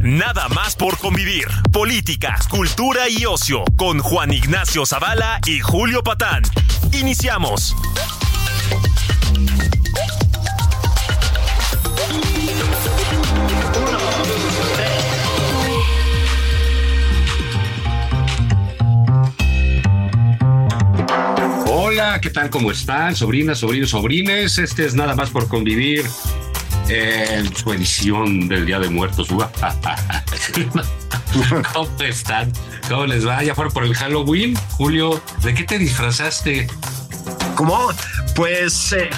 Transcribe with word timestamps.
Nada 0.00 0.48
más 0.48 0.76
por 0.76 0.96
convivir. 0.98 1.48
Política, 1.72 2.36
cultura 2.48 3.08
y 3.08 3.26
ocio 3.26 3.64
con 3.76 3.98
Juan 3.98 4.32
Ignacio 4.32 4.86
Zavala 4.86 5.40
y 5.44 5.58
Julio 5.58 6.04
Patán. 6.04 6.42
Iniciamos. 6.92 7.74
Hola, 21.66 22.20
¿qué 22.20 22.30
tal? 22.30 22.50
¿Cómo 22.50 22.70
están? 22.70 23.16
Sobrinas, 23.16 23.58
sobrinos, 23.58 23.90
sobrines. 23.90 24.58
Este 24.58 24.86
es 24.86 24.94
nada 24.94 25.16
más 25.16 25.30
por 25.30 25.48
convivir 25.48 26.04
en 26.88 27.54
su 27.54 27.72
edición 27.72 28.48
del 28.48 28.66
Día 28.66 28.78
de 28.78 28.88
Muertos. 28.88 29.28
¿Cómo 31.72 31.88
están? 32.00 32.52
¿Cómo 32.88 33.06
les 33.06 33.26
va? 33.26 33.42
¿Ya 33.42 33.54
fueron 33.54 33.72
por 33.72 33.84
el 33.84 33.94
Halloween? 33.94 34.56
Julio, 34.72 35.20
¿de 35.42 35.54
qué 35.54 35.64
te 35.64 35.78
disfrazaste? 35.78 36.66
¿Cómo? 37.54 37.90
Pues 38.34 38.92
eh, 38.92 39.10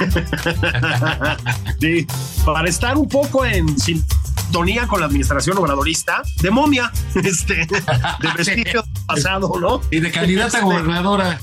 sí, 1.80 2.06
para 2.44 2.68
estar 2.68 2.96
un 2.96 3.08
poco 3.08 3.46
en 3.46 3.78
sintonía 3.78 4.86
con 4.86 5.00
la 5.00 5.06
administración 5.06 5.56
obradorista, 5.56 6.22
de 6.42 6.50
momia, 6.50 6.92
este, 7.14 7.54
de 7.54 8.32
vestigio 8.36 8.84
pasado, 9.06 9.52
¿no? 9.60 9.80
Y 9.90 10.00
de 10.00 10.10
candidata 10.10 10.58
a 10.58 10.62
gobernadora. 10.62 11.40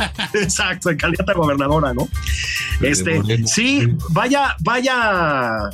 Exacto, 0.34 0.90
a 0.90 1.32
gobernadora, 1.34 1.94
¿no? 1.94 2.08
Este, 2.80 3.46
sí, 3.46 3.88
vaya, 4.10 4.56
vaya. 4.60 5.70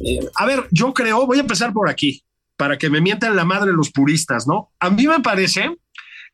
eh, 0.00 0.20
a 0.36 0.46
ver, 0.46 0.66
yo 0.70 0.92
creo, 0.94 1.26
voy 1.26 1.38
a 1.38 1.42
empezar 1.42 1.72
por 1.72 1.88
aquí, 1.88 2.24
para 2.56 2.78
que 2.78 2.90
me 2.90 3.00
mientan 3.00 3.36
la 3.36 3.44
madre 3.44 3.72
los 3.72 3.90
puristas, 3.90 4.46
¿no? 4.46 4.70
A 4.80 4.90
mí 4.90 5.06
me 5.06 5.20
parece 5.20 5.76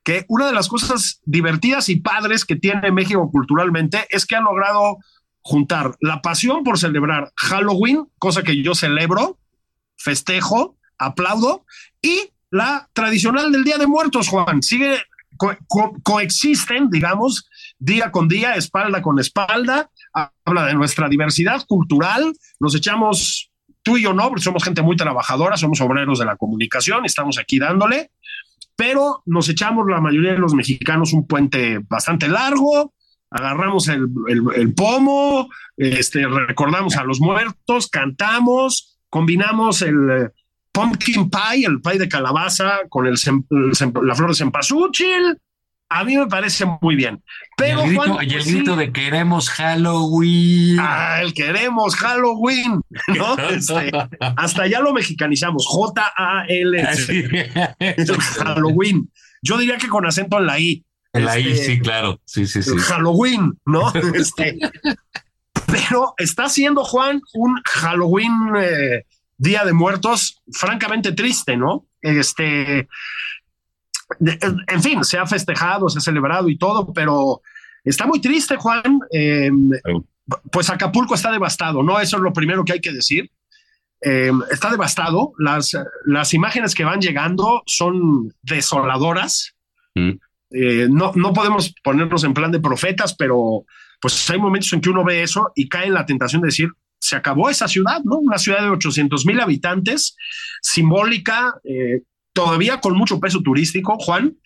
que 0.03 0.25
una 0.29 0.47
de 0.47 0.53
las 0.53 0.69
cosas 0.69 1.21
divertidas 1.25 1.89
y 1.89 1.97
padres 1.97 2.45
que 2.45 2.57
tiene 2.57 2.93
México 2.93 3.29
culturalmente 3.31 4.07
es 4.11 4.25
que 4.25 4.37
ha 4.37 4.41
logrado 4.41 4.99
juntar 5.41 5.97
la 6.01 6.23
pasión 6.23 6.65
por 6.65 6.79
celebrar 6.79 7.33
Halloween, 7.37 8.07
cosa 8.19 8.43
que 8.43 8.63
yo 8.63 8.75
celebro, 8.75 9.39
festejo, 9.97 10.77
aplaudo, 10.99 11.65
y 12.03 12.31
la 12.51 12.89
tradicional 12.93 13.53
del 13.53 13.65
Día 13.65 13.79
de 13.79 13.87
Muertos, 13.87 14.29
Juan. 14.29 14.63
Sigue, 14.63 14.97
co- 15.37 15.57
co- 15.69 15.95
coexisten, 16.03 16.91
digamos, 16.91 17.49
día 17.79 18.11
con 18.11 18.29
día, 18.29 18.55
espalda 18.55 19.03
con 19.03 19.19
espalda. 19.19 19.91
Habla 20.45 20.67
de 20.67 20.75
nuestra 20.75 21.09
diversidad 21.09 21.65
cultural. 21.67 22.33
Nos 22.61 22.75
echamos, 22.75 23.51
tú 23.83 23.97
y 23.97 24.03
yo 24.03 24.13
no, 24.13 24.29
porque 24.29 24.43
somos 24.45 24.65
gente 24.65 24.83
muy 24.83 24.97
trabajadora, 24.97 25.57
somos 25.57 25.81
obreros 25.81 26.19
de 26.19 26.25
la 26.25 26.37
comunicación, 26.37 27.05
estamos 27.05 27.39
aquí 27.39 27.59
dándole 27.59 28.11
pero 28.79 29.23
nos 29.25 29.49
echamos 29.49 29.87
la 29.89 30.03
mayoría 30.03 30.33
de 30.33 30.39
los 30.39 30.53
mexicanos 30.53 31.15
un 31.15 31.27
puente 31.27 31.79
bastante 31.89 32.29
largo, 32.29 32.93
agarramos 33.31 33.89
el, 33.89 34.07
el- 34.29 34.43
el 34.55 34.75
pomo, 34.75 35.49
este, 35.79 36.27
recordamos 36.29 36.95
a 36.99 37.05
los 37.05 37.19
muertos, 37.19 37.89
cantamos, 37.89 38.99
combinamos 39.09 39.81
el 39.81 40.31
pumpkin 40.77 41.31
pie, 41.31 41.67
el 41.67 41.81
pie 41.81 41.99
de 41.99 42.09
calabaza, 42.09 42.81
con 42.89 43.07
el 43.07 43.15
sem- 43.17 43.47
el 43.51 43.73
sem- 43.73 44.03
la 44.03 44.15
flor 44.15 44.31
de 44.31 44.37
cempasúchil. 44.37 45.39
A 45.89 46.03
mí 46.05 46.17
me 46.17 46.27
parece 46.27 46.65
muy 46.83 46.97
bien. 46.97 47.23
Pero, 47.57 47.81
y 47.81 47.85
el 47.85 47.89
grito, 47.97 48.15
Juan, 48.15 48.29
y 48.29 48.35
el 48.35 48.43
sí, 48.43 48.55
grito 48.55 48.75
de 48.77 48.93
queremos 48.93 49.49
Halloween. 49.51 50.79
Ah, 50.81 51.21
el 51.23 51.33
queremos 51.33 51.95
Halloween, 51.95 52.81
¿no? 53.17 53.37
Este, 53.49 53.91
hasta 54.37 54.67
ya 54.67 54.81
lo 54.81 54.93
mexicanizamos, 54.93 55.65
J-A-L, 55.67 56.83
Así. 56.83 57.25
Halloween. 58.45 59.11
Yo 59.43 59.57
diría 59.59 59.79
que 59.79 59.89
con 59.89 60.05
acento 60.07 60.39
en 60.39 60.47
la 60.47 60.59
I. 60.59 60.85
El 61.13 61.29
ahí, 61.29 61.53
Este, 61.53 61.65
sí, 61.67 61.81
claro. 61.81 62.21
Sí, 62.25 62.47
sí, 62.47 62.63
sí. 62.63 62.77
Halloween, 62.79 63.57
¿no? 63.65 63.93
Este, 64.15 64.59
pero 65.67 66.15
está 66.19 66.49
siendo 66.49 66.85
Juan 66.85 67.21
un 67.35 67.61
Halloween 67.65 68.33
eh, 68.59 69.05
Día 69.39 69.65
de 69.65 69.73
Muertos 69.73 70.43
francamente 70.53 71.13
triste, 71.13 71.57
¿no? 71.57 71.87
Este, 72.01 72.89
en 74.21 74.83
fin, 74.83 75.05
se 75.05 75.19
ha 75.19 75.27
festejado, 75.27 75.89
se 75.89 75.99
ha 75.99 76.03
celebrado 76.03 76.49
y 76.49 76.57
todo, 76.57 76.93
pero 76.93 77.43
está 77.85 78.07
muy 78.07 78.21
triste, 78.21 78.57
Juan. 78.57 79.01
Eh, 79.13 79.51
pues 80.51 80.71
Acapulco 80.71 81.15
está 81.15 81.31
devastado, 81.31 81.83
¿no? 81.83 82.01
Eso 82.01 82.17
es 82.17 82.23
lo 82.23 82.33
primero 82.33 82.65
que 82.65 82.75
hay 82.75 82.81
que 82.81 82.93
decir. 82.93 83.31
Eh, 84.01 84.31
está 84.51 84.71
devastado. 84.71 85.33
Las, 85.39 85.77
las 86.05 86.35
imágenes 86.35 86.75
que 86.75 86.85
van 86.85 87.01
llegando 87.01 87.63
son 87.67 88.33
desoladoras. 88.43 89.55
Mm. 89.95 90.13
Eh, 90.51 90.89
no, 90.91 91.13
no 91.15 91.33
podemos 91.33 91.75
ponernos 91.83 92.25
en 92.25 92.35
plan 92.35 92.53
de 92.53 92.61
profetas, 92.61 93.15
pero 93.15 93.65
pues 94.01 94.29
hay 94.31 94.39
momentos 94.39 94.73
en 94.73 94.81
que 94.81 94.91
uno 94.91 95.05
ve 95.05 95.23
eso 95.23 95.53
y 95.55 95.69
cae 95.69 95.87
en 95.87 95.95
la 95.95 96.07
tentación 96.07 96.43
de 96.43 96.49
decir, 96.49 96.71
se 97.07 97.17
acabó 97.17 97.49
esa 97.49 97.69
ciudad, 97.69 98.01
¿no? 98.05 98.19
Una 98.19 98.39
ciudad 98.39 98.63
de 98.63 98.71
800 98.71 99.25
mil 99.27 99.41
habitantes, 99.41 100.17
simbólica, 100.61 101.55
eh, 101.65 102.03
todavía 102.33 102.81
con 102.81 102.97
mucho 102.97 103.21
peso 103.21 103.41
turístico, 103.43 103.97
Juan, 103.99 104.37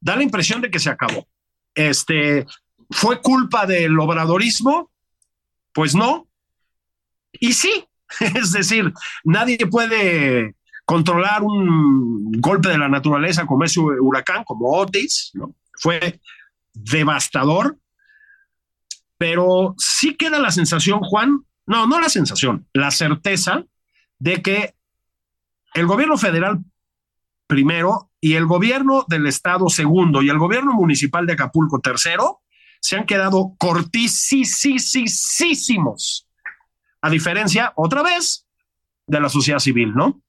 da 0.00 0.16
la 0.16 0.24
impresión 0.24 0.60
de 0.60 0.70
que 0.70 0.80
se 0.80 0.90
acabó. 0.90 1.28
Este, 1.74 2.44
¿Fue 2.90 3.20
culpa 3.20 3.66
del 3.66 3.98
obradorismo? 3.98 4.90
Pues 5.72 5.94
no. 5.94 6.28
Y 7.32 7.52
sí, 7.52 7.84
es 8.20 8.52
decir, 8.52 8.92
nadie 9.24 9.58
puede 9.58 10.56
controlar 10.84 11.42
un 11.42 12.32
golpe 12.32 12.68
de 12.68 12.78
la 12.78 12.88
naturaleza 12.88 13.46
como 13.46 13.64
ese 13.64 13.80
huracán, 13.80 14.42
como 14.44 14.72
Otis, 14.72 15.30
¿no? 15.34 15.54
Fue 15.78 16.20
devastador, 16.74 17.78
pero 19.16 19.74
sí 19.78 20.16
queda 20.16 20.40
la 20.40 20.50
sensación, 20.50 20.98
Juan, 21.00 21.44
no, 21.66 21.86
no 21.86 22.00
la 22.00 22.08
sensación, 22.08 22.66
la 22.72 22.90
certeza 22.90 23.64
de 24.18 24.42
que 24.42 24.74
el 25.74 25.86
gobierno 25.86 26.16
federal 26.18 26.58
primero 27.46 28.10
y 28.20 28.34
el 28.34 28.46
gobierno 28.46 29.04
del 29.08 29.26
estado 29.26 29.68
segundo 29.68 30.22
y 30.22 30.30
el 30.30 30.38
gobierno 30.38 30.72
municipal 30.74 31.26
de 31.26 31.34
Acapulco 31.34 31.80
tercero 31.80 32.40
se 32.80 32.96
han 32.96 33.06
quedado 33.06 33.54
cortísimos, 33.58 36.26
a 37.00 37.10
diferencia, 37.10 37.72
otra 37.76 38.02
vez, 38.02 38.46
de 39.06 39.20
la 39.20 39.28
sociedad 39.28 39.58
civil, 39.58 39.94
¿no? 39.94 40.20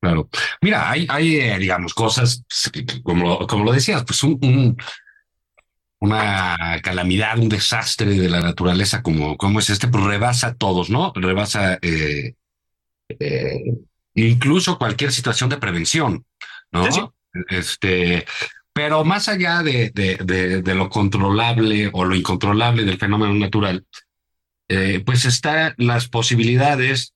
Claro. 0.00 0.28
Mira, 0.60 0.90
hay, 0.90 1.06
hay 1.08 1.36
eh, 1.36 1.58
digamos, 1.58 1.94
cosas, 1.94 2.44
como, 3.02 3.46
como 3.46 3.64
lo 3.64 3.72
decías, 3.72 4.04
pues 4.04 4.22
un- 4.22 4.76
una 6.04 6.80
calamidad, 6.82 7.38
un 7.38 7.48
desastre 7.48 8.10
de 8.14 8.28
la 8.28 8.40
naturaleza 8.40 9.02
como, 9.02 9.36
como 9.36 9.58
es 9.58 9.70
este, 9.70 9.88
pues 9.88 10.04
rebasa 10.04 10.48
a 10.48 10.54
todos, 10.54 10.90
¿no? 10.90 11.12
Rebasa 11.14 11.78
eh, 11.82 12.34
eh, 13.18 13.74
incluso 14.14 14.78
cualquier 14.78 15.12
situación 15.12 15.50
de 15.50 15.58
prevención, 15.58 16.24
¿no? 16.70 16.84
Sí, 16.86 17.00
sí. 17.00 17.40
Este, 17.48 18.24
pero 18.72 19.04
más 19.04 19.28
allá 19.28 19.62
de, 19.62 19.90
de, 19.94 20.16
de, 20.16 20.62
de 20.62 20.74
lo 20.74 20.88
controlable 20.88 21.90
o 21.92 22.04
lo 22.04 22.14
incontrolable 22.14 22.84
del 22.84 22.98
fenómeno 22.98 23.34
natural, 23.34 23.86
eh, 24.68 25.02
pues 25.04 25.24
están 25.24 25.74
las 25.78 26.08
posibilidades 26.08 27.13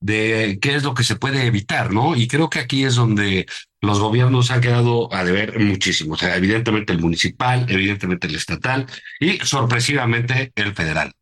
de 0.00 0.58
qué 0.60 0.74
es 0.74 0.82
lo 0.82 0.94
que 0.94 1.04
se 1.04 1.16
puede 1.16 1.46
evitar, 1.46 1.92
¿no? 1.92 2.16
Y 2.16 2.26
creo 2.26 2.48
que 2.48 2.58
aquí 2.58 2.84
es 2.84 2.94
donde 2.94 3.46
los 3.82 4.00
gobiernos 4.00 4.50
han 4.50 4.60
quedado 4.60 5.12
a 5.14 5.24
deber 5.24 5.58
muchísimo. 5.60 6.14
O 6.14 6.16
sea, 6.16 6.36
evidentemente 6.36 6.92
el 6.92 7.00
municipal, 7.00 7.66
evidentemente 7.68 8.26
el 8.26 8.34
estatal 8.34 8.86
y 9.20 9.38
sorpresivamente 9.38 10.52
el 10.54 10.74
federal. 10.74 11.12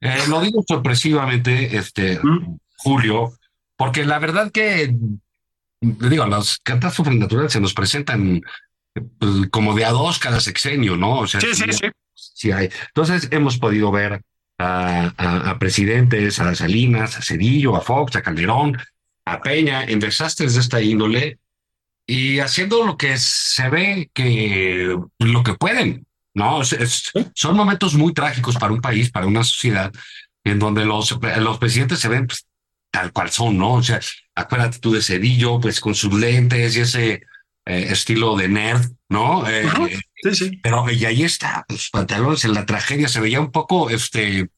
Eh, 0.00 0.16
lo 0.28 0.40
digo 0.40 0.62
sorpresivamente, 0.66 1.76
este, 1.76 2.20
Mm. 2.22 2.58
Julio, 2.76 3.32
porque 3.76 4.04
la 4.04 4.20
verdad 4.20 4.52
que, 4.52 4.94
digo, 5.80 6.26
las 6.26 6.58
catástrofes 6.62 7.16
naturales 7.16 7.52
se 7.52 7.60
nos 7.60 7.74
presentan 7.74 8.40
pues, 9.18 9.48
como 9.50 9.74
de 9.74 9.84
a 9.84 9.90
dos 9.90 10.18
cada 10.20 10.40
sexenio, 10.40 10.96
¿no? 10.96 11.20
O 11.20 11.26
sea, 11.26 11.40
Sí, 11.40 11.48
sí, 11.54 11.64
sí. 11.72 11.86
sí 12.14 12.52
hay. 12.52 12.68
Entonces 12.88 13.28
hemos 13.32 13.58
podido 13.58 13.90
ver 13.90 14.22
a, 14.58 15.56
presidentes, 15.58 16.40
a 16.40 16.54
Salinas, 16.54 17.16
a 17.16 17.22
Cedillo, 17.22 17.76
a 17.76 17.80
Fox, 17.80 18.16
a 18.16 18.22
Calderón, 18.22 18.76
a 19.24 19.40
Peña, 19.40 19.84
en 19.84 20.00
desastres 20.00 20.54
de 20.54 20.60
esta 20.60 20.82
índole 20.82 21.38
y 22.06 22.38
haciendo 22.40 22.84
lo 22.84 22.96
que 22.96 23.18
se 23.18 23.68
ve 23.68 24.10
que 24.12 24.96
lo 25.18 25.42
que 25.42 25.54
pueden, 25.54 26.06
¿no? 26.34 26.62
son 26.64 27.56
momentos 27.56 27.94
muy 27.94 28.14
trágicos 28.14 28.56
para 28.56 28.72
un 28.72 28.80
país, 28.80 29.10
para 29.10 29.26
una 29.26 29.44
sociedad, 29.44 29.92
en 30.42 30.58
donde 30.58 30.84
los, 30.84 31.18
los 31.38 31.58
presidentes 31.58 32.00
se 32.00 32.08
ven 32.08 32.26
pues, 32.26 32.46
tal 32.90 33.12
cual 33.12 33.30
son, 33.30 33.58
¿no? 33.58 33.74
O 33.74 33.82
sea, 33.82 34.00
acuérdate 34.34 34.78
tú 34.78 34.92
de 34.92 35.02
Cedillo, 35.02 35.60
pues 35.60 35.80
con 35.80 35.94
sus 35.94 36.14
lentes 36.14 36.76
y 36.76 36.80
ese 36.80 37.12
eh, 37.66 37.88
estilo 37.90 38.34
de 38.36 38.48
nerd, 38.48 38.90
¿no? 39.10 39.46
Eh, 39.46 39.68
sí, 40.22 40.34
sí. 40.34 40.60
Pero 40.62 40.90
y 40.90 41.04
ahí 41.04 41.22
está, 41.22 41.64
los 41.68 41.90
pantalones 41.90 42.44
en 42.44 42.54
la 42.54 42.66
tragedia 42.66 43.08
se 43.08 43.20
veía 43.20 43.40
un 43.40 43.52
poco 43.52 43.90
este 43.90 44.50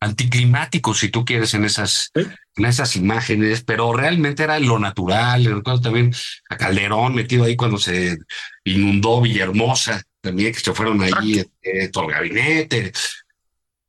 anticlimático, 0.00 0.94
si 0.94 1.10
tú 1.10 1.24
quieres, 1.24 1.52
en 1.54 1.64
esas, 1.64 2.10
en 2.14 2.64
esas 2.64 2.96
imágenes, 2.96 3.62
pero 3.62 3.92
realmente 3.92 4.42
era 4.42 4.58
lo 4.58 4.78
natural. 4.78 5.44
Recuerdo 5.44 5.82
también 5.82 6.14
a 6.48 6.56
Calderón 6.56 7.14
metido 7.14 7.44
ahí 7.44 7.54
cuando 7.54 7.78
se 7.78 8.16
inundó 8.64 9.20
Villahermosa, 9.20 10.02
también 10.22 10.54
que 10.54 10.60
se 10.60 10.72
fueron 10.72 11.02
ahí 11.02 11.44
eh, 11.62 11.88
todo 11.88 12.08
el 12.08 12.14
gabinete. 12.14 12.92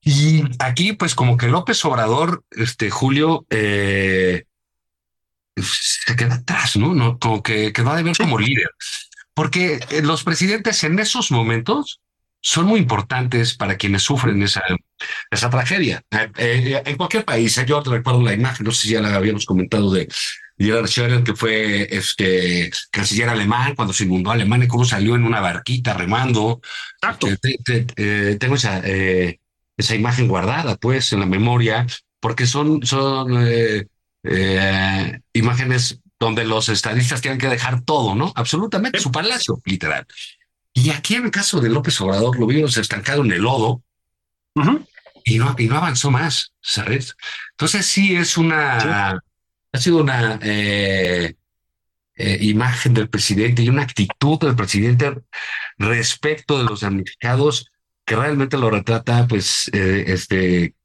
Y 0.03 0.44
aquí, 0.59 0.94
pues, 0.94 1.15
como 1.15 1.38
que 1.38 1.47
López 1.47 1.83
Obrador, 1.85 2.44
este 2.51 2.89
Julio, 2.89 3.45
eh, 3.50 4.44
se 5.56 6.15
queda 6.15 6.35
atrás, 6.35 6.75
¿no? 6.75 6.94
¿no? 6.94 7.19
Como 7.19 7.41
que 7.41 7.71
quedó 7.71 7.95
de 7.95 8.03
ver 8.03 8.17
como 8.17 8.38
líder. 8.38 8.69
Porque 9.41 9.79
eh, 9.89 10.03
los 10.03 10.23
presidentes 10.23 10.83
en 10.83 10.99
esos 10.99 11.31
momentos 11.31 11.99
son 12.41 12.67
muy 12.67 12.79
importantes 12.79 13.55
para 13.55 13.75
quienes 13.75 14.03
sufren 14.03 14.39
esa, 14.43 14.61
esa 15.31 15.49
tragedia. 15.49 16.03
Eh, 16.11 16.29
eh, 16.38 16.83
en 16.85 16.95
cualquier 16.95 17.25
país, 17.25 17.59
yo 17.65 17.81
recuerdo 17.81 18.21
la 18.21 18.35
imagen, 18.35 18.63
no 18.63 18.71
sé 18.71 18.83
si 18.83 18.93
ya 18.93 19.01
la 19.01 19.15
habíamos 19.15 19.47
comentado 19.47 19.91
de 19.91 20.07
Gerhard 20.59 20.85
Schröder, 20.85 21.23
que 21.23 21.33
fue 21.33 21.88
este 21.89 22.69
canciller 22.91 23.29
alemán 23.29 23.73
cuando 23.73 23.95
se 23.95 24.03
inundó 24.03 24.29
Alemania, 24.29 24.67
cómo 24.67 24.85
salió 24.85 25.15
en 25.15 25.23
una 25.23 25.41
barquita 25.41 25.95
remando. 25.95 26.61
Exacto. 27.01 27.27
tengo 27.95 28.53
esa, 28.53 28.83
esa 29.75 29.95
imagen 29.95 30.27
guardada, 30.27 30.75
pues, 30.75 31.13
en 31.13 31.19
la 31.19 31.25
memoria, 31.25 31.88
porque 32.19 32.45
son, 32.45 32.85
son 32.85 33.43
imágenes 35.33 35.99
donde 36.21 36.45
los 36.45 36.69
estadistas 36.69 37.19
tienen 37.19 37.39
que 37.39 37.47
dejar 37.47 37.81
todo, 37.81 38.13
¿no? 38.13 38.31
Absolutamente, 38.35 39.00
su 39.00 39.12
palacio, 39.12 39.59
literal. 39.65 40.06
Y 40.71 40.91
aquí 40.91 41.15
en 41.15 41.25
el 41.25 41.31
caso 41.31 41.59
de 41.59 41.68
López 41.68 42.00
Obrador 42.00 42.39
lo 42.39 42.45
vimos 42.45 42.77
estancado 42.77 43.25
en 43.25 43.31
el 43.31 43.41
lodo 43.41 43.81
y, 45.23 45.39
no, 45.39 45.56
y 45.57 45.65
no 45.65 45.77
avanzó 45.77 46.12
más, 46.12 46.53
¿sabes? 46.62 47.18
Entonces 47.53 47.88
sí 47.88 48.15
es 48.15 48.38
una, 48.38 49.19
ha 49.73 49.79
sido 49.79 49.97
una 49.97 50.39
eh, 50.44 51.33
eh, 52.15 52.38
imagen 52.41 52.94
del 52.94 53.09
presidente 53.09 53.63
y 53.63 53.69
una 53.69 53.81
actitud 53.81 54.39
del 54.39 54.56
presidente 54.56 55.15
respecto 55.79 56.59
de 56.59 56.65
los 56.65 56.81
damnificados 56.81 57.71
que 58.06 58.15
realmente 58.15 58.59
lo 58.59 58.69
retrata, 58.69 59.25
pues, 59.27 59.71
eh, 59.74 60.03
este, 60.06 60.75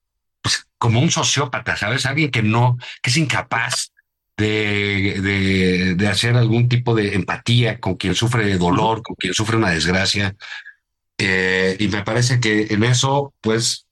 pues, 0.40 0.66
como 0.78 1.00
un 1.00 1.10
sociópata, 1.10 1.76
¿sabes? 1.76 2.06
Alguien 2.06 2.30
que 2.30 2.42
no, 2.42 2.78
que 3.02 3.10
es 3.10 3.18
incapaz 3.18 3.92
de, 4.36 5.94
de, 5.96 6.08
hacer 6.08 6.36
algún 6.36 6.68
tipo 6.68 6.94
de 6.94 7.14
empatía 7.14 7.80
con 7.80 7.94
quien 7.94 8.14
sufre 8.14 8.44
de 8.44 8.58
dolor, 8.58 9.02
con 9.02 9.16
quien 9.16 9.32
sufre 9.32 9.56
una 9.56 9.70
desgracia. 9.70 10.36
Eh, 11.18 11.76
y 11.80 11.88
me 11.88 12.02
parece 12.02 12.38
que 12.40 12.66
en 12.70 12.84
eso, 12.84 13.32
pues, 13.40 13.86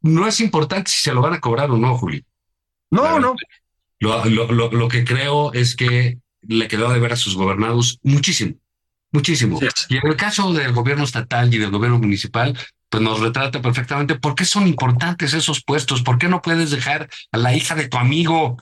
no 0.00 0.26
es 0.26 0.40
importante 0.40 0.90
si 0.90 1.02
se 1.02 1.12
lo 1.12 1.20
van 1.20 1.34
a 1.34 1.40
cobrar 1.40 1.70
o 1.70 1.76
no, 1.76 1.98
Juli. 1.98 2.24
No, 2.90 3.18
no. 3.18 3.34
Lo, 3.98 4.24
lo, 4.24 4.70
lo, 4.70 4.88
que 4.88 5.04
creo 5.04 5.52
es 5.52 5.76
que 5.76 6.18
le 6.42 6.68
quedó 6.68 6.90
de 6.90 7.00
ver 7.00 7.12
a 7.12 7.16
sus 7.16 7.36
gobernados 7.36 7.98
muchísimo, 8.02 8.54
muchísimo. 9.12 9.60
Y 9.88 9.96
en 9.96 10.06
el 10.06 10.16
caso 10.16 10.52
del 10.54 10.72
gobierno 10.72 11.04
estatal 11.04 11.52
y 11.52 11.58
del 11.58 11.70
gobierno 11.70 11.98
municipal, 11.98 12.58
pues 12.88 13.02
nos 13.02 13.20
retrata 13.20 13.60
perfectamente 13.60 14.14
por 14.14 14.34
qué 14.34 14.44
son 14.44 14.66
importantes 14.66 15.34
esos 15.34 15.62
puestos, 15.62 16.02
por 16.02 16.16
qué 16.16 16.28
no 16.28 16.40
puedes 16.40 16.70
dejar 16.70 17.10
a 17.30 17.38
la 17.38 17.54
hija 17.54 17.74
de 17.74 17.88
tu 17.88 17.98
amigo 17.98 18.56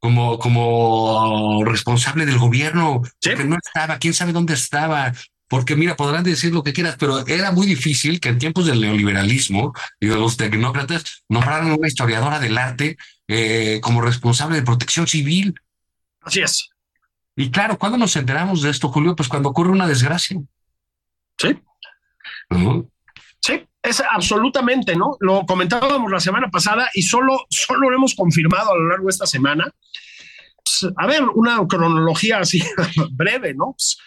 como, 0.00 0.38
como 0.38 1.62
responsable 1.64 2.26
del 2.26 2.38
gobierno, 2.38 3.02
que 3.20 3.30
porque 3.30 3.44
no 3.44 3.56
estaba, 3.56 3.98
quién 3.98 4.14
sabe 4.14 4.32
dónde 4.32 4.54
estaba, 4.54 5.12
porque 5.46 5.76
mira, 5.76 5.96
podrán 5.96 6.24
decir 6.24 6.52
lo 6.52 6.62
que 6.62 6.72
quieras, 6.72 6.96
pero 6.98 7.26
era 7.26 7.52
muy 7.52 7.66
difícil 7.66 8.20
que 8.20 8.30
en 8.30 8.38
tiempos 8.38 8.66
del 8.66 8.80
neoliberalismo 8.80 9.74
y 9.98 10.06
de 10.06 10.16
los 10.16 10.36
tecnócratas 10.36 11.24
nombraran 11.28 11.70
a 11.70 11.74
una 11.74 11.88
historiadora 11.88 12.38
del 12.38 12.56
arte 12.56 12.96
eh, 13.28 13.80
como 13.82 14.00
responsable 14.00 14.56
de 14.56 14.62
protección 14.62 15.06
civil. 15.06 15.54
Así 16.22 16.40
es. 16.40 16.70
Y 17.36 17.50
claro, 17.50 17.78
¿cuándo 17.78 17.98
nos 17.98 18.16
enteramos 18.16 18.62
de 18.62 18.70
esto, 18.70 18.88
Julio? 18.88 19.16
Pues 19.16 19.28
cuando 19.28 19.48
ocurre 19.48 19.70
una 19.70 19.86
desgracia. 19.86 20.40
Sí. 21.36 21.58
Sí, 23.40 23.66
es 23.82 24.02
absolutamente, 24.10 24.94
¿no? 24.94 25.16
Lo 25.20 25.46
comentábamos 25.46 26.10
la 26.10 26.20
semana 26.20 26.50
pasada 26.50 26.90
y 26.94 27.02
solo, 27.02 27.46
solo 27.48 27.90
lo 27.90 27.96
hemos 27.96 28.14
confirmado 28.14 28.72
a 28.72 28.76
lo 28.76 28.88
largo 28.88 29.06
de 29.06 29.10
esta 29.10 29.26
semana. 29.26 29.72
Pues, 30.62 30.92
a 30.96 31.06
ver, 31.06 31.22
una 31.34 31.66
cronología 31.66 32.38
así 32.38 32.62
breve, 33.12 33.54
¿no? 33.54 33.72
Pues, 33.72 33.98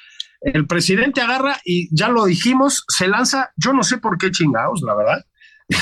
el 0.42 0.68
presidente 0.68 1.22
agarra 1.22 1.60
y 1.64 1.88
ya 1.96 2.10
lo 2.10 2.26
dijimos, 2.26 2.84
se 2.88 3.08
lanza, 3.08 3.52
yo 3.56 3.74
no 3.74 3.82
sé 3.84 3.98
por 3.98 4.18
qué 4.18 4.30
chingados, 4.30 4.82
la 4.82 4.94
verdad. 4.94 5.26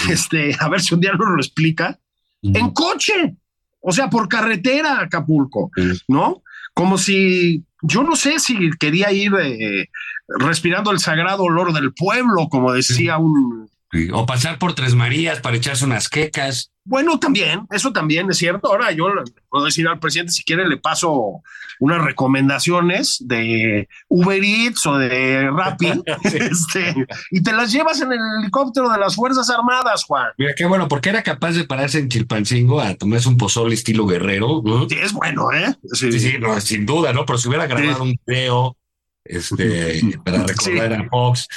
Este, 0.10 0.56
a 0.60 0.70
ver 0.70 0.82
si 0.82 0.94
un 0.94 1.02
día 1.02 1.14
nos 1.14 1.30
lo 1.30 1.38
explica. 1.38 2.00
En 2.44 2.72
coche, 2.72 3.36
o 3.82 3.92
sea, 3.92 4.10
por 4.10 4.28
carretera 4.28 4.98
a 4.98 5.02
Acapulco, 5.04 5.72
¿no? 6.08 6.44
Como 6.74 6.98
si, 6.98 7.66
yo 7.82 8.04
no 8.04 8.16
sé 8.16 8.40
si 8.40 8.72
quería 8.80 9.12
ir 9.12 9.34
eh, 9.42 9.90
respirando 10.28 10.92
el 10.92 11.00
sagrado 11.00 11.44
olor 11.44 11.74
del 11.74 11.94
pueblo, 11.94 12.48
como 12.50 12.74
decía 12.74 13.18
un... 13.18 13.70
O 14.14 14.26
pasar 14.26 14.58
por 14.58 14.74
Tres 14.74 14.96
Marías 14.96 15.42
para 15.42 15.58
echarse 15.58 15.84
unas 15.84 16.08
quecas. 16.08 16.72
Bueno, 16.86 17.20
también, 17.20 17.68
eso 17.72 17.92
también 17.92 18.30
es 18.30 18.38
cierto. 18.38 18.70
Ahora 18.70 18.92
yo 18.92 19.14
le 19.14 19.24
puedo 19.50 19.66
decir 19.66 19.86
al 19.88 20.00
presidente, 20.00 20.32
si 20.32 20.44
quiere, 20.44 20.68
le 20.68 20.78
paso 20.78 21.42
unas 21.82 22.04
recomendaciones 22.04 23.18
de 23.22 23.90
Uber 24.08 24.44
Eats 24.44 24.86
o 24.86 24.98
de 24.98 25.50
Rappi, 25.50 25.92
este, 26.24 27.08
y 27.32 27.42
te 27.42 27.52
las 27.54 27.72
llevas 27.72 28.02
en 28.02 28.14
el 28.14 28.20
helicóptero 28.40 28.90
de 28.90 29.00
las 29.00 29.16
Fuerzas 29.16 29.50
Armadas, 29.50 30.06
Juan. 30.06 30.30
Mira, 30.38 30.54
qué 30.56 30.66
bueno, 30.66 30.88
porque 30.88 31.10
era 31.10 31.24
capaz 31.24 31.52
de 31.52 31.64
pararse 31.64 32.00
en 32.00 32.08
Chilpancingo 32.08 32.80
a 32.80 32.94
tomarse 32.96 33.28
un 33.28 33.38
pozole 33.38 33.74
estilo 33.74 34.06
guerrero. 34.06 34.64
Sí, 34.88 34.98
es 35.02 35.12
bueno, 35.12 35.52
¿eh? 35.52 35.76
Sí, 35.94 36.12
sí, 36.12 36.34
sin 36.60 36.86
duda, 36.86 37.14
¿no? 37.14 37.26
Pero 37.26 37.40
si 37.40 37.48
hubiera 37.48 37.68
grabado 37.68 38.04
un 38.04 38.16
video 38.26 38.78
este, 39.24 40.02
para 40.26 40.44
recordar 40.44 40.94
a 40.94 41.10
Fox, 41.10 41.48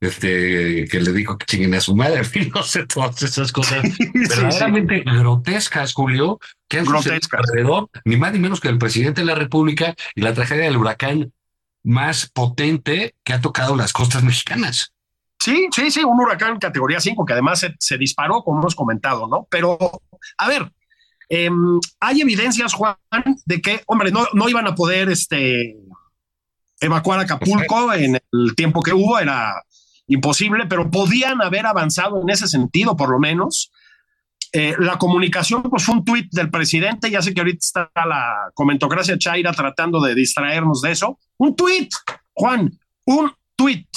este, 0.00 0.86
que 0.88 1.00
le 1.00 1.12
dijo 1.12 1.36
que 1.36 1.46
chinguen 1.46 1.74
a 1.74 1.80
su 1.80 1.96
madre, 1.96 2.22
no 2.54 2.62
sé, 2.62 2.86
todas 2.86 3.22
esas 3.22 3.50
cosas 3.52 3.82
verdaderamente 4.12 5.00
grotescas, 5.00 5.92
Julio, 5.92 6.38
que 6.68 6.78
han 6.78 6.84
grotescas 6.84 7.40
alrededor, 7.40 7.88
ni 8.04 8.16
más 8.16 8.32
ni 8.32 8.38
menos 8.38 8.60
que 8.60 8.68
el 8.68 8.78
presidente 8.78 9.22
de 9.22 9.26
la 9.26 9.34
República 9.34 9.94
y 10.14 10.20
la 10.20 10.34
tragedia 10.34 10.64
del 10.64 10.76
huracán 10.76 11.32
más 11.84 12.28
potente 12.28 13.14
que 13.24 13.32
ha 13.32 13.40
tocado 13.40 13.74
las 13.74 13.92
costas 13.92 14.22
mexicanas. 14.22 14.92
Sí, 15.40 15.68
sí, 15.74 15.90
sí, 15.90 16.02
un 16.04 16.20
huracán 16.20 16.58
categoría 16.58 17.00
5 17.00 17.24
que 17.24 17.32
además 17.32 17.64
se, 17.78 17.98
disparó, 17.98 18.42
como 18.42 18.60
hemos 18.60 18.74
comentado, 18.74 19.28
¿no? 19.28 19.46
Pero, 19.50 19.78
a 20.36 20.48
ver, 20.48 20.70
em, 21.28 21.78
hay 22.00 22.20
evidencias, 22.20 22.74
Juan, 22.74 22.96
de 23.46 23.60
que, 23.60 23.82
hombre, 23.86 24.10
no, 24.10 24.26
no 24.32 24.48
iban 24.48 24.66
a 24.66 24.74
poder 24.74 25.08
este, 25.10 25.76
evacuar 26.80 27.20
Acapulco 27.20 27.92
en 27.92 28.16
el 28.32 28.54
tiempo 28.54 28.82
que 28.82 28.92
hubo, 28.92 29.18
era 29.18 29.62
imposible, 30.06 30.66
pero 30.66 30.90
podían 30.90 31.42
haber 31.42 31.66
avanzado 31.66 32.20
en 32.22 32.30
ese 32.30 32.46
sentido, 32.46 32.96
por 32.96 33.10
lo 33.10 33.18
menos. 33.18 33.70
Eh, 34.52 34.74
la 34.78 34.96
comunicación, 34.96 35.62
pues 35.62 35.84
fue 35.84 35.96
un 35.96 36.04
tuit 36.04 36.32
del 36.32 36.50
presidente, 36.50 37.10
ya 37.10 37.20
sé 37.20 37.34
que 37.34 37.40
ahorita 37.40 37.58
está 37.60 37.90
la 37.94 38.50
comentocracia 38.54 39.18
Chaira 39.18 39.52
tratando 39.52 40.00
de 40.00 40.14
distraernos 40.14 40.80
de 40.80 40.92
eso. 40.92 41.18
Un 41.36 41.54
tuit, 41.54 41.92
Juan, 42.32 42.78
un 43.04 43.32
tuit. 43.56 43.88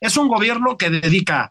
Es 0.00 0.16
un 0.16 0.28
gobierno 0.28 0.76
que 0.76 0.90
dedica 0.90 1.50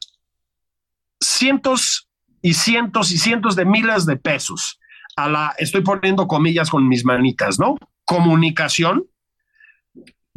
cientos 1.19 2.07
y 2.41 2.53
cientos 2.53 3.11
y 3.11 3.17
cientos 3.17 3.55
de 3.55 3.65
miles 3.65 4.05
de 4.05 4.15
pesos 4.15 4.79
a 5.15 5.29
la, 5.29 5.55
estoy 5.57 5.81
poniendo 5.81 6.27
comillas 6.27 6.69
con 6.69 6.87
mis 6.87 7.05
manitas, 7.05 7.59
¿no? 7.59 7.75
Comunicación 8.03 9.05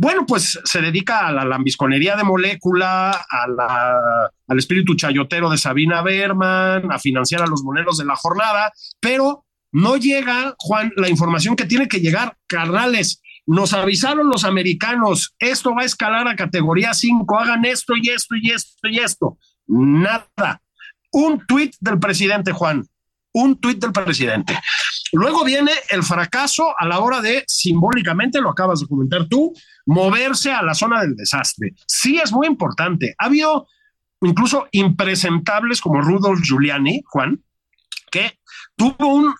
bueno, 0.00 0.24
pues 0.26 0.60
se 0.62 0.80
dedica 0.80 1.26
a 1.26 1.32
la 1.32 1.44
lambisconería 1.44 2.14
de 2.14 2.22
molécula, 2.22 3.10
al 3.30 4.58
espíritu 4.58 4.94
chayotero 4.94 5.50
de 5.50 5.58
Sabina 5.58 6.02
Berman, 6.02 6.92
a 6.92 7.00
financiar 7.00 7.42
a 7.42 7.48
los 7.48 7.64
moneros 7.64 7.98
de 7.98 8.04
la 8.04 8.14
jornada, 8.14 8.72
pero 9.00 9.44
no 9.72 9.96
llega, 9.96 10.54
Juan, 10.56 10.92
la 10.94 11.08
información 11.08 11.56
que 11.56 11.64
tiene 11.64 11.88
que 11.88 11.98
llegar, 11.98 12.36
carnales. 12.46 13.20
Nos 13.44 13.72
avisaron 13.72 14.28
los 14.28 14.44
americanos, 14.44 15.34
esto 15.40 15.74
va 15.74 15.82
a 15.82 15.86
escalar 15.86 16.28
a 16.28 16.36
categoría 16.36 16.94
5, 16.94 17.36
hagan 17.36 17.64
esto 17.64 17.94
y 17.96 18.08
esto 18.10 18.36
y 18.40 18.52
esto 18.52 18.88
y 18.88 18.98
esto. 19.00 19.38
Nada. 19.66 20.62
un 21.10 21.44
tuit 21.44 21.74
del 21.80 21.98
presidente, 21.98 22.52
Juan, 22.52 22.86
un 23.32 23.58
tuit 23.58 23.80
del 23.80 23.92
presidente. 23.92 24.56
Luego 25.12 25.44
viene 25.44 25.72
el 25.90 26.02
fracaso 26.02 26.74
a 26.78 26.86
la 26.86 27.00
hora 27.00 27.20
de, 27.20 27.44
simbólicamente, 27.46 28.40
lo 28.40 28.50
acabas 28.50 28.80
de 28.80 28.86
comentar 28.86 29.26
tú, 29.26 29.52
moverse 29.86 30.52
a 30.52 30.62
la 30.62 30.74
zona 30.74 31.00
del 31.00 31.16
desastre. 31.16 31.74
Sí 31.86 32.18
es 32.18 32.32
muy 32.32 32.46
importante. 32.46 33.14
Ha 33.18 33.26
habido 33.26 33.66
incluso 34.20 34.68
impresentables 34.72 35.80
como 35.80 36.00
Rudolf 36.00 36.40
Giuliani, 36.42 37.02
Juan, 37.06 37.42
que 38.10 38.38
tuvo 38.76 39.06
un, 39.06 39.34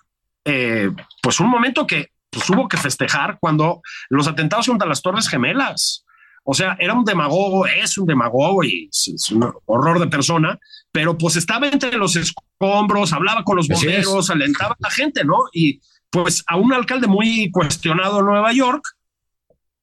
eh, 0.45 0.91
pues 1.21 1.39
un 1.39 1.49
momento 1.49 1.85
que 1.85 2.11
pues, 2.29 2.49
hubo 2.49 2.67
que 2.67 2.77
festejar 2.77 3.37
cuando 3.39 3.81
los 4.09 4.27
atentados 4.27 4.67
contra 4.67 4.87
las 4.87 5.01
Torres 5.01 5.27
Gemelas. 5.27 6.05
O 6.51 6.53
sea, 6.55 6.75
era 6.79 6.95
un 6.95 7.05
demagogo, 7.05 7.67
es 7.67 7.95
un 7.99 8.07
demagogo 8.07 8.63
y 8.63 8.89
es, 8.91 9.29
un 9.29 9.53
horror 9.65 9.99
de 9.99 10.07
persona, 10.07 10.59
pero 10.91 11.15
pues 11.15 11.35
estaba 11.35 11.67
entre 11.67 11.95
los 11.95 12.15
escombros, 12.15 13.13
hablaba 13.13 13.43
con 13.43 13.57
los 13.57 13.67
bomberos, 13.67 14.31
alentaba 14.31 14.71
a 14.71 14.77
la 14.79 14.89
gente, 14.89 15.23
¿no? 15.23 15.37
Y 15.53 15.79
pues 16.09 16.43
a 16.47 16.57
un 16.57 16.73
alcalde 16.73 17.05
muy 17.05 17.51
cuestionado 17.51 18.21
en 18.21 18.25
Nueva 18.25 18.51
York, 18.51 18.83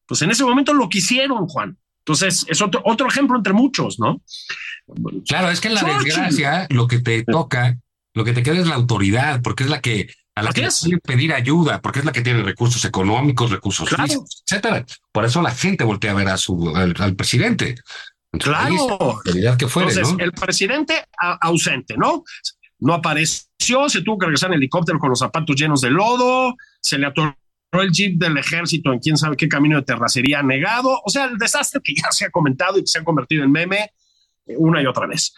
pues 0.06 0.22
en 0.22 0.32
ese 0.32 0.42
momento 0.42 0.74
lo 0.74 0.88
quisieron, 0.88 1.46
Juan. 1.46 1.78
Entonces, 2.00 2.44
es 2.48 2.60
otro, 2.60 2.82
otro 2.84 3.06
ejemplo 3.06 3.36
entre 3.36 3.52
muchos, 3.52 4.00
¿no? 4.00 4.20
Claro, 5.28 5.50
es 5.50 5.60
que 5.60 5.68
en 5.68 5.74
la 5.74 5.84
desgracia 5.84 6.66
lo 6.70 6.88
que 6.88 6.98
te 6.98 7.22
toca, 7.22 7.78
lo 8.12 8.24
que 8.24 8.32
te 8.32 8.42
queda 8.42 8.58
es 8.58 8.66
la 8.66 8.74
autoridad, 8.74 9.40
porque 9.40 9.62
es 9.62 9.70
la 9.70 9.80
que 9.80 10.08
a 10.36 10.42
la 10.42 10.52
que 10.52 10.68
puede 10.68 10.98
pedir 10.98 11.32
ayuda, 11.32 11.80
porque 11.80 12.00
es 12.00 12.04
la 12.04 12.12
que 12.12 12.20
tiene 12.20 12.42
recursos 12.42 12.84
económicos, 12.84 13.50
recursos 13.50 13.88
físicos, 13.88 14.44
etcétera. 14.46 14.84
Por 15.10 15.24
eso 15.24 15.40
la 15.40 15.50
gente 15.50 15.82
voltea 15.82 16.10
a 16.10 16.14
ver 16.14 16.28
a 16.28 16.36
su 16.36 16.76
al, 16.76 17.16
presidente. 17.16 17.74
claro. 18.38 19.18
que 19.58 19.66
fuere, 19.66 19.90
Entonces, 19.90 20.14
el 20.18 20.32
presidente 20.32 21.06
ausente, 21.40 21.96
¿no? 21.96 22.22
No 22.78 22.92
apareció, 22.92 23.88
se 23.88 24.02
tuvo 24.02 24.18
que 24.18 24.26
regresar 24.26 24.50
en 24.50 24.58
helicóptero 24.58 24.98
con 24.98 25.08
los 25.08 25.18
zapatos 25.18 25.56
llenos 25.56 25.80
de 25.80 25.90
lodo, 25.90 26.54
se 26.82 26.98
le 26.98 27.06
atoró 27.06 27.34
el 27.72 27.90
jeep 27.90 28.18
del 28.18 28.36
ejército 28.36 28.92
en 28.92 28.98
quién 28.98 29.16
sabe 29.16 29.38
qué 29.38 29.48
camino 29.48 29.76
de 29.76 29.84
terracería 29.84 30.42
negado. 30.42 31.00
O 31.02 31.08
sea, 31.08 31.24
el 31.24 31.38
desastre 31.38 31.80
que 31.82 31.94
ya 31.94 32.10
se 32.10 32.26
ha 32.26 32.30
comentado 32.30 32.76
y 32.76 32.82
que 32.82 32.88
se 32.88 32.98
ha 32.98 33.04
convertido 33.04 33.42
en 33.42 33.52
meme 33.52 33.90
una 34.48 34.82
y 34.82 34.86
otra 34.86 35.06
vez. 35.06 35.32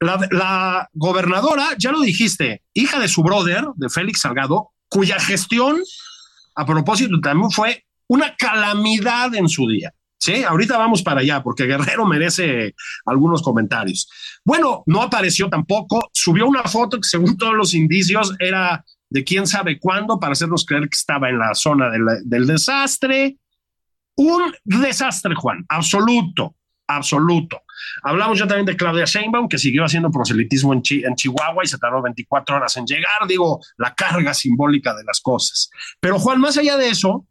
La, 0.00 0.88
gobernadora, 0.94 1.68
ya 1.78 1.92
lo 1.92 2.00
dijiste, 2.00 2.62
hija 2.72 2.98
de 2.98 3.08
su 3.08 3.22
brother, 3.22 3.64
de 3.76 3.90
Félix 3.90 4.20
Salgado, 4.20 4.70
cuya 4.88 5.20
gestión, 5.20 5.78
a 6.54 6.64
propósito, 6.64 7.20
también 7.20 7.50
fue 7.50 7.84
una 8.08 8.34
calamidad 8.36 9.34
en 9.34 9.48
su 9.48 9.68
día. 9.68 9.92
Sí, 10.18 10.44
ahorita 10.44 10.76
vamos 10.76 11.02
para 11.02 11.20
allá 11.20 11.42
porque 11.42 11.64
Guerrero 11.64 12.06
merece 12.06 12.74
algunos 13.06 13.40
comentarios. 13.40 14.08
Bueno, 14.44 14.82
no 14.86 15.02
apareció 15.02 15.48
tampoco, 15.48 16.10
subió 16.12 16.46
una 16.46 16.62
foto 16.64 16.98
que 16.98 17.08
según 17.08 17.38
todos 17.38 17.54
los 17.54 17.72
indicios 17.72 18.34
era 18.38 18.84
de 19.08 19.24
quién 19.24 19.46
sabe 19.46 19.78
cuándo 19.78 20.20
para 20.20 20.32
hacernos 20.32 20.64
creer 20.66 20.84
que 20.84 20.96
estaba 20.96 21.28
en 21.30 21.38
la 21.38 21.54
zona 21.54 21.90
del 22.24 22.46
desastre. 22.46 23.38
Un 24.16 24.54
desastre, 24.64 25.34
Juan, 25.34 25.64
absoluto, 25.68 26.54
absoluto. 26.86 27.62
Hablamos 28.02 28.38
ya 28.38 28.46
también 28.46 28.66
de 28.66 28.76
Claudia 28.76 29.04
Sheinbaum, 29.04 29.48
que 29.48 29.58
siguió 29.58 29.84
haciendo 29.84 30.10
proselitismo 30.10 30.72
en, 30.72 30.82
Chihuahua 30.82 31.64
y 31.64 31.68
se 31.68 31.78
tardó 31.78 32.02
24 32.02 32.56
horas 32.56 32.76
en 32.76 32.86
llegar. 32.86 33.26
Digo, 33.28 33.60
la 33.76 33.94
carga 33.94 34.34
simbólica 34.34 34.94
de 34.94 35.04
las 35.04 35.20
cosas. 35.20 35.70
Pero 36.00 36.18
Juan, 36.18 36.40
más 36.40 36.56
allá 36.56 36.76
de 36.76 36.88
eso, 36.88 37.26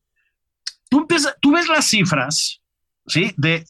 tú, 0.89 1.07
tú 1.41 1.51
ves 1.51 1.67
las 1.67 1.85
cifras, 1.85 2.61
¿sí? 3.05 3.33
De 3.37 3.65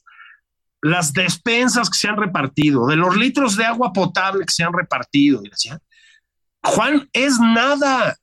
las 0.82 1.14
despensas 1.14 1.90
que 1.90 1.98
se 1.98 2.08
han 2.08 2.18
repartido, 2.18 2.88
de 2.88 2.96
los 2.96 3.16
litros 3.18 3.56
de 3.58 3.66
agua 3.66 3.92
potable 3.92 4.46
que 4.46 4.54
se 4.54 4.64
han 4.64 4.74
repartido. 4.74 5.42
Y 5.44 5.50
decía, 5.50 5.80
Juan, 6.64 7.10
es 7.14 7.40
nada. 7.40 8.16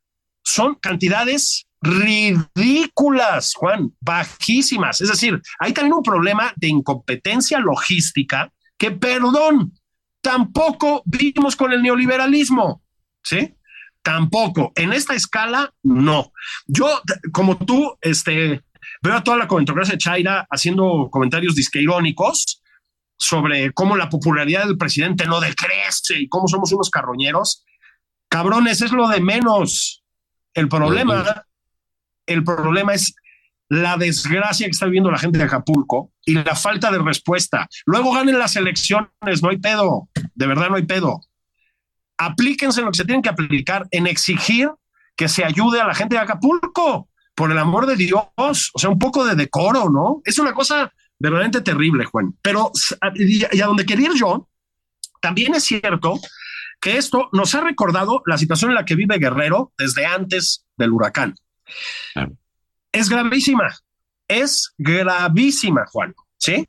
Son 0.43 0.75
cantidades 0.77 1.67
ridículas, 1.83 3.55
Juan, 3.55 3.93
bajísimas. 4.01 5.01
Es 5.01 5.09
decir, 5.09 5.41
hay 5.59 5.73
también 5.73 5.95
un 5.95 6.03
problema 6.03 6.53
de 6.57 6.69
incompetencia 6.69 7.59
logística 7.59 8.53
que, 8.79 8.91
perdón, 8.91 9.73
tampoco 10.21 11.03
vimos 11.05 11.57
con 11.57 11.73
el 11.73 11.83
neoliberalismo, 11.83 12.83
¿sí? 13.23 13.55
Tampoco. 14.03 14.73
En 14.77 14.93
esta 14.93 15.15
escala, 15.15 15.73
no. 15.83 16.33
Yo, 16.67 17.01
como 17.33 17.57
tú, 17.57 17.97
este, 18.01 18.63
veo 19.03 19.15
a 19.15 19.25
toda 19.25 19.37
la 19.37 19.49
comentocracia 19.49 19.93
de 19.93 19.99
Chaira 19.99 20.47
haciendo 20.51 21.09
comentarios 21.11 21.55
disqueirónicos 21.55 22.63
sobre 23.17 23.73
cómo 23.73 23.97
la 23.97 24.09
popularidad 24.09 24.67
del 24.67 24.77
presidente 24.77 25.27
no 25.27 25.41
decrece 25.41 26.19
y 26.19 26.29
cómo 26.29 26.49
somos 26.49 26.73
unos 26.73 26.91
carroñeros. 26.91 27.65
Cabrones, 28.29 28.83
es 28.83 28.93
lo 28.93 29.09
de 29.09 29.21
menos. 29.21 30.05
El 30.55 30.69
problema 30.69 31.47
el 32.27 32.45
problema 32.45 32.95
es 32.95 33.15
la 33.69 33.97
desgracia 33.97 34.67
que 34.67 34.71
está 34.71 34.87
viviendo 34.87 35.11
la 35.11 35.19
gente 35.19 35.39
de 35.39 35.45
Acapulco 35.45 36.13
y 36.25 36.35
la 36.35 36.55
falta 36.55 36.91
de 36.91 36.99
respuesta. 36.99 37.69
Luego 37.85 38.13
ganen 38.13 38.39
las 38.39 38.57
elecciones, 38.57 39.43
no 39.43 39.51
hay 39.51 39.59
pedo, 39.59 40.09
de 40.35 40.47
verdad 40.47 40.69
no 40.69 40.77
hay 40.77 40.85
pedo. 40.85 41.21
Aplíquense 42.19 42.83
lo 42.83 42.91
que 42.91 42.99
se 42.99 43.05
tienen 43.05 43.23
que 43.23 43.29
aplicar 43.29 43.87
en 43.91 44.07
exigir 44.07 44.71
que 45.17 45.29
se 45.29 45.45
ayude 45.45 45.81
a 45.81 45.87
la 45.87 45.95
gente 45.95 46.15
de 46.15 46.23
Acapulco, 46.23 47.09
por 47.37 47.53
el 47.53 47.59
amor 47.59 47.87
de 47.87 47.97
Dios, 47.97 48.25
o 48.37 48.79
sea, 48.79 48.91
un 48.91 48.99
poco 48.99 49.25
de 49.25 49.35
decoro, 49.35 49.91
¿no? 49.91 50.23
Es 50.25 50.39
una 50.39 50.55
cosa 50.55 50.91
verdaderamente 51.19 51.61
terrible, 51.61 52.07
Juan. 52.07 52.35
Pero, 52.41 52.73
y 53.15 53.61
a 53.61 53.67
donde 53.67 53.85
quería 53.85 54.11
ir 54.11 54.17
yo, 54.17 54.49
también 55.21 55.55
es 55.55 55.65
cierto 55.65 56.19
que 56.81 56.97
esto 56.97 57.29
nos 57.33 57.55
ha 57.55 57.61
recordado 57.61 58.23
la 58.27 58.39
situación 58.39 58.71
en 58.71 58.77
la 58.77 58.85
que 58.85 58.95
vive 58.95 59.19
Guerrero 59.19 59.73
desde 59.77 60.07
antes 60.07 60.65
del 60.77 60.93
huracán. 60.93 61.35
Es 62.97 63.11
gravísima, 63.11 63.69
es 64.27 64.73
gravísima, 64.79 65.85
Juan. 65.93 66.15
¿Sí? 66.39 66.65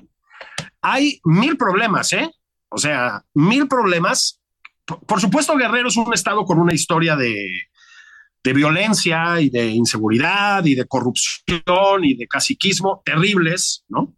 Hay 0.81 1.21
mil 1.23 1.55
problemas, 1.55 2.11
¿eh? 2.11 2.29
O 2.67 2.77
sea, 2.77 3.23
mil 3.33 3.69
problemas. 3.69 4.41
Por, 4.85 5.21
supuesto, 5.21 5.55
Guerrero 5.55 5.87
es 5.87 5.95
un 5.95 6.13
estado 6.13 6.43
con 6.43 6.59
una 6.59 6.73
historia 6.73 7.15
de, 7.15 7.33
de 8.43 8.53
violencia 8.53 9.39
y 9.39 9.49
de 9.49 9.67
inseguridad 9.67 10.65
y 10.65 10.75
de 10.75 10.85
corrupción 10.85 12.03
y 12.03 12.17
de 12.17 12.27
caciquismo 12.27 13.01
terribles, 13.05 13.85
¿no? 13.87 14.13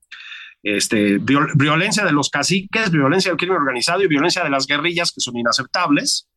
Este, 0.63 1.19
violencia 1.19 2.05
de 2.05 2.11
los 2.11 2.31
caciques, 2.31 2.89
violencia 2.89 3.29
del 3.29 3.37
crimen 3.37 3.57
organizado 3.57 4.01
y 4.01 4.07
violencia 4.07 4.43
de 4.43 4.49
las 4.49 4.65
guerrillas 4.65 5.11
que 5.11 5.21
son 5.21 5.37
inaceptables. 5.37 6.27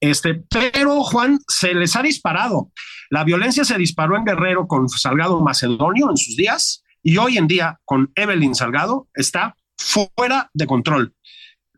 Este, 0.00 0.34
pero 0.50 1.04
Juan 1.04 1.38
se 1.46 1.74
les 1.74 1.94
ha 1.94 2.02
disparado. 2.02 2.72
La 3.10 3.24
violencia 3.24 3.64
se 3.64 3.78
disparó 3.78 4.16
en 4.16 4.24
Guerrero 4.24 4.66
con 4.66 4.88
Salgado 4.88 5.40
Macedonio 5.40 6.10
en 6.10 6.16
sus 6.16 6.36
días 6.36 6.82
y 7.02 7.16
hoy 7.18 7.38
en 7.38 7.46
día 7.46 7.80
con 7.84 8.10
Evelyn 8.14 8.54
Salgado 8.54 9.08
está 9.14 9.56
fuera 9.76 10.50
de 10.54 10.66
control. 10.66 11.14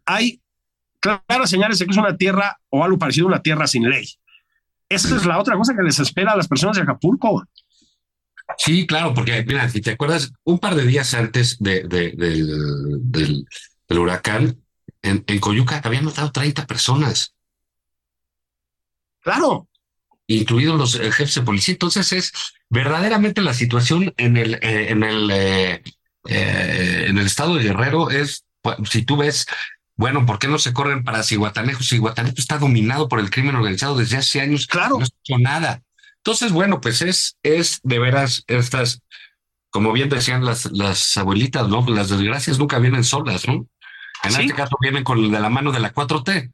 Hay 0.04 0.40
claras 1.00 1.50
señales 1.50 1.78
de 1.78 1.84
que 1.84 1.90
es 1.90 1.96
una 1.96 2.16
tierra 2.16 2.58
o 2.70 2.84
algo 2.84 2.98
parecido 2.98 3.26
a 3.26 3.30
una 3.30 3.42
tierra 3.42 3.66
sin 3.66 3.88
ley. 3.88 4.06
Esa 4.88 5.16
es 5.16 5.26
la 5.26 5.38
otra 5.38 5.56
cosa 5.56 5.74
que 5.74 5.82
les 5.82 5.98
espera 5.98 6.32
a 6.32 6.36
las 6.36 6.46
personas 6.46 6.76
de 6.76 6.82
Acapulco. 6.82 7.44
Sí, 8.58 8.86
claro, 8.86 9.12
porque 9.12 9.44
mira, 9.44 9.68
si 9.68 9.80
te 9.80 9.90
acuerdas, 9.90 10.32
un 10.44 10.60
par 10.60 10.76
de 10.76 10.86
días 10.86 11.12
antes 11.14 11.58
del, 11.58 13.46
huracán, 13.90 14.62
en, 15.02 15.24
en 15.26 15.40
Coyuca 15.40 15.80
habían 15.82 16.04
matado 16.04 16.30
30 16.30 16.66
personas. 16.66 17.34
Claro. 19.20 19.68
Incluidos 20.28 20.78
los 20.78 20.94
eh, 20.96 21.12
jefes 21.12 21.34
de 21.36 21.42
policía. 21.42 21.72
Entonces 21.72 22.12
es 22.12 22.32
verdaderamente 22.68 23.42
la 23.42 23.54
situación 23.54 24.12
en 24.16 24.36
el, 24.36 24.54
eh, 24.54 24.90
en 24.90 25.02
el, 25.02 25.30
eh, 25.30 25.82
en 26.24 27.18
el 27.18 27.26
estado 27.26 27.54
de 27.54 27.64
Guerrero 27.64 28.10
es, 28.10 28.44
si 28.84 29.02
tú 29.02 29.16
ves, 29.16 29.46
bueno, 29.96 30.26
¿por 30.26 30.38
qué 30.38 30.48
no 30.48 30.58
se 30.58 30.72
corren 30.72 31.04
para 31.04 31.22
Cihuatanejo? 31.22 31.82
Cihuatanejo 31.82 32.36
está 32.38 32.58
dominado 32.58 33.08
por 33.08 33.20
el 33.20 33.30
crimen 33.30 33.54
organizado 33.54 33.96
desde 33.96 34.16
hace 34.16 34.40
años. 34.40 34.66
Claro. 34.66 34.98
No 34.98 35.04
ha 35.04 35.08
hecho 35.08 35.38
nada. 35.38 35.82
Entonces, 36.18 36.50
bueno, 36.50 36.80
pues 36.80 37.02
es, 37.02 37.36
es 37.44 37.78
de 37.84 38.00
veras 38.00 38.42
estas, 38.48 39.00
como 39.70 39.92
bien 39.92 40.08
decían 40.08 40.44
las, 40.44 40.70
las 40.72 41.16
abuelitas, 41.16 41.68
¿no? 41.68 41.86
Las 41.88 42.08
desgracias 42.08 42.58
nunca 42.58 42.80
vienen 42.80 43.04
solas, 43.04 43.46
¿no? 43.46 43.68
En 44.24 44.30
este 44.40 44.54
caso 44.54 44.76
vienen 44.80 45.04
con 45.04 45.30
de 45.30 45.40
la 45.40 45.48
mano 45.48 45.70
de 45.70 45.78
la 45.78 45.94
4T. 45.94 46.52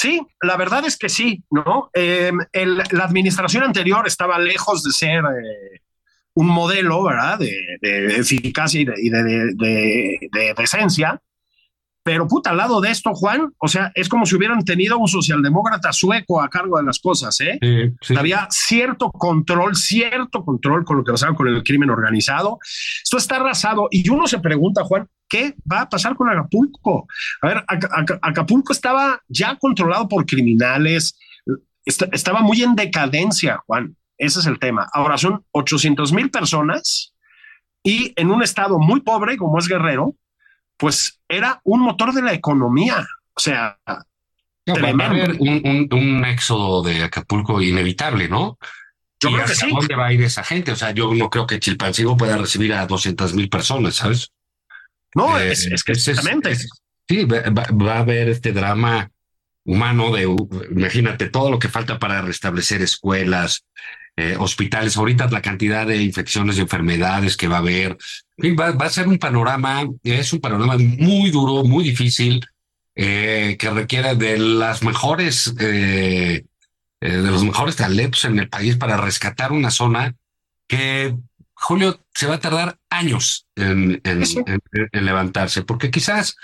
Sí, 0.00 0.20
la 0.42 0.56
verdad 0.56 0.84
es 0.86 0.96
que 0.96 1.08
sí, 1.08 1.42
¿no? 1.50 1.90
Em, 1.92 2.38
la 2.52 3.04
administración 3.04 3.64
anterior 3.64 4.06
estaba 4.06 4.38
lejos 4.38 4.84
de 4.84 4.92
ser 4.92 5.24
eh, 5.24 5.80
un 6.34 6.46
modelo, 6.46 7.02
¿verdad? 7.02 7.36
De, 7.40 8.06
eficacia 8.16 8.80
y, 8.80 8.84
de, 8.84 9.50
de, 9.56 10.54
decencia. 10.56 11.20
Pero 12.04 12.28
puta, 12.28 12.50
al 12.50 12.58
lado 12.58 12.80
de 12.80 12.92
esto, 12.92 13.12
Juan, 13.12 13.52
o 13.58 13.66
sea, 13.66 13.90
es 13.96 14.08
como 14.08 14.24
si 14.24 14.36
hubieran 14.36 14.64
tenido 14.64 14.98
un 14.98 15.08
socialdemócrata 15.08 15.92
sueco 15.92 16.40
a 16.40 16.48
cargo 16.48 16.78
de 16.78 16.84
las 16.84 17.00
cosas, 17.00 17.36
¿eh? 17.40 17.58
Había 18.16 18.46
cierto 18.50 19.10
control, 19.10 19.74
cierto 19.74 20.44
control 20.44 20.84
con 20.84 20.98
lo 20.98 21.04
que 21.04 21.10
pasaba 21.10 21.34
con 21.34 21.48
el 21.48 21.64
crimen 21.64 21.90
organizado. 21.90 22.60
Esto 23.02 23.16
está 23.16 23.36
arrasado 23.36 23.88
y 23.90 24.08
uno 24.08 24.28
se 24.28 24.38
pregunta, 24.38 24.84
Juan, 24.84 25.08
qué 25.28 25.54
va 25.70 25.82
a 25.82 25.88
pasar 25.88 26.16
con 26.16 26.28
Acapulco. 26.28 27.06
A 27.42 27.48
ver, 27.48 27.64
Acapulco 28.22 28.72
estaba 28.72 29.22
ya 29.28 29.56
controlado 29.56 30.08
por 30.08 30.26
criminales, 30.26 31.18
estaba 31.84 32.40
muy 32.40 32.62
en 32.62 32.74
decadencia, 32.74 33.62
Juan. 33.66 33.96
Ese 34.16 34.40
es 34.40 34.46
el 34.46 34.58
tema. 34.58 34.88
Ahora 34.92 35.16
son 35.16 35.44
800 35.52 36.12
mil 36.12 36.30
personas 36.30 37.14
y 37.82 38.12
en 38.16 38.30
un 38.30 38.42
estado 38.42 38.78
muy 38.78 39.00
pobre 39.00 39.36
como 39.36 39.58
es 39.58 39.68
Guerrero, 39.68 40.16
pues 40.76 41.20
era 41.28 41.60
un 41.64 41.80
motor 41.80 42.12
de 42.12 42.22
la 42.22 42.32
economía. 42.32 43.06
O 43.34 43.40
sea, 43.40 43.78
va, 43.86 44.04
a 44.66 45.06
haber 45.06 45.36
un, 45.38 46.24
éxodo 46.24 46.82
de 46.82 47.04
Acapulco 47.04 47.62
inevitable, 47.62 48.28
¿no? 48.28 48.58
Yo 49.20 49.32
creo 49.32 49.46
que 49.46 49.54
sí. 49.54 49.70
¿Dónde 49.70 49.96
va 49.96 50.06
a 50.06 50.12
ir 50.12 50.22
esa 50.22 50.44
gente? 50.44 50.72
O 50.72 50.76
sea, 50.76 50.92
yo 50.92 51.12
no 51.14 51.30
creo 51.30 51.46
que 51.46 51.58
Chilpancingo 51.58 52.16
pueda 52.16 52.36
recibir 52.36 52.72
a 52.74 52.86
200 52.86 53.34
mil 53.34 53.48
personas, 53.48 53.96
¿sabes? 53.96 54.32
No, 55.18 55.38
es, 55.38 55.66
eh, 55.66 55.74
que 55.84 55.92
exactamente. 55.92 56.56
sí, 57.08 57.24
va, 57.24 57.92
a 57.92 57.98
haber 57.98 58.28
este 58.28 58.52
drama 58.52 59.10
humano 59.64 60.14
de, 60.14 60.22
imagínate, 60.70 61.28
todo 61.28 61.50
lo 61.50 61.58
que 61.58 61.68
falta 61.68 61.98
para 61.98 62.22
restablecer 62.22 62.82
escuelas, 62.82 63.64
eh, 64.16 64.36
hospitales. 64.38 64.96
Ahorita 64.96 65.28
la 65.30 65.42
cantidad 65.42 65.86
de 65.86 66.02
infecciones 66.02 66.56
y 66.56 66.60
enfermedades 66.60 67.36
que 67.36 67.48
va 67.48 67.56
a 67.56 67.60
haber. 67.60 67.96
Va, 68.58 68.70
va, 68.70 68.86
a 68.86 68.90
ser 68.90 69.08
un 69.08 69.18
panorama, 69.18 69.86
es 70.02 70.32
un 70.32 70.40
panorama 70.40 70.76
muy 70.78 71.30
duro, 71.30 71.64
muy 71.64 71.84
difícil, 71.84 72.44
eh, 72.94 73.56
que 73.58 73.70
requiere 73.70 74.14
de 74.14 74.38
las 74.38 74.82
mejores, 74.82 75.54
eh, 75.60 76.44
de 77.00 77.30
los 77.30 77.44
mejores 77.44 77.76
talentos 77.76 78.24
en 78.24 78.38
el 78.38 78.48
país 78.48 78.76
para 78.76 78.96
rescatar 78.96 79.52
una 79.52 79.70
zona 79.70 80.14
que, 80.66 81.14
Julio, 81.60 82.00
se 82.14 82.26
va 82.26 82.36
a 82.36 82.40
tardar 82.40 82.78
años 82.88 83.46
en, 83.56 84.00
en, 84.04 84.22
en 84.92 85.04
levantarse, 85.04 85.62
porque 85.62 85.90
quizás, 85.90 86.36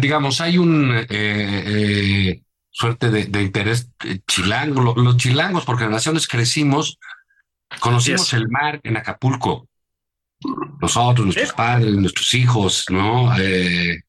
digamos, 0.00 0.40
hay 0.40 0.58
un 0.58 0.92
suerte 2.74 3.08
de, 3.10 3.42
interés 3.42 3.88
eh, 4.04 4.18
chilango. 4.26 4.94
Los, 4.94 5.16
chilangos 5.16 5.64
por 5.64 5.78
generaciones 5.78 6.26
crecimos, 6.26 6.98
conocimos 7.80 8.32
el 8.34 8.48
mar 8.48 8.80
en 8.82 8.96
Acapulco. 8.96 9.68
Nosotros, 10.80 11.24
nuestros 11.24 11.52
padres, 11.52 11.94
nuestros 11.94 12.34
hijos, 12.34 12.84
¿no? 12.90 13.34
Eh, 13.38 14.00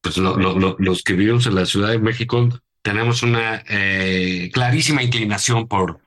pues 0.00 0.16
los 0.16 1.02
que 1.02 1.12
vivimos 1.12 1.46
en 1.46 1.54
la 1.54 1.66
Ciudad 1.66 1.90
de 1.90 1.98
México 1.98 2.48
tenemos 2.82 3.22
una 3.22 3.62
eh, 3.68 4.50
clarísima 4.52 5.02
inclinación 5.02 5.68
por, 5.68 6.00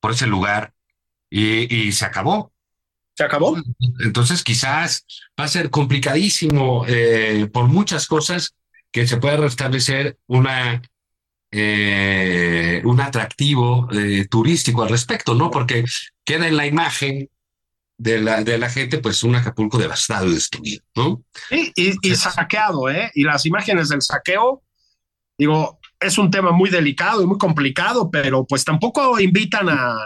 por 0.00 0.10
ese 0.10 0.26
lugar 0.26 0.74
y, 1.30 1.74
y, 1.74 1.92
se 1.92 2.04
acabó. 2.04 2.52
Se 3.14 3.24
acabó. 3.24 3.56
Entonces 4.00 4.42
quizás 4.42 5.06
va 5.38 5.44
a 5.44 5.48
ser 5.48 5.70
complicadísimo 5.70 6.84
por 7.52 7.68
muchas 7.68 8.06
cosas 8.06 8.54
que 8.90 9.06
se 9.06 9.18
pueda 9.18 9.36
restablecer 9.36 10.18
una 10.26 10.82
eh, 11.52 12.80
un 12.84 13.00
atractivo 13.00 13.88
eh, 13.90 14.26
turístico 14.30 14.84
al 14.84 14.88
respecto, 14.88 15.34
¿no? 15.34 15.50
Porque 15.50 15.84
queda 16.24 16.46
en 16.46 16.56
la 16.56 16.66
imagen 16.66 17.28
de 17.98 18.20
la, 18.20 18.44
de 18.44 18.56
la 18.56 18.70
gente, 18.70 18.98
pues 18.98 19.24
un 19.24 19.34
Acapulco 19.34 19.76
devastado 19.76 20.28
y 20.28 20.34
destruido, 20.34 20.84
¿no? 20.94 21.24
Sí, 21.48 21.72
y, 21.74 22.14
saqueado, 22.14 22.88
¿eh? 22.88 23.10
Y 23.14 23.24
las 23.24 23.44
imágenes 23.46 23.88
del 23.88 24.00
saqueo, 24.00 24.62
digo, 25.36 25.80
es 25.98 26.18
un 26.18 26.30
tema 26.30 26.52
muy 26.52 26.70
delicado 26.70 27.20
y 27.20 27.26
muy 27.26 27.36
complicado, 27.36 28.10
pero 28.10 28.46
pues 28.46 28.64
tampoco 28.64 29.18
invitan 29.18 29.68
a. 29.70 29.96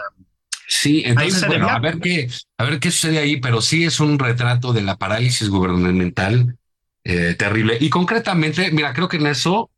Sí, 0.67 1.03
entonces, 1.05 1.43
a 1.43 1.79
ver 1.79 1.99
qué, 1.99 2.27
a 2.57 2.63
ver 2.63 2.79
qué 2.79 2.89
sucede 2.91 3.19
ahí, 3.19 3.37
pero 3.37 3.61
sí 3.61 3.83
es 3.83 3.99
un 3.99 4.17
retrato 4.17 4.73
de 4.73 4.81
la 4.81 4.97
parálisis 4.97 5.49
gubernamental 5.49 6.57
eh, 7.03 7.35
terrible. 7.37 7.77
Y 7.79 7.89
concretamente, 7.89 8.71
mira, 8.71 8.93
creo 8.93 9.07
que 9.07 9.17
en 9.17 9.27
eso 9.27 9.69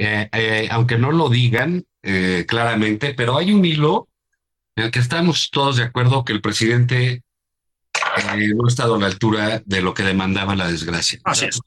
eh, 0.00 0.28
eh, 0.32 0.68
aunque 0.70 0.96
no 0.96 1.10
lo 1.10 1.28
digan 1.28 1.84
eh, 2.02 2.44
claramente, 2.46 3.14
pero 3.14 3.36
hay 3.36 3.52
un 3.52 3.64
hilo 3.64 4.08
en 4.76 4.84
el 4.84 4.90
que 4.92 5.00
estamos 5.00 5.50
todos 5.50 5.78
de 5.78 5.82
acuerdo 5.82 6.24
que 6.24 6.32
el 6.32 6.40
presidente 6.40 7.24
no 8.54 8.64
ha 8.64 8.68
estado 8.68 8.94
a 8.94 8.98
la 9.00 9.06
altura 9.06 9.60
de 9.64 9.82
lo 9.82 9.94
que 9.94 10.04
demandaba 10.04 10.54
la 10.54 10.70
desgracia. 10.70 11.18
Así 11.24 11.46
es. 11.46 11.60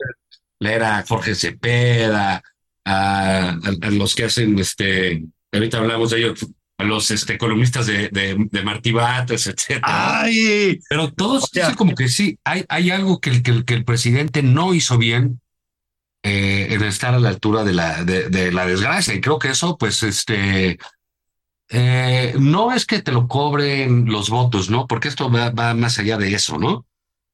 Leer 0.60 0.84
a 0.84 1.04
Jorge 1.06 1.36
Cepeda, 1.36 2.42
a, 2.86 3.58
los 3.92 4.16
que 4.16 4.24
hacen 4.24 4.58
este, 4.58 5.26
ahorita 5.52 5.80
hablamos 5.80 6.12
de 6.12 6.20
ellos, 6.20 6.48
los 6.84 7.12
este, 7.12 7.38
columnistas 7.38 7.88
de, 7.88 8.10
de, 8.10 8.64
Martí 8.64 8.92
Bates, 8.92 9.48
etcétera. 9.48 10.22
Ay, 10.22 10.80
Pero 10.90 11.12
todos 11.12 11.52
dicen 11.52 11.76
como 11.76 11.96
que 11.96 12.08
sí, 12.08 12.38
hay, 12.44 12.66
hay 12.70 12.92
algo 12.92 13.20
que, 13.20 13.44
que, 13.44 13.64
que 13.66 13.74
el 13.74 13.86
presidente 13.86 14.44
no 14.44 14.74
hizo 14.74 14.98
bien 14.98 15.42
eh, 16.24 16.68
en 16.70 16.84
estar 16.84 17.16
a 17.16 17.20
la 17.20 17.30
altura 17.30 17.64
de 17.64 17.74
la, 17.74 18.04
de, 18.04 18.52
la 18.52 18.68
desgracia. 18.68 19.16
Y 19.16 19.22
creo 19.22 19.40
que 19.40 19.50
eso, 19.50 19.76
pues, 19.78 20.04
este, 20.04 20.78
eh, 21.70 22.36
no 22.38 22.72
es 22.74 22.86
que 22.86 23.02
te 23.02 23.12
lo 23.12 23.28
cobren 23.28 24.06
los 24.06 24.30
votos, 24.30 24.70
¿no? 24.70 24.86
Porque 24.86 25.08
esto 25.08 25.32
va, 25.32 25.74
más 25.74 25.98
allá 25.98 26.18
de 26.18 26.34
eso, 26.34 26.60
¿no? 26.60 26.86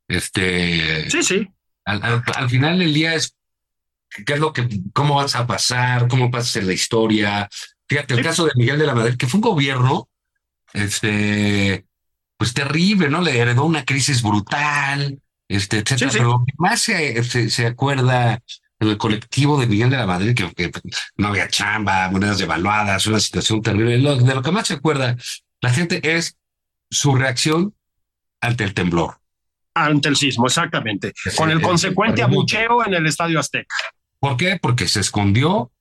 Este. 0.08 1.10
Sí, 1.10 1.22
sí. 1.22 1.48
Al, 1.84 2.50
final 2.50 2.80
del 2.80 2.94
día 2.94 3.14
es 3.14 3.36
qué 4.26 4.34
es 4.34 4.40
lo 4.40 4.54
que, 4.54 4.68
cómo 4.94 5.16
vas 5.16 5.36
a 5.36 5.46
pasar, 5.46 6.08
cómo 6.08 6.32
pasas 6.32 6.56
en 6.58 6.68
la 6.68 6.74
historia. 6.74 7.50
Fíjate, 7.88 8.16
el 8.16 8.24
caso 8.24 8.46
de 8.46 8.52
Miguel 8.56 8.80
de 8.80 8.86
la 8.86 8.96
Madrid, 8.96 9.16
que 9.18 9.28
fue 9.28 9.38
un 9.38 9.50
gobierno, 9.50 10.10
este, 10.74 11.86
pues 12.38 12.54
terrible, 12.54 13.10
¿no? 13.10 13.22
Le 13.22 13.38
heredó 13.38 13.66
una 13.66 13.86
crisis 13.86 14.22
brutal, 14.22 15.20
este, 15.48 15.80
etcétera. 15.80 16.12
Pero 16.12 16.46
más 16.58 16.82
se, 16.82 17.50
se, 17.50 17.66
acuerda 17.66 18.42
en 18.80 18.88
el 18.90 18.98
colectivo 18.98 19.60
de 19.60 19.68
Miguel 19.68 19.90
de 19.90 19.98
la 19.98 20.06
Madrid, 20.06 20.36
que, 20.36 20.72
no 21.16 21.28
había 21.30 21.48
chamba, 21.48 22.10
monedas 22.10 22.40
devaluadas, 22.40 23.08
una 23.08 23.20
situación 23.20 23.62
terrible. 23.62 23.98
de 23.98 24.36
lo 24.36 24.42
que 24.42 24.52
más 24.52 24.68
se 24.68 24.76
acuerda 24.76 25.16
la 25.62 25.72
gente 25.72 26.16
es 26.16 26.38
su 26.90 27.16
reacción 27.16 27.74
ante 28.42 28.64
el 28.64 28.74
temblor. 28.74 29.20
Ante 29.74 30.10
el 30.10 30.16
sismo, 30.16 30.48
exactamente. 30.48 31.14
Con 31.36 31.52
el, 31.52 31.62
consecuente 31.62 32.24
abucheo 32.24 32.86
en 32.86 32.94
el 32.94 33.06
Estadio 33.06 33.40
Azteca. 33.40 33.76
¿Por 34.20 34.38
qué? 34.38 34.58
Porque 34.60 34.88
se 34.88 35.00
escondió, 35.00 35.72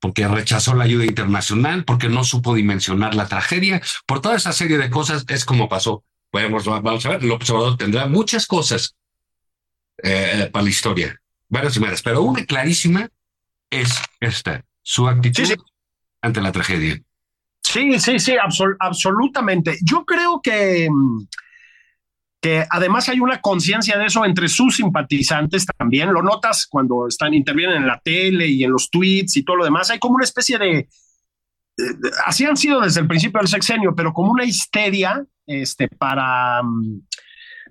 porque 0.00 0.28
rechazó 0.28 0.74
la 0.74 0.84
ayuda 0.84 1.04
internacional, 1.04 1.84
porque 1.84 2.08
no 2.08 2.24
supo 2.24 2.54
dimensionar 2.54 3.14
la 3.14 3.26
tragedia. 3.28 3.80
Por 4.06 4.20
toda 4.20 4.36
esa 4.36 4.52
serie 4.52 4.78
de 4.78 4.90
cosas 4.90 5.24
es 5.28 5.44
como 5.44 5.68
pasó. 5.68 6.04
Vamos 6.32 6.66
a 6.66 6.80
ver, 7.10 7.24
el 7.24 7.30
observador 7.30 7.76
tendrá 7.76 8.06
muchas 8.06 8.46
cosas 8.46 8.96
eh, 10.02 10.48
para 10.52 10.62
la 10.64 10.70
historia 10.70 11.20
varias 11.48 11.74
semanas, 11.74 12.02
pero 12.02 12.22
una 12.22 12.44
clarísima 12.44 13.08
es 13.70 14.00
esta, 14.20 14.64
su 14.82 15.08
actitud 15.08 15.56
ante 16.20 16.40
la 16.40 16.52
tragedia. 16.52 17.00
Sí, 17.62 17.98
sí, 17.98 18.18
sí, 18.18 18.34
absolutamente. 18.78 19.78
Yo 19.82 20.04
creo 20.04 20.40
que, 20.42 20.88
que 22.40 22.64
además 22.70 23.08
hay 23.08 23.20
una 23.20 23.40
conciencia 23.40 23.98
de 23.98 24.06
eso 24.06 24.24
entre 24.24 24.48
sus 24.48 24.76
simpatizantes 24.76 25.66
también. 25.66 26.12
Lo 26.12 26.22
notas 26.22 26.66
cuando 26.66 27.08
están, 27.08 27.34
intervienen 27.34 27.78
en 27.78 27.86
la 27.86 28.00
tele 28.00 28.46
y 28.46 28.64
en 28.64 28.70
los 28.70 28.90
tweets 28.90 29.36
y 29.36 29.42
todo 29.42 29.56
lo 29.56 29.64
demás. 29.64 29.90
Hay 29.90 29.98
como 29.98 30.14
una 30.14 30.24
especie 30.24 30.58
de, 30.58 30.88
así 32.26 32.44
han 32.44 32.56
sido 32.56 32.80
desde 32.80 33.00
el 33.00 33.08
principio 33.08 33.40
del 33.40 33.48
sexenio, 33.48 33.94
pero 33.94 34.12
como 34.12 34.32
una 34.32 34.44
histeria 34.44 35.24
este, 35.46 35.88
para, 35.88 36.62
mm, 36.62 37.00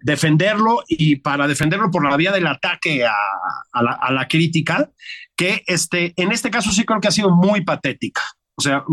defenderlo 0.01 0.83
y 0.87 1.17
para 1.17 1.47
defenderlo 1.47 1.91
por 1.91 2.07
la 2.09 2.17
vía 2.17 2.31
del 2.31 2.47
ataque 2.47 3.05
a, 3.05 4.11
la, 4.11 4.27
crítica, 4.27 4.89
que 5.35 5.63
este, 5.67 6.13
en 6.15 6.31
este 6.31 6.49
caso 6.49 6.71
sí 6.71 6.83
creo 6.85 6.99
que 6.99 7.07
ha 7.07 7.11
sido 7.11 7.31
muy 7.31 7.63
patética. 7.63 8.21
O 8.59 8.61
sea, 8.61 8.83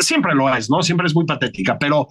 siempre 0.00 0.34
lo 0.34 0.52
es, 0.54 0.68
¿no? 0.68 0.82
Siempre 0.82 1.06
es 1.06 1.14
muy 1.14 1.24
patética, 1.24 1.78
pero 1.78 2.08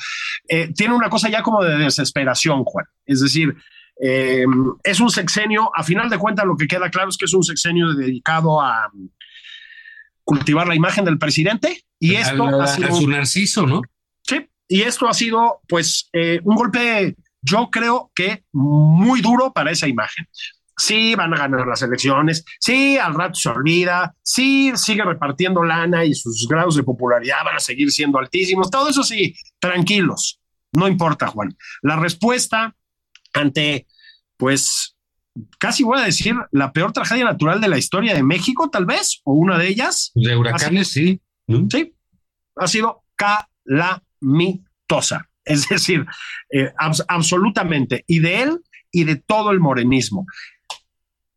eh, 0.47 0.71
tiene 0.73 0.93
una 0.93 1.09
cosa 1.09 1.29
ya 1.29 1.43
como 1.43 1.61
de 1.61 1.77
desesperación, 1.77 2.63
Juan. 2.63 2.85
Es 3.05 3.19
decir, 3.19 3.53
eh, 4.01 4.45
es 4.81 4.99
un 5.01 5.09
sexenio, 5.09 5.69
a 5.75 5.83
final 5.83 6.09
de 6.09 6.17
cuentas 6.17 6.45
lo 6.45 6.55
que 6.55 6.67
queda 6.67 6.89
claro 6.89 7.09
es 7.09 7.17
que 7.17 7.25
es 7.25 7.33
un 7.33 7.43
sexenio 7.43 7.93
dedicado 7.93 8.61
a 8.61 8.89
cultivar 10.23 10.67
la 10.67 10.75
imagen 10.75 11.03
del 11.03 11.17
presidente 11.17 11.83
y 11.99 12.15
esto 12.15 12.45
ha 12.61 12.67
sido... 12.67 12.95
un 12.95 13.11
narciso, 13.11 13.65
¿no? 13.65 13.81
Sí, 14.23 14.49
y 14.67 14.81
esto 14.81 15.09
ha 15.09 15.13
sido 15.13 15.61
pues 15.67 16.09
eh, 16.13 16.39
un 16.43 16.55
golpe 16.55 17.15
yo 17.41 17.69
creo 17.69 18.11
que 18.15 18.43
muy 18.53 19.21
duro 19.21 19.51
para 19.53 19.71
esa 19.71 19.87
imagen. 19.87 20.27
Sí, 20.77 21.15
van 21.15 21.33
a 21.33 21.37
ganar 21.37 21.65
las 21.65 21.81
elecciones, 21.81 22.43
sí, 22.59 22.97
al 22.97 23.13
rato 23.13 23.35
se 23.35 23.47
olvida, 23.47 24.13
sí, 24.21 24.73
sigue 24.75 25.05
repartiendo 25.05 25.63
lana 25.63 26.03
y 26.03 26.13
sus 26.13 26.45
grados 26.49 26.75
de 26.75 26.83
popularidad 26.83 27.45
van 27.45 27.55
a 27.55 27.59
seguir 27.59 27.91
siendo 27.91 28.19
altísimos, 28.19 28.69
todo 28.69 28.89
eso 28.89 29.03
sí, 29.03 29.35
tranquilos, 29.59 30.41
no 30.73 30.87
importa, 30.87 31.27
Juan. 31.27 31.55
La 31.81 31.95
respuesta 31.95 32.75
ante, 33.33 33.87
pues, 34.37 34.95
casi 35.57 35.83
voy 35.83 35.99
a 35.99 36.03
decir, 36.03 36.35
la 36.51 36.71
peor 36.71 36.91
tragedia 36.91 37.25
natural 37.25 37.61
de 37.61 37.67
la 37.67 37.77
historia 37.77 38.13
de 38.13 38.23
México, 38.23 38.69
tal 38.69 38.85
vez, 38.85 39.21
o 39.23 39.33
una 39.33 39.57
de 39.57 39.67
ellas. 39.67 40.11
De 40.15 40.35
huracanes, 40.35 40.89
sí. 40.89 41.21
Sí, 41.69 41.95
ha 42.55 42.67
sido 42.67 43.03
calamitosa. 43.15 45.29
Es 45.43 45.69
decir, 45.69 46.05
eh, 46.51 46.73
absolutamente. 47.07 48.03
Y 48.07 48.19
de 48.19 48.41
él 48.41 48.61
y 48.91 49.03
de 49.03 49.17
todo 49.17 49.51
el 49.51 49.59
morenismo. 49.59 50.25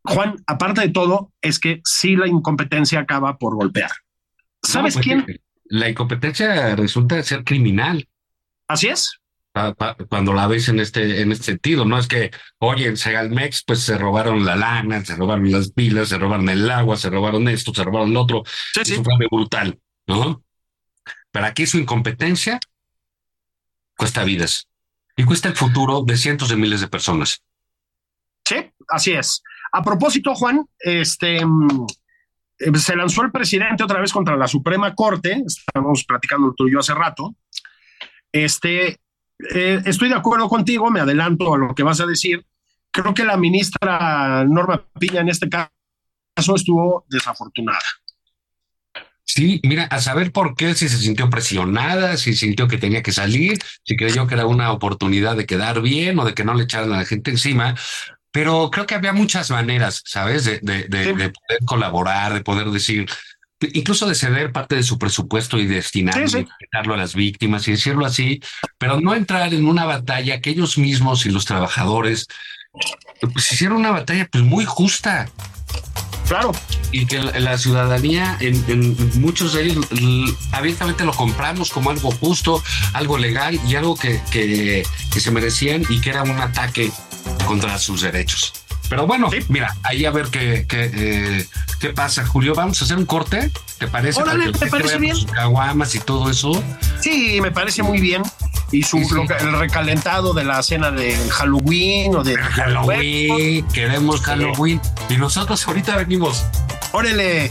Juan, 0.08 0.36
aparte 0.46 0.80
de 0.82 0.88
todo, 0.88 1.32
es 1.40 1.58
que 1.58 1.80
sí 1.84 2.16
la 2.16 2.26
incompetencia 2.26 3.00
acaba 3.00 3.38
por 3.38 3.54
golpear. 3.54 3.90
¿Sabes 4.62 4.94
pues, 4.94 5.04
quién? 5.04 5.26
La 5.64 5.88
incompetencia 5.88 6.74
resulta 6.76 7.22
ser 7.22 7.44
criminal. 7.44 8.08
Así 8.66 8.88
es. 8.88 9.20
Cuando 10.08 10.34
la 10.34 10.46
ves 10.46 10.68
en 10.68 10.78
este, 10.78 11.20
en 11.20 11.32
este 11.32 11.46
sentido, 11.46 11.84
no 11.84 11.98
es 11.98 12.06
que, 12.06 12.30
oye, 12.58 12.86
en 12.86 12.96
Segalmex, 12.96 13.64
pues 13.64 13.80
se 13.80 13.98
robaron 13.98 14.44
la 14.44 14.56
lana, 14.56 15.04
se 15.04 15.16
robaron 15.16 15.50
las 15.50 15.72
pilas, 15.72 16.10
se 16.10 16.18
robaron 16.18 16.48
el 16.48 16.70
agua, 16.70 16.96
se 16.96 17.10
robaron 17.10 17.48
esto, 17.48 17.74
se 17.74 17.82
robaron 17.82 18.12
lo 18.12 18.22
otro. 18.22 18.42
Sí, 18.74 18.92
Eso 18.92 19.02
fue 19.02 19.26
brutal, 19.30 19.78
¿no? 20.06 20.44
Pero 21.32 21.46
aquí 21.46 21.66
su 21.66 21.78
incompetencia 21.78 22.60
cuesta 23.96 24.22
vidas 24.22 24.68
y 25.16 25.24
cuesta 25.24 25.48
el 25.48 25.56
futuro 25.56 26.02
de 26.02 26.16
cientos 26.16 26.48
de 26.48 26.56
miles 26.56 26.80
de 26.80 26.88
personas. 26.88 27.42
Sí, 28.44 28.72
así 28.88 29.12
es. 29.12 29.42
A 29.72 29.82
propósito, 29.82 30.34
Juan, 30.34 30.66
este 30.78 31.44
mm, 31.44 31.86
eh, 32.58 32.78
se 32.78 32.96
lanzó 32.96 33.22
el 33.22 33.30
presidente 33.30 33.84
otra 33.84 34.00
vez 34.00 34.12
contra 34.12 34.36
la 34.36 34.48
Suprema 34.48 34.94
Corte, 34.94 35.42
estamos 35.46 36.04
platicando 36.04 36.54
tú 36.54 36.68
y 36.68 36.72
yo 36.72 36.80
hace 36.80 36.94
rato. 36.94 37.34
Este, 38.32 38.98
eh, 39.54 39.80
estoy 39.84 40.08
de 40.08 40.16
acuerdo 40.16 40.48
contigo, 40.48 40.90
me 40.90 41.00
adelanto 41.00 41.54
a 41.54 41.58
lo 41.58 41.74
que 41.74 41.82
vas 41.82 42.00
a 42.00 42.06
decir. 42.06 42.44
Creo 42.90 43.14
que 43.14 43.24
la 43.24 43.36
ministra 43.36 44.44
Norma 44.48 44.84
Piña 44.98 45.20
en 45.20 45.28
este 45.28 45.48
caso 45.48 45.70
estuvo 46.54 47.04
desafortunada. 47.08 47.78
Sí, 49.24 49.60
mira, 49.62 49.84
a 49.84 50.00
saber 50.00 50.32
por 50.32 50.56
qué, 50.56 50.74
si 50.74 50.88
se 50.88 50.96
sintió 50.96 51.28
presionada, 51.28 52.16
si 52.16 52.34
sintió 52.34 52.66
que 52.66 52.78
tenía 52.78 53.02
que 53.02 53.12
salir, 53.12 53.58
si 53.84 53.94
creyó 53.94 54.26
que 54.26 54.34
era 54.34 54.46
una 54.46 54.72
oportunidad 54.72 55.36
de 55.36 55.46
quedar 55.46 55.82
bien 55.82 56.18
o 56.18 56.24
de 56.24 56.32
que 56.32 56.44
no 56.44 56.54
le 56.54 56.64
echaran 56.64 56.92
a 56.92 56.96
la 56.96 57.04
gente 57.04 57.30
encima, 57.30 57.76
pero 58.30 58.70
creo 58.70 58.86
que 58.86 58.94
había 58.94 59.12
muchas 59.12 59.50
maneras, 59.50 60.02
¿sabes? 60.04 60.44
De, 60.44 60.60
de, 60.60 60.84
de, 60.88 61.14
poder 61.14 61.58
colaborar, 61.64 62.34
de 62.34 62.42
poder 62.42 62.70
decir, 62.70 63.08
incluso 63.60 64.06
de 64.06 64.14
ceder 64.14 64.52
parte 64.52 64.76
de 64.76 64.82
su 64.82 64.98
presupuesto 64.98 65.58
y 65.58 65.66
destinarlo 65.66 66.94
a 66.94 66.96
las 66.96 67.14
víctimas 67.14 67.66
y 67.68 67.72
decirlo 67.72 68.04
así, 68.06 68.40
pero 68.76 69.00
no 69.00 69.14
entrar 69.14 69.52
en 69.54 69.66
una 69.66 69.84
batalla 69.84 70.40
que 70.40 70.50
ellos 70.50 70.78
mismos 70.78 71.26
y 71.26 71.30
los 71.30 71.44
trabajadores 71.44 72.26
pues 73.32 73.52
hicieron 73.52 73.78
una 73.78 73.90
batalla 73.90 74.28
pues 74.30 74.44
muy 74.44 74.64
justa. 74.64 75.28
Claro. 76.28 76.52
Y 76.92 77.06
que 77.06 77.18
la, 77.20 77.56
ciudadanía, 77.56 78.36
en, 78.40 78.96
muchos 79.20 79.54
de 79.54 79.64
ellos, 79.64 79.86
abiertamente 80.52 81.04
lo 81.04 81.12
compramos 81.12 81.70
como 81.70 81.90
algo 81.90 82.10
justo, 82.10 82.62
algo 82.92 83.16
legal 83.16 83.58
y 83.66 83.76
algo 83.76 83.96
que, 83.96 84.20
que, 84.30 84.82
que 85.12 85.20
se 85.20 85.30
merecían 85.30 85.84
y 85.88 86.00
que 86.00 86.10
era 86.10 86.22
un 86.22 86.38
ataque 86.38 86.92
contra 87.48 87.78
sus 87.78 88.02
derechos. 88.02 88.52
Pero 88.90 89.06
bueno, 89.06 89.30
mira, 89.48 89.74
ahí 89.82 90.04
a 90.04 90.10
ver 90.10 90.26
qué, 90.26 90.66
qué, 90.68 90.90
eh, 90.94 91.46
qué, 91.80 91.90
pasa, 91.90 92.26
Julio. 92.26 92.54
Vamos 92.54 92.80
a 92.80 92.84
hacer 92.84 92.96
un 92.96 93.06
corte, 93.06 93.50
¿te 93.78 93.88
parece? 93.88 94.20
Órale, 94.22 94.52
¿te 94.52 94.66
parece 94.66 94.98
bien? 94.98 95.16
Caguamas 95.26 95.94
y 95.94 96.00
todo 96.00 96.30
eso. 96.30 96.62
Sí, 97.00 97.40
me 97.40 97.50
parece 97.50 97.82
muy 97.82 98.00
bien. 98.00 98.22
Y 98.70 98.82
su, 98.82 98.98
el 98.98 99.58
recalentado 99.58 100.34
de 100.34 100.44
la 100.44 100.62
cena 100.62 100.90
de 100.90 101.16
Halloween 101.30 102.14
o 102.16 102.22
de 102.22 102.36
Halloween, 102.36 103.66
queremos 103.68 104.20
Halloween. 104.20 104.80
Y 105.08 105.16
nosotros 105.16 105.66
ahorita 105.66 105.96
venimos. 105.96 106.44
Órale. 106.92 107.50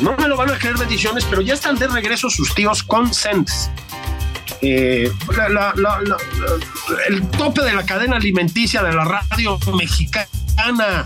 No 0.00 0.16
me 0.16 0.28
lo 0.28 0.36
van 0.36 0.50
a 0.50 0.58
creer 0.58 0.76
bendiciones, 0.76 1.24
pero 1.24 1.40
ya 1.40 1.54
están 1.54 1.76
de 1.76 1.88
regreso 1.88 2.30
sus 2.30 2.54
tíos 2.54 2.82
Consents. 2.82 3.70
Eh, 4.60 5.10
el 7.08 7.30
tope 7.30 7.62
de 7.62 7.72
la 7.72 7.84
cadena 7.84 8.16
alimenticia 8.16 8.82
de 8.82 8.92
la 8.92 9.04
radio 9.04 9.58
mexicana. 9.76 11.04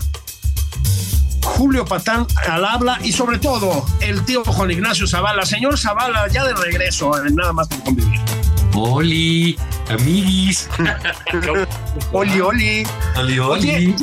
Julio 1.41 1.85
Patán 1.85 2.27
al 2.47 2.65
habla 2.65 2.99
y 3.03 3.11
sobre 3.11 3.39
todo 3.39 3.85
el 4.01 4.23
tío 4.25 4.43
Juan 4.43 4.71
Ignacio 4.71 5.07
Zavala. 5.07 5.45
Señor 5.45 5.77
Zavala, 5.77 6.27
ya 6.27 6.45
de 6.45 6.53
regreso, 6.53 7.11
nada 7.31 7.53
más 7.53 7.67
por 7.67 7.83
convivir. 7.83 8.19
Oli, 8.79 9.57
amiguis. 9.89 10.69
oli, 12.13 12.39
oli. 12.39 12.87
Oli, 13.17 13.39
oli. 13.39 13.95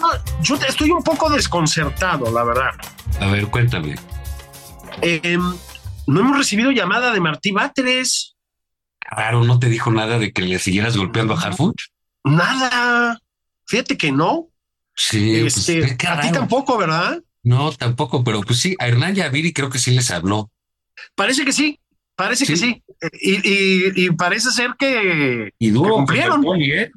yo, 0.43 0.57
estoy 0.69 0.91
un 0.91 1.03
poco 1.03 1.31
desconcertado, 1.31 2.31
la 2.31 2.45
verdad. 2.45 2.75
A 3.21 3.27
ver, 3.29 3.47
cuéntame. 3.47 3.95
Em, 5.01 5.41
no 6.07 6.21
hemos 6.21 6.37
recibido 6.37 6.73
llamada 6.73 7.11
de 7.13 7.21
Martí 7.21 7.53
Batres. 7.53 8.37
Claro, 8.99 9.45
¿no 9.45 9.59
te 9.59 9.71
dijo 9.71 9.91
nada 9.91 10.19
de 10.19 10.33
que 10.33 10.43
le 10.43 10.59
siguieras 10.59 10.95
golpeando 10.95 11.33
a 11.33 11.41
Harfuch? 11.41 11.89
Nada. 12.25 13.19
Fíjate 13.67 13.97
que 13.97 14.13
no. 14.13 14.49
Sí, 14.95 15.39
pues, 15.41 15.57
este, 15.69 16.07
a 16.07 16.21
ti 16.21 16.33
tampoco, 16.33 16.77
¿verdad? 16.77 17.23
No, 17.43 17.73
tampoco, 17.73 18.23
pero 18.23 18.43
pues 18.43 18.59
sí, 18.59 18.77
a 18.79 18.89
Hernán 18.89 19.15
Yaviri 19.15 19.55
creo 19.55 19.71
que 19.71 19.79
sí 19.79 19.93
les 19.93 20.11
habló. 20.11 20.51
Parece 21.15 21.47
que 21.47 21.53
sí, 21.53 21.81
parece 22.17 22.47
que 22.47 22.57
sí. 22.57 22.83
Y, 23.21 24.11
parece 24.11 24.51
ser 24.51 24.75
que, 24.79 25.53
y 25.59 25.71
duro, 25.71 25.95
cumplieron. 25.97 26.45
¿eh? 26.61 26.91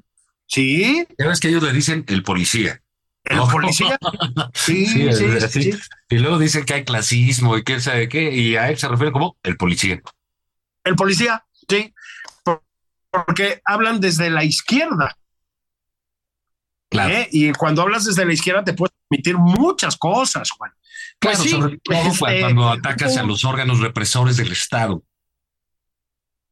Sí. 0.48 1.06
¿Sabes 1.18 1.40
que 1.40 1.50
ellos 1.50 1.64
le 1.64 1.74
dicen 1.74 2.06
el 2.08 2.24
policía? 2.24 2.82
¿El 3.26 3.40
policía? 3.40 3.98
Sí, 4.54 4.86
sí, 4.86 5.10
sí, 5.50 5.72
Y 6.10 6.18
luego 6.18 6.40
dicen 6.40 6.66
que 6.66 6.74
hay 6.74 6.84
clasismo 6.84 7.58
y 7.58 7.64
qué 7.64 7.80
sabe 7.80 8.10
qué, 8.10 8.32
y 8.32 8.56
a 8.56 8.70
él 8.70 8.78
se 8.78 8.88
refiere 8.88 9.12
como 9.12 9.38
el 9.44 9.58
policía. 9.58 10.02
El 10.84 10.96
policía, 10.96 11.44
sí. 11.68 11.94
Porque 13.12 13.62
hablan 13.66 14.00
desde 14.00 14.30
la 14.30 14.44
izquierda. 14.44 15.16
Claro. 16.90 17.14
¿Eh? 17.14 17.30
Y 17.32 17.52
cuando 17.54 17.82
hablas 17.82 18.06
desde 18.06 18.26
la 18.26 18.34
izquierda 18.34 18.64
te 18.64 18.74
puedes 18.74 18.96
permitir 19.08 19.38
muchas 19.38 19.96
cosas, 19.98 20.50
Juan. 20.52 20.72
Pues 21.20 21.40
claro, 21.40 21.50
sobre 21.50 21.78
todo 21.80 21.98
este, 21.98 22.40
cuando 22.40 22.70
atacas 22.70 23.18
a 23.18 23.24
los 23.24 23.44
órganos 23.44 23.80
represores 23.80 24.38
del 24.38 24.52
Estado. 24.52 25.04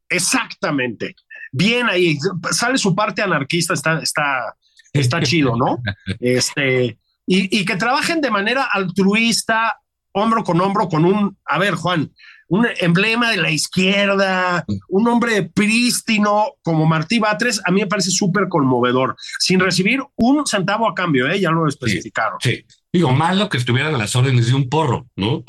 Exactamente. 0.08 1.14
Bien 1.52 1.88
ahí, 1.88 2.16
sale 2.50 2.78
su 2.78 2.94
parte 2.94 3.22
anarquista, 3.22 3.74
está, 3.74 4.00
está, 4.00 4.54
está 4.92 5.20
chido, 5.22 5.56
¿no? 5.56 5.78
Este, 6.20 6.98
y, 7.26 7.64
que 7.64 7.76
trabajen 7.76 8.20
de 8.20 8.30
manera 8.30 8.68
altruista, 8.72 9.80
hombro 10.12 10.44
con 10.44 10.60
hombro, 10.60 10.88
con 10.88 11.04
un, 11.04 11.36
a 11.44 11.58
ver, 11.58 11.74
Juan, 11.74 12.10
un 12.48 12.66
emblema 12.80 13.30
de 13.30 13.36
la 13.36 13.50
izquierda, 13.50 14.64
un 14.88 15.06
hombre 15.06 15.42
prístino 15.42 16.54
como 16.62 16.86
Martí 16.86 17.18
Batres, 17.18 17.60
a 17.66 17.70
mí 17.70 17.82
me 17.82 17.86
parece 17.86 18.10
súper 18.10 18.48
conmovedor, 18.48 19.16
sin 19.38 19.60
recibir 19.60 20.02
un 20.16 20.46
centavo 20.46 20.88
a 20.88 20.94
cambio, 20.94 21.28
¿eh? 21.28 21.38
ya 21.38 21.50
lo 21.50 21.68
especificaron. 21.68 22.38
Sí, 22.40 22.64
digo, 22.90 23.12
malo 23.12 23.50
que 23.50 23.58
estuvieran 23.58 23.94
a 23.94 23.98
las 23.98 24.16
órdenes 24.16 24.46
de 24.46 24.54
un 24.54 24.68
porro, 24.70 25.06
¿no? 25.14 25.44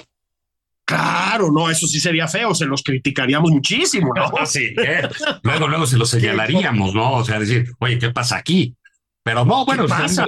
Claro, 0.90 1.52
no, 1.52 1.70
eso 1.70 1.86
sí 1.86 2.00
sería 2.00 2.28
feo, 2.28 2.56
se 2.56 2.66
los 2.66 2.82
criticaríamos 2.82 3.52
muchísimo, 3.52 4.12
¿no? 4.12 4.32
sí, 4.48 4.74
¿eh? 4.76 5.08
luego, 5.44 5.68
luego 5.68 5.86
se 5.86 5.98
los 5.98 6.10
señalaríamos, 6.10 6.96
¿no? 6.96 7.18
O 7.18 7.24
sea, 7.24 7.38
decir, 7.38 7.72
oye, 7.78 8.00
¿qué 8.00 8.10
pasa 8.10 8.38
aquí? 8.38 8.76
Pero 9.22 9.46
no, 9.46 9.66
bueno, 9.66 9.86
pasa? 9.86 10.28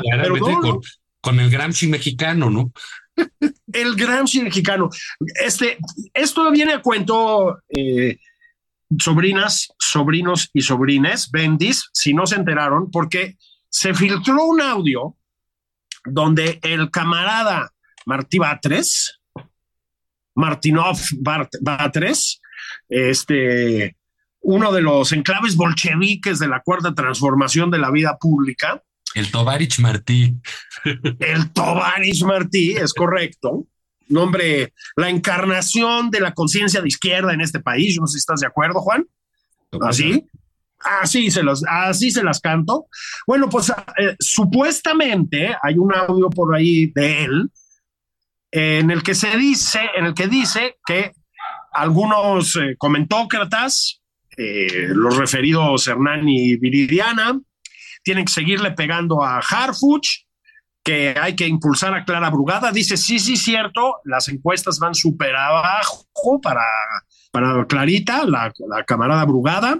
Con, 1.19 1.39
el 1.39 1.49
Gramsci 1.49 1.87
mexicano, 1.87 2.51
¿no? 2.51 2.71
el 3.73 3.95
Gramsci 3.95 4.43
mexicano. 4.43 4.89
Este, 5.43 5.79
esto 6.13 6.51
viene 6.51 6.73
a 6.73 6.81
cuento, 6.83 7.63
eh, 7.67 8.19
sobrinas, 8.99 9.73
sobrinos 9.79 10.51
y 10.53 10.61
sobrines, 10.61 11.31
bendis, 11.31 11.89
si 11.91 12.13
no 12.13 12.27
se 12.27 12.35
enteraron, 12.35 12.91
porque 12.91 13.35
se 13.67 13.95
filtró 13.95 14.45
un 14.45 14.61
audio 14.61 15.15
donde 16.05 16.59
el 16.61 16.91
camarada 16.91 17.73
Martí 18.05 18.37
Batres, 18.37 19.20
Martinov 20.41 20.97
Batres, 21.61 22.41
este, 22.89 23.95
uno 24.41 24.71
de 24.71 24.81
los 24.81 25.11
enclaves 25.11 25.55
bolcheviques 25.55 26.39
de 26.39 26.47
la 26.47 26.61
cuarta 26.61 26.93
transformación 26.95 27.69
de 27.69 27.77
la 27.77 27.91
vida 27.91 28.17
pública. 28.19 28.81
El 29.13 29.29
Tovarich 29.29 29.79
Martí. 29.79 30.35
El 31.19 31.51
Tovarich 31.53 32.23
Martí, 32.23 32.71
es 32.71 32.93
correcto. 32.93 33.67
nombre, 34.07 34.73
la 34.95 35.09
encarnación 35.09 36.09
de 36.09 36.19
la 36.19 36.33
conciencia 36.33 36.81
de 36.81 36.87
izquierda 36.87 37.33
en 37.33 37.41
este 37.41 37.59
país. 37.59 37.95
Yo 37.95 38.01
no 38.01 38.07
sé 38.07 38.13
si 38.13 38.19
estás 38.19 38.39
de 38.39 38.47
acuerdo, 38.47 38.81
Juan. 38.81 39.05
Así. 39.81 40.25
Así 40.79 41.29
se, 41.29 41.43
los, 41.43 41.63
así 41.69 42.09
se 42.09 42.23
las 42.23 42.39
canto. 42.39 42.87
Bueno, 43.27 43.47
pues 43.49 43.69
eh, 43.69 44.15
supuestamente 44.19 45.55
hay 45.61 45.77
un 45.77 45.93
audio 45.93 46.27
por 46.31 46.55
ahí 46.55 46.87
de 46.87 47.25
él 47.25 47.51
en 48.51 48.91
el 48.91 49.01
que 49.01 49.15
se 49.15 49.37
dice, 49.37 49.79
en 49.95 50.05
el 50.05 50.13
que 50.13 50.27
dice 50.27 50.77
que 50.85 51.13
algunos 51.71 52.57
eh, 52.57 52.75
comentócratas, 52.77 54.01
eh, 54.37 54.89
los 54.89 55.17
referidos 55.17 55.87
Hernán 55.87 56.27
y 56.27 56.57
Viridiana, 56.57 57.39
tienen 58.03 58.25
que 58.25 58.33
seguirle 58.33 58.71
pegando 58.71 59.23
a 59.23 59.39
Harfuch, 59.39 60.25
que 60.83 61.15
hay 61.19 61.35
que 61.35 61.47
impulsar 61.47 61.93
a 61.93 62.03
Clara 62.03 62.29
Brugada. 62.29 62.71
Dice, 62.71 62.97
sí, 62.97 63.19
sí, 63.19 63.37
cierto, 63.37 63.97
las 64.03 64.27
encuestas 64.27 64.79
van 64.79 64.95
súper 64.95 65.35
abajo 65.35 66.07
para, 66.41 66.65
para 67.31 67.65
Clarita, 67.65 68.25
la, 68.25 68.51
la 68.67 68.83
camarada 68.83 69.23
Brugada. 69.25 69.79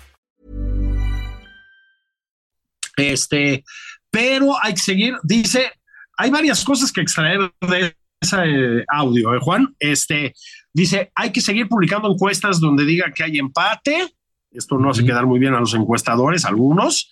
Este, 3.01 3.63
pero 4.09 4.55
hay 4.61 4.73
que 4.73 4.81
seguir, 4.81 5.15
dice, 5.23 5.71
hay 6.17 6.29
varias 6.29 6.63
cosas 6.63 6.91
que 6.91 7.01
extraer 7.01 7.51
de 7.61 7.95
ese 8.19 8.85
audio, 8.89 9.33
¿eh, 9.33 9.39
Juan? 9.41 9.75
Este, 9.79 10.33
dice, 10.73 11.11
hay 11.15 11.31
que 11.31 11.41
seguir 11.41 11.67
publicando 11.67 12.11
encuestas 12.11 12.59
donde 12.59 12.85
diga 12.85 13.11
que 13.11 13.23
hay 13.23 13.39
empate. 13.39 14.07
Esto 14.51 14.77
no 14.77 14.91
hace 14.91 15.05
quedar 15.05 15.25
muy 15.25 15.39
bien 15.39 15.55
a 15.55 15.59
los 15.59 15.73
encuestadores, 15.73 16.45
algunos. 16.45 17.11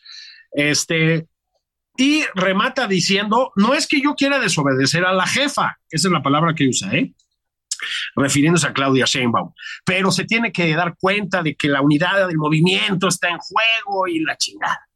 Este, 0.51 1.27
y 1.97 2.23
remata 2.35 2.87
diciendo, 2.87 3.51
no 3.55 3.73
es 3.73 3.87
que 3.87 4.01
yo 4.01 4.13
quiera 4.15 4.39
desobedecer 4.39 5.05
a 5.05 5.13
la 5.13 5.25
jefa, 5.25 5.77
esa 5.89 6.07
es 6.07 6.11
la 6.11 6.21
palabra 6.21 6.53
que 6.53 6.67
usa, 6.67 6.93
¿eh? 6.93 7.13
refiriéndose 8.15 8.67
a 8.67 8.73
Claudia 8.73 9.05
Sheinbaum, 9.05 9.53
pero 9.85 10.11
se 10.11 10.25
tiene 10.25 10.51
que 10.51 10.73
dar 10.75 10.95
cuenta 10.99 11.41
de 11.41 11.55
que 11.55 11.69
la 11.69 11.81
unidad 11.81 12.27
del 12.27 12.37
movimiento 12.37 13.07
está 13.07 13.29
en 13.29 13.37
juego 13.37 14.07
y 14.07 14.19
la 14.19 14.37
chingada. 14.37 14.88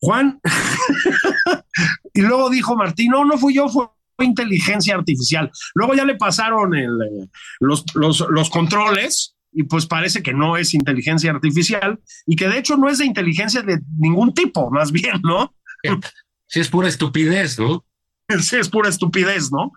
Juan, 0.00 0.40
y 2.14 2.20
luego 2.20 2.50
dijo 2.50 2.76
Martín, 2.76 3.10
no, 3.10 3.24
no 3.24 3.38
fui 3.38 3.54
yo, 3.54 3.68
fue 3.68 3.88
inteligencia 4.20 4.94
artificial. 4.94 5.50
Luego 5.74 5.94
ya 5.94 6.04
le 6.04 6.16
pasaron 6.16 6.74
el, 6.74 6.90
eh, 6.90 7.28
los, 7.60 7.84
los, 7.94 8.24
los 8.28 8.50
controles 8.50 9.34
y 9.54 9.62
pues 9.64 9.86
parece 9.86 10.22
que 10.22 10.34
no 10.34 10.56
es 10.56 10.74
inteligencia 10.74 11.30
artificial 11.30 12.00
y 12.26 12.36
que 12.36 12.48
de 12.48 12.58
hecho 12.58 12.76
no 12.76 12.88
es 12.88 12.98
de 12.98 13.06
inteligencia 13.06 13.62
de 13.62 13.80
ningún 13.98 14.34
tipo, 14.34 14.70
más 14.70 14.92
bien, 14.92 15.20
¿no? 15.22 15.54
Sí, 16.46 16.60
es 16.60 16.68
pura 16.68 16.88
estupidez, 16.88 17.58
¿no? 17.58 17.84
Sí, 18.40 18.56
es 18.56 18.68
pura 18.68 18.88
estupidez, 18.88 19.50
¿no? 19.50 19.72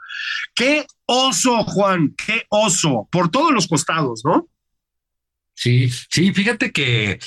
Qué 0.54 0.86
oso, 1.06 1.64
Juan, 1.64 2.14
qué 2.16 2.44
oso, 2.50 3.08
por 3.12 3.30
todos 3.30 3.52
los 3.52 3.68
costados, 3.68 4.22
¿no? 4.24 4.48
Sí, 5.54 5.90
sí, 6.10 6.34
fíjate 6.34 6.72
que 6.72 7.20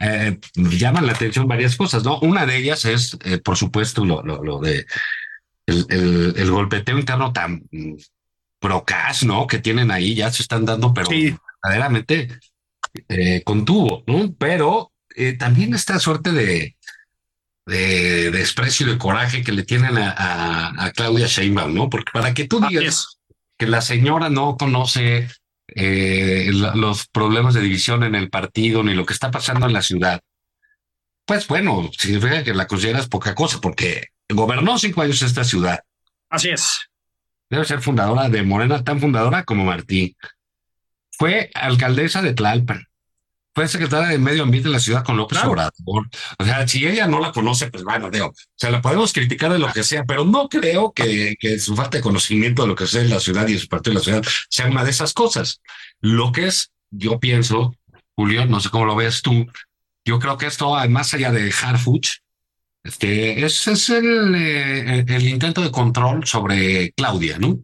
eh, 0.00 0.38
llaman 0.54 1.06
la 1.06 1.12
atención 1.12 1.48
varias 1.48 1.76
cosas, 1.76 2.04
¿no? 2.04 2.18
Una 2.20 2.46
de 2.46 2.56
ellas 2.56 2.84
es, 2.84 3.16
eh, 3.24 3.38
por 3.38 3.56
supuesto, 3.56 4.04
lo, 4.04 4.22
lo, 4.22 4.42
lo 4.42 4.60
de 4.60 4.86
el, 5.66 5.86
el, 5.90 6.34
el, 6.36 6.50
golpeteo 6.50 6.98
interno 6.98 7.32
tan 7.32 7.62
procas, 8.58 9.24
¿no? 9.24 9.46
Que 9.46 9.58
tienen 9.58 9.90
ahí, 9.90 10.14
ya 10.14 10.30
se 10.32 10.42
están 10.42 10.64
dando, 10.64 10.94
pero 10.94 11.08
Sí. 11.10 11.36
verdaderamente 11.62 12.28
eh, 13.08 13.42
contuvo, 13.44 14.02
¿no? 14.06 14.32
Pero 14.38 14.92
eh, 15.16 15.32
también 15.34 15.74
esta 15.74 15.98
suerte 15.98 16.32
de, 16.32 16.76
de 17.66 18.30
desprecio 18.30 18.86
y 18.86 18.90
de 18.92 18.98
coraje 18.98 19.42
que 19.42 19.52
le 19.52 19.64
tienen 19.64 19.98
a, 19.98 20.10
a, 20.10 20.86
a 20.86 20.90
Claudia 20.92 21.26
Sheinbaum, 21.26 21.74
¿no? 21.74 21.90
Porque 21.90 22.12
para 22.12 22.32
que 22.34 22.46
tú 22.46 22.60
digas 22.66 23.18
que 23.58 23.66
la 23.66 23.80
señora 23.80 24.30
no 24.30 24.56
conoce 24.56 25.28
eh, 25.74 26.50
la- 26.52 26.74
los 26.74 27.06
problemas 27.08 27.54
de 27.54 27.60
división 27.60 28.02
en 28.02 28.14
el 28.14 28.30
partido 28.30 28.82
ni 28.82 28.94
lo 28.94 29.04
que 29.06 29.12
está 29.12 29.30
pasando 29.30 29.66
en 29.66 29.72
la 29.72 29.82
ciudad, 29.82 30.20
pues 31.24 31.46
bueno, 31.46 31.90
significa 31.96 32.42
que 32.42 32.54
la 32.54 32.66
consideras 32.66 33.08
poca 33.08 33.34
cosa, 33.34 33.60
porque 33.60 34.08
gobernó 34.28 34.78
cinco 34.78 35.02
años 35.02 35.20
esta 35.22 35.44
ciudad. 35.44 35.80
Así 36.30 36.48
es. 36.50 36.88
Debe 37.50 37.64
ser 37.64 37.80
fundadora 37.80 38.28
de 38.28 38.42
Morena, 38.42 38.82
tan 38.82 39.00
fundadora 39.00 39.44
como 39.44 39.64
Martí. 39.64 40.16
Fue 41.10 41.50
alcaldesa 41.54 42.22
de 42.22 42.34
Tlalpan. 42.34 42.87
Fue 43.58 43.66
secretaria 43.66 44.10
de 44.10 44.18
Medio 44.18 44.44
Ambiente 44.44 44.68
de 44.68 44.74
la 44.74 44.78
ciudad 44.78 45.02
con 45.02 45.16
López 45.16 45.36
Claro. 45.36 45.50
Obrador. 45.50 46.08
O 46.38 46.44
sea, 46.44 46.68
si 46.68 46.86
ella 46.86 47.08
no 47.08 47.18
la 47.18 47.32
conoce, 47.32 47.68
pues 47.72 47.82
bueno, 47.82 48.08
digo, 48.08 48.26
o 48.26 48.34
sea, 48.54 48.70
la 48.70 48.80
podemos 48.80 49.12
criticar 49.12 49.52
de 49.52 49.58
lo 49.58 49.72
que 49.72 49.82
sea, 49.82 50.04
pero 50.04 50.24
no 50.24 50.48
creo 50.48 50.92
que, 50.92 51.34
que 51.40 51.58
su 51.58 51.74
falta 51.74 51.96
de 51.96 52.02
conocimiento 52.04 52.62
de 52.62 52.68
lo 52.68 52.76
que 52.76 52.84
en 52.84 53.10
la 53.10 53.18
ciudad 53.18 53.48
y 53.48 53.54
de 53.54 53.58
su 53.58 53.66
partido 53.66 53.94
en 53.94 53.98
la 53.98 54.04
ciudad 54.04 54.24
sea 54.48 54.68
una 54.68 54.84
de 54.84 54.90
esas 54.90 55.12
cosas. 55.12 55.60
Lo 56.00 56.30
que 56.30 56.46
es, 56.46 56.70
yo 56.90 57.18
pienso, 57.18 57.74
Julio, 58.14 58.46
no 58.46 58.60
sé 58.60 58.70
cómo 58.70 58.84
lo 58.84 58.94
ves 58.94 59.22
tú, 59.22 59.44
yo 60.04 60.20
creo 60.20 60.38
que 60.38 60.46
esto, 60.46 60.76
más 60.88 61.12
allá 61.14 61.32
de 61.32 61.52
Harfuch, 61.52 62.18
este, 62.84 63.44
es, 63.44 63.66
es 63.66 63.88
el, 63.88 64.36
eh, 64.36 65.04
el 65.04 65.26
intento 65.26 65.62
de 65.62 65.72
control 65.72 66.24
sobre 66.28 66.92
Claudia, 66.92 67.38
¿no? 67.40 67.58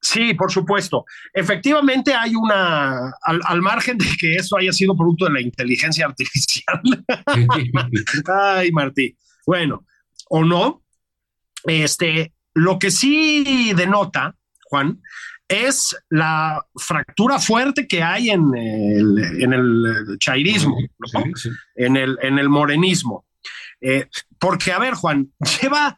Sí, 0.00 0.34
por 0.34 0.52
supuesto. 0.52 1.04
Efectivamente 1.32 2.14
hay 2.14 2.34
una, 2.36 3.12
al, 3.22 3.40
al 3.44 3.62
margen 3.62 3.98
de 3.98 4.06
que 4.18 4.36
eso 4.36 4.56
haya 4.56 4.72
sido 4.72 4.96
producto 4.96 5.24
de 5.24 5.32
la 5.32 5.40
inteligencia 5.40 6.06
artificial. 6.06 6.80
Ay, 8.26 8.70
Martí. 8.72 9.16
Bueno, 9.46 9.84
o 10.28 10.44
no. 10.44 10.82
Este, 11.64 12.32
lo 12.54 12.78
que 12.78 12.90
sí 12.90 13.72
denota, 13.74 14.36
Juan, 14.64 15.00
es 15.48 15.96
la 16.08 16.64
fractura 16.74 17.38
fuerte 17.38 17.86
que 17.86 18.02
hay 18.02 18.30
en 18.30 18.54
el, 18.56 19.42
en 19.42 19.52
el 19.52 20.18
chairismo, 20.18 20.76
¿no? 20.98 21.22
Sí, 21.24 21.32
sí. 21.34 21.50
en, 21.76 21.96
el, 21.96 22.18
en 22.22 22.38
el 22.38 22.48
morenismo. 22.48 23.26
Eh, 23.80 24.08
porque, 24.38 24.72
a 24.72 24.78
ver, 24.78 24.94
Juan, 24.94 25.32
lleva 25.60 25.96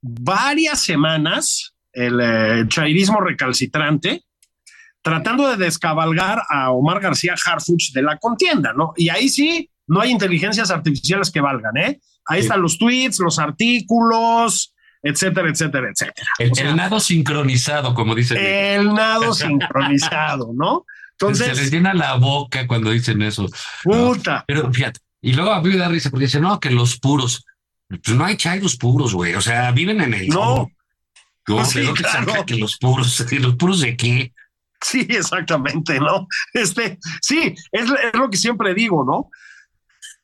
varias 0.00 0.80
semanas 0.82 1.73
el 1.94 2.20
eh, 2.20 2.64
chairismo 2.68 3.20
recalcitrante 3.20 4.22
tratando 5.02 5.48
de 5.48 5.56
descabalgar 5.62 6.42
a 6.48 6.70
Omar 6.70 7.00
García 7.00 7.34
Harfuch 7.44 7.92
de 7.92 8.02
la 8.02 8.16
contienda, 8.18 8.72
¿no? 8.74 8.92
Y 8.96 9.10
ahí 9.10 9.28
sí, 9.28 9.70
no 9.86 10.00
hay 10.00 10.10
inteligencias 10.10 10.70
artificiales 10.70 11.30
que 11.30 11.40
valgan, 11.40 11.76
¿eh? 11.76 12.00
Ahí 12.26 12.40
Sí. 12.40 12.46
están 12.46 12.62
los 12.62 12.78
tweets, 12.78 13.18
los 13.20 13.38
artículos, 13.38 14.74
etcétera, 15.02 15.50
etcétera, 15.50 15.88
etcétera. 15.92 16.26
El, 16.38 16.52
O 16.52 16.54
sea, 16.54 16.70
el 16.70 16.76
nado 16.76 17.00
sincronizado, 17.00 17.92
como 17.94 18.14
dicen. 18.14 18.38
el 18.38 18.94
nado 18.94 19.34
sincronizado, 19.34 20.52
¿no? 20.54 20.86
se 21.18 21.26
les 21.28 21.40
Entonces, 21.42 21.70
llena 21.70 21.92
la 21.94 22.14
boca 22.14 22.66
cuando 22.66 22.90
dicen 22.90 23.20
eso. 23.22 23.46
puta. 23.82 24.44
Pero 24.46 24.72
fíjate, 24.72 25.00
y 25.20 25.34
luego 25.34 25.52
a 25.52 25.60
mí 25.62 25.68
me 25.68 25.76
da 25.76 25.88
risa 25.88 26.10
porque 26.10 26.24
dicen, 26.26 26.42
no, 26.42 26.58
que 26.58 26.70
los 26.70 26.98
puros. 26.98 27.44
Pues 27.88 28.16
no 28.16 28.24
hay 28.24 28.36
chairos 28.38 28.76
puros, 28.76 29.12
güey. 29.14 29.34
O 29.34 29.40
sea, 29.42 29.70
viven 29.70 30.00
en 30.00 30.14
el. 30.14 30.28
No. 30.28 30.70
No, 31.48 31.64
Sí, 31.64 31.80
¿de 31.80 31.86
dónde 31.86 32.02
claro. 32.02 32.32
saca 32.32 32.46
que 32.46 32.56
los 32.56 32.78
puros? 32.78 33.26
¿Y 33.32 33.38
¿Los 33.38 33.56
puros 33.56 33.80
de 33.80 33.96
qué? 33.96 34.32
Sí, 34.80 35.06
exactamente, 35.08 35.98
¿no? 35.98 36.26
Este, 36.52 36.98
sí, 37.22 37.54
es, 37.72 37.84
es 37.84 38.14
lo 38.14 38.30
que 38.30 38.36
siempre 38.36 38.74
digo, 38.74 39.04
¿no? 39.04 39.30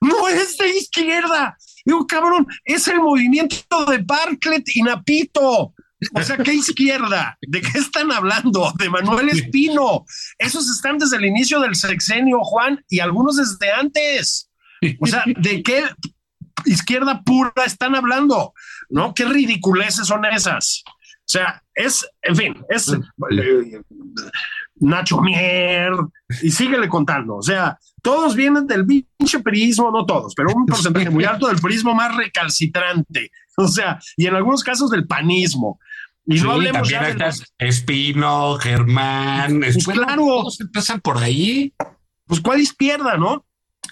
No 0.01 0.29
es 0.29 0.57
de 0.59 0.69
izquierda. 0.69 1.57
Digo, 1.85 2.07
cabrón, 2.07 2.47
es 2.65 2.89
el 2.89 3.01
movimiento 3.01 3.85
de 3.87 3.99
Bartlett 3.99 4.69
y 4.75 4.83
Napito. 4.83 5.75
O 6.15 6.23
sea, 6.23 6.39
¿qué 6.39 6.55
izquierda? 6.55 7.37
¿De 7.43 7.61
qué 7.61 7.79
están 7.79 8.11
hablando? 8.11 8.73
De 8.79 8.89
Manuel 8.89 9.29
Espino. 9.29 10.05
Esos 10.39 10.71
están 10.71 10.97
desde 10.99 11.19
el 11.19 11.27
inicio 11.27 11.61
del 11.61 11.75
sexenio, 11.75 12.41
Juan, 12.43 12.83
y 12.89 13.01
algunos 13.01 13.37
desde 13.37 13.71
antes. 13.71 14.51
O 14.99 15.07
sea, 15.07 15.25
¿de 15.27 15.63
qué 15.63 15.85
izquierda 16.65 17.23
pura 17.23 17.53
están 17.67 17.95
hablando? 17.95 18.55
¿No? 18.89 19.13
¿Qué 19.13 19.27
ridiculeces 19.27 20.07
son 20.07 20.25
esas? 20.25 20.83
O 21.31 21.33
sea, 21.33 21.63
es, 21.77 22.05
en 22.23 22.35
fin, 22.35 22.57
es 22.69 22.89
eh, 22.93 23.81
Nacho 24.81 25.21
Mier, 25.21 25.93
y 26.43 26.51
síguele 26.51 26.89
contando. 26.89 27.37
O 27.37 27.43
sea, 27.43 27.79
todos 28.03 28.35
vienen 28.35 28.67
del 28.67 28.85
pinche 28.85 29.39
prismo, 29.39 29.93
no 29.93 30.05
todos, 30.07 30.35
pero 30.35 30.51
un 30.53 30.67
porcentaje 30.67 31.09
muy 31.09 31.25
alto 31.25 31.47
del 31.47 31.59
prismo 31.61 31.95
más 31.95 32.17
recalcitrante. 32.17 33.31
O 33.57 33.69
sea, 33.69 34.01
y 34.17 34.27
en 34.27 34.35
algunos 34.35 34.65
casos 34.65 34.91
del 34.91 35.07
panismo. 35.07 35.79
Y 36.27 36.39
Sí, 36.39 36.45
no 36.45 36.53
hablemos 36.53 36.89
ya 36.89 37.05
de 37.05 37.15
los- 37.15 37.45
Espino, 37.59 38.55
Germán. 38.57 39.61
Pues 39.61 39.87
claro. 39.87 40.25
Todos 40.25 40.61
empiezan 40.61 41.01
por 41.01 41.19
ahí. 41.19 41.73
pues 42.27 42.41
cuál 42.41 42.61
izquierda, 42.61 43.17
¿no? 43.17 43.45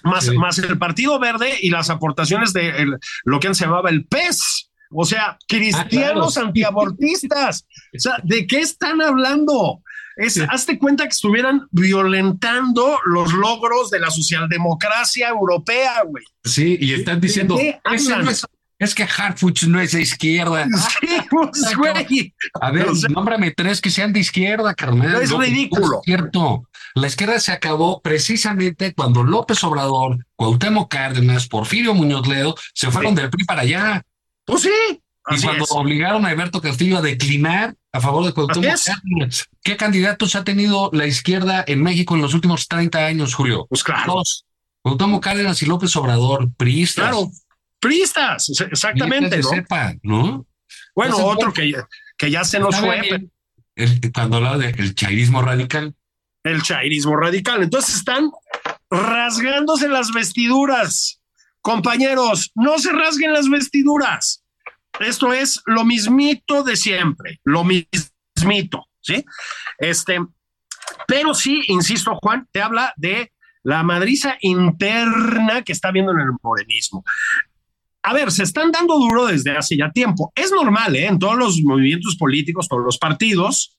Más, 0.03 0.25
Sí. 0.25 0.37
más 0.37 0.57
el 0.59 0.77
Partido 0.77 1.19
Verde 1.19 1.57
y 1.61 1.69
las 1.71 1.89
aportaciones 1.89 2.51
de 2.53 2.69
el- 2.69 2.97
lo 3.25 3.39
que 3.39 3.47
antes 3.47 3.57
se 3.59 3.65
llamaba 3.65 3.89
el 3.89 4.05
PES. 4.05 4.68
O 4.91 5.05
sea, 5.05 5.37
cristianos 5.47 6.33
claro. 6.33 6.47
antiabortistas. 6.47 7.65
O 7.95 7.99
sea, 7.99 8.13
¿de 8.23 8.47
qué 8.47 8.59
están 8.59 9.01
hablando? 9.01 9.81
Es, 10.15 10.37
Hazte 10.49 10.77
cuenta 10.77 11.03
que 11.03 11.09
estuvieran 11.09 11.67
violentando 11.71 12.99
los 13.05 13.31
logros 13.33 13.89
de 13.89 13.99
la 13.99 14.09
socialdemocracia 14.11 15.29
europea, 15.29 16.03
güey. 16.05 16.23
Sí, 16.43 16.77
y 16.81 16.93
están 16.93 17.21
diciendo, 17.21 17.55
qué 17.57 17.79
"Ese 17.93 18.11
hablan? 18.11 18.25
no 18.25 18.31
es, 18.31 18.45
es 18.79 18.95
que 18.95 19.03
Harfuch 19.03 19.63
no 19.63 19.79
es 19.79 19.91
de 19.93 20.01
izquierda. 20.01 20.65
Sí, 20.99 21.07
pues, 21.29 21.75
güey. 21.77 22.33
A 22.61 22.71
ver, 22.71 22.87
O 22.89 22.95
sea- 22.95 23.09
nómbrame 23.09 23.51
tres 23.51 23.79
que 23.79 23.89
sean 23.89 24.11
de 24.11 24.19
izquierda, 24.19 24.73
carnal. 24.73 25.11
No, 25.13 25.19
es 25.21 25.31
ridículo. 25.31 25.99
es 25.99 26.05
cierto. 26.05 26.63
La 26.95 27.07
izquierda 27.07 27.39
se 27.39 27.51
acabó 27.51 28.01
precisamente 28.01 28.93
cuando 28.93 29.23
López 29.23 29.63
Obrador, 29.63 30.17
Cuauhtémoc 30.35 30.91
Cárdenas, 30.91 31.47
Porfirio 31.47 31.93
Muñoz 31.93 32.27
Ledo 32.27 32.55
se 32.73 32.89
fueron 32.91 33.15
del 33.15 33.29
PRI 33.29 33.45
para 33.45 33.61
allá. 33.61 34.03
Pues 34.49 34.63
sí. 34.63 35.01
Y 35.31 35.41
cuando 35.41 35.63
es. 35.63 35.71
obligaron 35.71 36.25
a 36.25 36.29
Alberto 36.29 36.59
Castillo 36.61 36.97
a 36.97 37.01
declinar 37.01 37.75
a 37.91 37.99
favor 38.01 38.25
de 38.25 38.33
Cuauhtémoc. 38.33 38.79
¿Qué 39.63 39.77
candidatos 39.77 40.35
ha 40.35 40.43
tenido 40.43 40.89
la 40.93 41.05
izquierda 41.05 41.63
en 41.67 41.83
México 41.83 42.15
en 42.15 42.21
los 42.21 42.33
últimos 42.33 42.67
30 42.67 43.05
años, 43.05 43.35
Julio? 43.35 43.65
Pues 43.69 43.83
claro. 43.83 44.13
Dos. 44.15 44.45
Cuauhtémoc 44.81 45.23
Cárdenas 45.23 45.61
y 45.61 45.65
López 45.65 45.95
Obrador, 45.97 46.49
priistas. 46.55 47.09
Claro. 47.09 47.29
Priistas, 47.79 48.49
exactamente, 48.49 49.37
¿no? 49.37 49.49
de 49.49 49.55
cepa, 49.55 49.93
¿no? 50.03 50.45
Bueno, 50.95 51.15
Entonces, 51.15 51.37
otro 51.37 51.53
que, 51.53 51.71
ya- 51.71 51.87
que 52.17 52.29
ya 52.31 52.43
se 52.43 52.59
nos 52.59 52.75
fue. 52.75 53.29
El- 53.75 54.11
cuando 54.13 54.37
hablaba 54.37 54.57
del 54.57 54.93
chairismo 54.95 55.41
radical, 55.41 55.95
el 56.43 56.61
chairismo 56.61 57.15
radical. 57.15 57.63
Entonces 57.63 57.95
están 57.95 58.31
rasgándose 58.89 59.87
las 59.87 60.11
vestiduras. 60.11 61.18
Compañeros, 61.61 62.51
no 62.55 62.79
se 62.79 62.91
rasguen 62.91 63.33
las 63.33 63.49
vestiduras. 63.49 64.43
Esto 64.99 65.33
es 65.33 65.61
lo 65.65 65.85
mismito 65.85 66.63
de 66.63 66.75
siempre, 66.75 67.39
lo 67.43 67.63
mismito, 67.63 68.87
¿sí? 69.01 69.23
Este, 69.77 70.19
pero 71.07 71.33
sí, 71.33 71.63
insisto, 71.67 72.17
Juan, 72.21 72.47
te 72.51 72.61
habla 72.61 72.93
de 72.97 73.31
la 73.63 73.83
madriza 73.83 74.37
interna 74.41 75.61
que 75.63 75.71
está 75.71 75.91
viendo 75.91 76.11
en 76.11 76.19
el 76.19 76.31
morenismo. 76.41 77.03
A 78.03 78.13
ver, 78.13 78.31
se 78.31 78.43
están 78.43 78.71
dando 78.71 78.97
duro 78.97 79.25
desde 79.25 79.55
hace 79.55 79.75
ya 79.77 79.91
tiempo. 79.91 80.31
Es 80.35 80.51
normal, 80.51 80.95
¿eh? 80.95 81.07
En 81.07 81.19
todos 81.19 81.37
los 81.37 81.61
movimientos 81.61 82.15
políticos, 82.15 82.67
todos 82.67 82.83
los 82.83 82.97
partidos, 82.97 83.77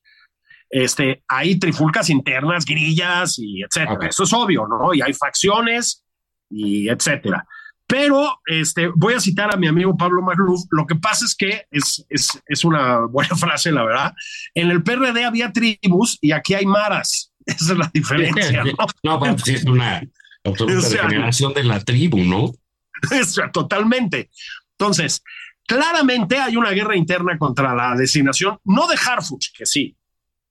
este, 0.69 1.25
hay 1.27 1.59
trifulcas 1.59 2.11
internas, 2.11 2.65
grillas 2.65 3.39
y 3.39 3.63
etcétera. 3.63 4.09
Eso 4.09 4.25
es 4.25 4.33
obvio, 4.33 4.67
¿no? 4.69 4.95
Y 4.95 5.03
hay 5.03 5.13
facciones 5.15 6.05
y 6.49 6.89
etcétera. 6.89 7.45
Pero 7.91 8.41
este, 8.47 8.89
voy 8.95 9.15
a 9.15 9.21
citar 9.21 9.53
a 9.53 9.57
mi 9.57 9.67
amigo 9.67 9.97
Pablo 9.97 10.23
Magluf. 10.23 10.61
Lo 10.71 10.87
que 10.87 10.95
pasa 10.95 11.25
es 11.25 11.35
que 11.35 11.67
es, 11.73 12.07
es, 12.09 12.41
es 12.47 12.65
una 12.65 13.01
buena 13.11 13.35
frase, 13.35 13.73
la 13.73 13.85
verdad. 13.85 14.15
En 14.55 14.71
el 14.71 14.83
PRD 14.85 15.25
había 15.25 15.53
tribus 15.53 16.17
y 16.21 16.31
aquí 16.31 16.55
hay 16.55 16.67
maras. 16.67 17.33
Esa 17.47 17.73
es 17.73 17.79
la 17.79 17.91
diferencia, 17.93 18.63
¿no? 18.63 18.73
No, 19.03 19.19
bueno, 19.19 19.37
sí 19.39 19.55
es 19.55 19.65
una 19.65 20.03
absoluta 20.45 20.79
O 20.79 20.81
sea, 20.83 21.03
degeneración 21.03 21.53
de 21.53 21.65
la 21.65 21.81
tribu, 21.81 22.19
¿no? 22.19 22.45
O 22.45 23.25
sea, 23.25 23.51
totalmente. 23.51 24.31
Entonces, 24.79 25.25
claramente 25.67 26.39
hay 26.39 26.57
una 26.57 26.71
guerra 26.71 26.97
interna 26.97 27.37
contra 27.39 27.75
la 27.75 27.97
designación, 27.97 28.59
no 28.65 28.87
de 28.87 28.97
Harfuch, 28.97 29.53
que 29.53 29.67
sí, 29.67 29.97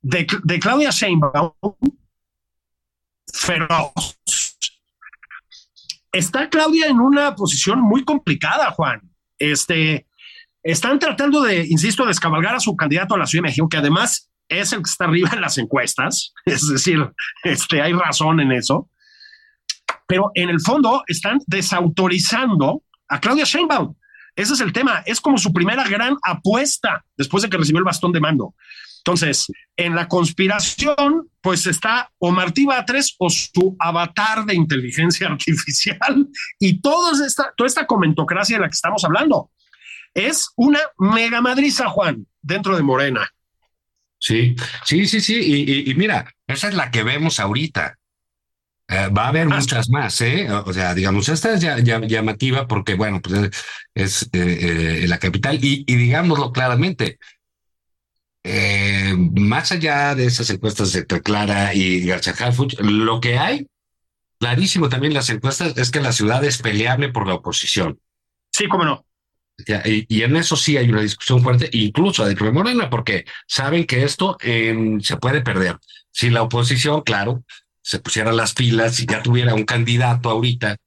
de, 0.02 0.28
de 0.43 0.60
Claudia 0.60 0.89
Sheinbaum, 0.89 1.54
feroz. 3.34 4.17
Está 6.11 6.49
Claudia 6.49 6.87
en 6.87 6.99
una 6.99 7.35
posición 7.35 7.81
muy 7.81 8.03
complicada, 8.03 8.71
Juan. 8.71 9.01
Este, 9.37 10.07
están 10.63 10.99
tratando 10.99 11.41
de, 11.41 11.65
insisto, 11.67 12.05
descabalgar 12.05 12.55
a 12.55 12.59
su 12.59 12.75
candidato 12.75 13.15
a 13.15 13.17
la 13.17 13.27
Ciudad 13.27 13.43
de 13.43 13.49
México, 13.49 13.69
que 13.69 13.77
además 13.77 14.29
es 14.47 14.73
el 14.73 14.79
que 14.79 14.89
está 14.89 15.05
arriba 15.05 15.29
en 15.33 15.41
las 15.41 15.57
encuestas. 15.57 16.33
Es 16.45 16.67
decir, 16.67 17.07
este, 17.43 17.81
hay 17.81 17.93
razón 17.93 18.39
en 18.39 18.51
eso 18.51 18.89
pero 20.09 20.31
en 20.33 20.49
el 20.49 20.59
fondo 20.59 21.03
están 21.05 21.39
desautorizando 21.45 22.81
a 23.07 23.19
Claudia 23.19 23.43
Sheinbaum. 23.45 23.93
Ese 24.35 24.53
es 24.53 24.59
el 24.59 24.73
tema. 24.73 25.03
Es 25.05 25.21
como 25.21 25.37
su 25.37 25.53
primera 25.53 25.87
gran 25.87 26.17
apuesta 26.23 27.05
después 27.15 27.43
de 27.43 27.49
que 27.49 27.57
recibió 27.57 27.77
el 27.77 27.85
bastón 27.85 28.11
de 28.11 28.19
mando. 28.19 28.55
Entonces, 29.09 29.47
en 29.75 29.95
la 29.95 30.07
conspiración, 30.07 31.29
pues 31.41 31.65
está 31.65 32.11
o 32.19 32.29
Martí 32.31 32.65
Batres 32.67 33.15
o 33.17 33.27
su 33.31 33.75
avatar 33.79 34.45
de 34.45 34.53
inteligencia 34.53 35.27
artificial 35.31 36.27
y 36.59 36.79
toda 36.79 37.25
esta, 37.25 37.51
toda 37.57 37.67
esta 37.67 37.87
comentocracia 37.87 38.57
de 38.57 38.61
la 38.61 38.67
que 38.67 38.73
estamos 38.75 39.03
hablando. 39.03 39.49
Es 40.13 40.49
una 40.57 40.79
mega 40.99 41.41
madriza, 41.41 41.87
Juan, 41.89 42.27
dentro 42.43 42.75
de 42.77 42.83
Morena. 42.83 43.27
Sí, 44.19 44.55
sí, 44.85 45.07
sí, 45.07 45.21
sí. 45.21 45.35
Y, 45.41 45.71
y- 45.71 45.89
y 45.91 45.95
mira, 45.95 46.31
esa 46.45 46.67
es 46.67 46.75
la 46.75 46.91
que 46.91 47.01
vemos 47.01 47.39
ahorita. 47.39 47.97
Eh, 48.89 49.07
va 49.07 49.25
a 49.25 49.27
haber 49.29 49.47
Ah, 49.51 49.55
muchas 49.59 49.89
más, 49.89 50.21
¿eh? 50.21 50.51
O 50.51 50.71
sea, 50.73 50.93
digamos, 50.93 51.29
esta 51.29 51.53
es 51.55 51.61
ya, 51.61 51.79
ya- 51.79 51.99
llamativa 52.01 52.67
porque, 52.67 52.93
bueno, 52.93 53.21
pues 53.21 53.39
es, 53.39 53.51
es, 53.95 54.23
eh, 54.33 55.01
eh, 55.03 55.07
la 55.07 55.17
capital 55.17 55.57
y, 55.63 55.83
y 55.87 55.95
digámoslo 55.95 56.51
claramente, 56.51 57.17
eh, 58.43 59.13
más 59.17 59.71
allá 59.71 60.15
de 60.15 60.25
esas 60.25 60.49
encuestas 60.49 60.95
entre 60.95 61.21
Clara 61.21 61.73
y 61.73 62.06
García 62.06 62.34
Harfuch, 62.38 62.80
lo 62.80 63.19
que 63.19 63.38
hay, 63.38 63.67
clarísimo 64.39 64.89
también 64.89 65.13
las 65.13 65.30
encuestas, 65.30 65.78
es 65.78 65.91
que 65.91 65.99
la 65.99 66.13
ciudad 66.13 66.43
es 66.43 66.60
peleable 66.60 67.10
por 67.10 67.28
la 67.28 67.36
oposición. 67.36 67.99
Sí, 68.52 68.67
cómo 68.67 68.86
no. 68.86 69.06
Y, 69.86 70.06
y 70.08 70.23
en 70.23 70.38
eso 70.38 70.56
sí 70.56 70.78
hay 70.78 70.89
una 70.89 71.02
discusión 71.02 71.43
fuerte, 71.43 71.69
incluso 71.73 72.25
dentro 72.25 72.45
de 72.45 72.54
Morena, 72.54 72.89
porque 72.89 73.25
saben 73.45 73.86
que 73.86 74.04
esto 74.04 74.38
eh, 74.41 74.97
se 75.02 75.17
puede 75.17 75.41
perder. 75.41 75.78
Si 76.12 76.30
la 76.30 76.43
oposición, 76.43 77.02
claro, 77.02 77.43
se 77.82 77.99
pusiera 77.99 78.32
las 78.32 78.54
pilas 78.54 78.99
y 78.99 79.06
ya 79.06 79.21
tuviera 79.21 79.54
un 79.54 79.65
candidato 79.65 80.30
ahorita, 80.30 80.78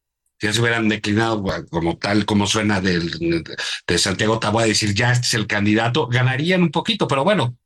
ya 0.43 0.53
se 0.53 0.61
hubieran 0.61 0.89
declinado 0.89 1.41
bueno, 1.41 1.67
como 1.71 1.97
tal, 1.97 2.27
como 2.27 2.47
suena 2.47 2.81
del, 2.81 3.45
de 3.87 3.99
Santiago 3.99 4.39
Taboada, 4.39 4.67
decir 4.67 4.93
ya 4.95 5.13
este 5.13 5.27
es 5.27 5.35
el 5.35 5.47
candidato, 5.47 6.09
ganarían 6.09 6.63
un 6.63 6.71
poquito, 6.71 7.07
pero 7.07 7.23
bueno, 7.23 7.57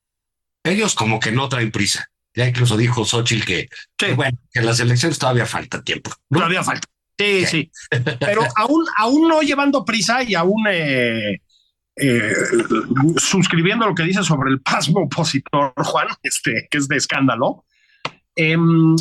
ellos 0.62 0.94
como 0.94 1.18
que 1.18 1.32
no 1.32 1.48
traen 1.48 1.72
prisa. 1.72 2.10
Ya 2.34 2.46
incluso 2.46 2.76
dijo 2.76 3.04
Xochitl 3.04 3.46
que, 3.46 3.68
que, 3.96 4.12
bueno, 4.12 4.38
que 4.52 4.60
en 4.60 4.66
las 4.66 4.78
elecciones 4.78 5.18
todavía 5.18 5.46
falta 5.46 5.82
tiempo. 5.82 6.10
¿no? 6.28 6.40
Todavía 6.40 6.62
falta. 6.62 6.86
Sí, 7.18 7.46
sí. 7.46 7.70
Pero 8.20 8.42
aún, 8.56 8.84
aún 8.98 9.26
no 9.26 9.40
llevando 9.40 9.84
prisa 9.86 10.22
y 10.22 10.34
aún 10.34 10.66
eh, 10.68 11.40
eh, 11.96 12.34
suscribiendo 13.16 13.86
lo 13.86 13.94
que 13.94 14.02
dice 14.02 14.22
sobre 14.22 14.50
el 14.50 14.60
pasmo 14.60 15.04
opositor, 15.04 15.72
Juan, 15.76 16.08
este, 16.22 16.68
que 16.70 16.76
es 16.76 16.88
de 16.88 16.96
escándalo. 16.96 17.64
em, 18.34 18.94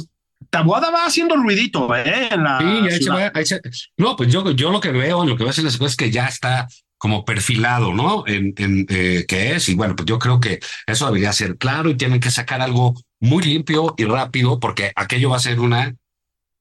Taboada 0.57 0.89
va 0.91 1.05
haciendo 1.05 1.35
ruidito, 1.35 1.93
¿eh? 1.95 2.29
En 2.31 2.43
la 2.43 2.59
Sí, 2.59 2.65
ahí 2.65 3.01
se 3.03 3.09
va, 3.09 3.31
ahí 3.33 3.45
se- 3.45 3.61
No, 3.97 4.15
pues 4.15 4.31
yo, 4.31 4.49
yo 4.51 4.71
lo 4.71 4.79
que 4.79 4.91
veo, 4.91 5.25
lo 5.25 5.35
que 5.35 5.43
veo 5.43 5.53
en 5.57 5.65
las 5.65 5.77
cosas 5.77 5.91
es 5.93 5.97
que 5.97 6.11
ya 6.11 6.27
está 6.27 6.67
como 6.97 7.25
perfilado, 7.25 7.93
¿no? 7.93 8.23
En, 8.25 8.53
en 8.57 8.85
eh, 8.89 9.25
qué 9.27 9.55
es, 9.55 9.67
y 9.69 9.75
bueno, 9.75 9.95
pues 9.95 10.05
yo 10.05 10.17
creo 10.17 10.39
que 10.39 10.59
eso 10.87 11.05
debería 11.07 11.33
ser 11.33 11.57
claro 11.57 11.89
y 11.89 11.95
tienen 11.97 12.19
que 12.21 12.31
sacar 12.31 12.61
algo 12.61 12.93
muy 13.19 13.43
limpio 13.43 13.93
y 13.97 14.05
rápido, 14.05 14.59
porque 14.59 14.91
aquello 14.95 15.29
va 15.31 15.35
a 15.37 15.39
ser 15.39 15.59
una 15.59 15.93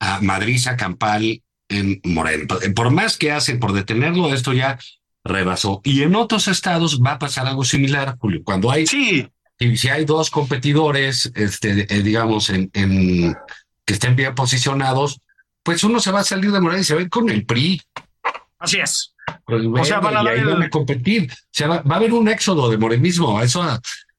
ah, 0.01 0.19
madriza 0.23 0.77
campal 0.77 1.41
en 1.69 2.01
Moreno. 2.05 2.47
Por 2.75 2.91
más 2.91 3.17
que 3.17 3.31
hacen 3.33 3.59
por 3.61 3.73
detenerlo, 3.73 4.35
esto 4.35 4.53
ya 4.53 4.79
rebasó. 5.25 5.81
Y 5.85 6.03
en 6.03 6.15
otros 6.17 6.49
estados 6.49 7.01
va 7.01 7.13
a 7.13 7.19
pasar 7.19 7.47
algo 7.47 7.65
similar, 7.65 8.17
Julio. 8.19 8.43
Cuando 8.45 8.71
hay 8.71 8.87
Sí, 8.87 9.27
si, 9.59 9.77
si 9.77 9.89
hay 9.89 10.05
dos 10.05 10.31
competidores, 10.31 11.33
este, 11.35 11.87
eh, 11.95 12.03
digamos, 12.03 12.51
en, 12.51 12.71
en- 12.75 13.35
que 13.85 13.95
estén 13.95 14.17
bien 14.17 14.35
posicionados, 14.35 15.21
pues 15.63 15.85
uno 15.85 16.01
se 16.01 16.11
va 16.11 16.21
a 16.21 16.25
salir 16.25 16.51
de 16.53 16.61
Morena 16.61 16.81
y 16.81 16.85
se 16.85 16.95
va 16.95 17.01
a 17.01 17.05
ir 17.05 17.11
con 17.11 17.29
el 17.31 17.45
PRI. 17.47 17.81
así 18.59 18.79
es. 18.81 19.15
el 19.49 19.67
O 19.75 19.85
sea, 19.85 20.01
van 20.01 20.17
a 20.17 20.23
y 20.23 20.27
ahí 20.29 20.39
el- 20.41 20.47
van 20.47 20.63
a 20.63 20.71
competir. 20.71 21.31
O 21.31 21.37
sea, 21.51 21.69
va, 21.69 21.83
va 21.83 21.95
a 21.97 21.99
haber 21.99 22.13
un 22.13 22.29
éxodo 22.29 22.69
de 22.71 22.79
morenismo. 22.79 23.41
Eso, 23.41 23.63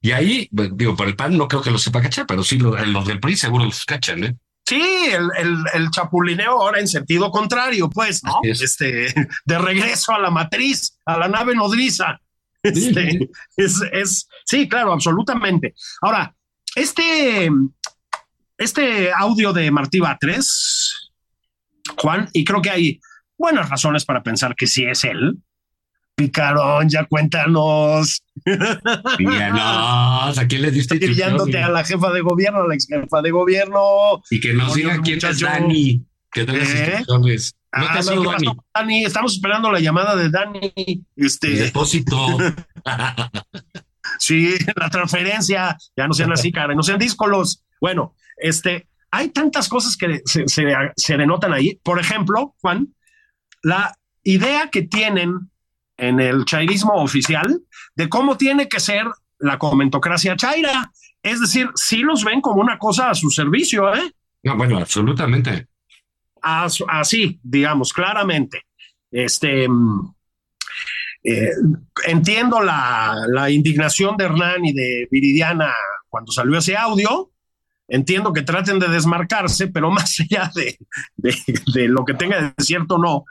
y 0.02 0.12
ahí, 0.12 0.48
pues, 0.56 0.70
digo, 0.76 0.96
por 0.96 1.08
el 1.08 1.16
PAN 1.16 1.38
no 1.38 1.48
creo 1.48 1.62
que 1.62 1.72
lo 1.72 1.78
sepa 1.80 2.02
cachar, 2.02 2.26
pero 2.28 2.44
sí 2.44 2.58
los, 2.60 2.80
los 2.88 3.06
del 3.08 3.20
PRI 3.20 3.36
seguro 3.38 3.66
los 3.66 3.86
cachan, 3.86 4.24
¿eh? 4.24 4.36
Sí, 4.68 4.82
el, 5.12 5.30
el, 5.38 5.58
el 5.76 5.92
chapulineo 5.92 6.52
ahora 6.60 6.80
en 6.80 6.88
sentido 6.88 7.30
contrario, 7.30 7.88
pues, 7.88 8.24
¿no? 8.24 8.40
Es. 8.42 8.62
Este, 8.64 9.14
de 9.46 9.58
regreso 9.60 10.12
a 10.14 10.20
la 10.20 10.32
matriz, 10.32 10.98
a 11.06 11.18
la 11.20 11.28
nave 11.28 11.54
nodriza. 11.56 12.20
Este, 12.64 13.30
es, 13.58 13.80
es, 13.92 14.28
sí, 14.44 14.68
claro, 14.68 14.92
absolutamente. 14.94 15.76
Ahora, 16.02 16.36
este, 16.76 17.52
este 18.58 19.12
audio 19.12 19.54
de 19.54 19.70
Martí 19.72 20.00
Batres, 20.00 21.12
Juan, 21.98 22.30
y 22.34 22.44
creo 22.44 22.62
que 22.62 22.70
hay 22.70 23.00
buenas 23.38 23.70
razones 23.70 24.06
para 24.06 24.24
pensar 24.24 24.56
que 24.56 24.68
sí 24.68 24.86
es 24.86 25.04
él, 25.04 25.38
Picarón, 26.16 26.88
ya 26.90 27.04
cuéntanos. 27.06 28.24
Díganos, 29.18 30.38
¿a 30.38 30.48
quién 30.48 30.62
le 30.62 30.72
diste 30.72 30.98
Brillándote 30.98 31.62
a 31.62 31.70
la 31.70 31.84
jefa 31.84 32.12
de 32.12 32.22
gobierno, 32.22 32.62
a 32.62 32.68
la 32.68 32.74
ex 32.74 32.88
jefa 32.88 33.22
de 33.22 33.32
gobierno. 33.32 34.24
Y 34.30 34.40
que 34.40 34.54
nos 34.54 34.74
diga 34.74 35.02
quién 35.02 35.20
es 35.24 35.40
Dani. 35.42 36.06
¿Eh? 36.36 37.04
No 37.08 37.22
ah, 37.72 38.00
te 38.00 38.06
Dani. 38.06 38.48
Dani. 38.74 39.06
Estamos 39.06 39.34
esperando 39.34 39.72
la 39.72 39.80
llamada 39.80 40.16
de 40.16 40.30
Dani. 40.30 41.04
Este... 41.18 41.48
El 41.48 41.60
depósito. 41.60 42.38
sí, 44.20 44.54
la 44.76 44.90
transferencia. 44.90 45.78
Ya 45.98 46.08
no 46.08 46.14
sean 46.14 46.32
así, 46.32 46.52
cara, 46.52 46.74
no 46.74 46.84
sean 46.84 47.00
díscolos. 47.00 47.62
Bueno, 47.86 48.16
este, 48.38 48.88
hay 49.12 49.30
tantas 49.30 49.70
cosas 49.70 49.96
que 49.96 50.22
se, 50.26 50.48
se, 50.48 50.66
se 50.96 51.18
denotan 51.18 51.54
ahí. 51.54 51.80
Por 51.84 52.00
ejemplo, 52.00 52.56
Juan, 52.62 52.96
la 53.62 53.96
idea 54.24 54.72
que 54.72 54.82
tienen 54.82 55.52
en 55.98 56.20
el 56.20 56.46
chairismo 56.46 56.96
oficial 56.96 57.62
de 57.96 58.10
cómo 58.10 58.38
tiene 58.38 58.68
que 58.68 58.80
ser 58.80 59.06
la 59.38 59.60
comentocracia 59.60 60.36
chaira. 60.36 60.92
Es 61.22 61.40
decir, 61.40 61.70
sí 61.76 61.98
los 61.98 62.24
ven 62.24 62.42
como 62.42 62.60
una 62.60 62.80
cosa 62.80 63.12
a 63.12 63.14
su 63.14 63.30
servicio, 63.30 63.94
¿eh? 63.94 64.12
No, 64.42 64.58
bueno, 64.58 64.80
absolutamente. 64.80 65.68
Así, 66.42 67.40
digamos, 67.44 67.94
claramente. 67.94 68.64
Este, 69.12 69.70
mm, 69.70 70.12
eh, 71.24 71.52
entiendo 72.08 72.64
la, 72.64 73.28
la, 73.28 73.52
indignación 73.52 74.18
de 74.18 74.26
Hernán 74.26 74.66
y 74.66 74.74
de 74.74 75.08
Viridiana 75.12 75.72
cuando 76.16 76.32
salió 76.32 76.58
ese 76.58 76.78
audio. 76.78 77.32
Entiendo 77.88 78.34
que 78.34 78.42
traten 78.42 78.80
de 78.80 78.88
desmarcarse, 78.88 79.68
pero 79.68 79.92
más 79.92 80.20
allá 80.20 80.52
de, 80.56 80.78
de, 81.18 81.88
lo 81.88 82.06
que 82.06 82.14
tenga 82.14 82.54
de 82.58 82.64
cierto 82.64 82.98
no, 82.98 83.26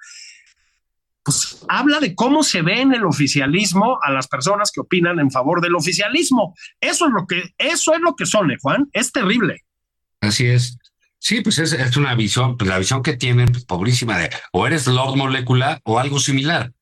pues 1.24 1.64
habla 1.68 2.00
de 2.00 2.14
cómo 2.14 2.42
se 2.42 2.62
ve 2.62 2.82
en 2.82 2.94
el 2.94 3.06
oficialismo 3.06 3.98
a 4.02 4.10
las 4.10 4.28
personas 4.28 4.70
que 4.70 4.80
opinan 4.80 5.18
en 5.18 5.30
favor 5.30 5.60
del 5.60 5.74
oficialismo. 5.74 6.54
Eso 6.80 7.06
es 7.06 7.12
lo 7.12 7.26
que, 7.26 7.54
eso 7.56 7.94
es 7.94 8.00
lo 8.00 8.14
que 8.14 8.26
son, 8.26 8.50
¿eh, 8.50 8.56
Juan. 8.60 8.88
Es 8.92 9.10
terrible. 9.10 9.64
Así 10.20 10.46
es. 10.46 10.76
Sí, 11.18 11.40
pues 11.40 11.58
es, 11.58 11.72
es 11.72 11.96
una 11.96 12.14
visión, 12.14 12.58
pues 12.58 12.68
la 12.68 12.78
visión 12.78 13.02
que 13.02 13.16
tienen, 13.16 13.50
pues, 13.50 13.64
pobrísima 13.64 14.18
de 14.18 14.30
o 14.52 14.66
eres 14.66 14.86
Lord 14.86 15.16
Molecular 15.16 15.80
o 15.84 15.98
algo 15.98 16.20
similar 16.20 16.73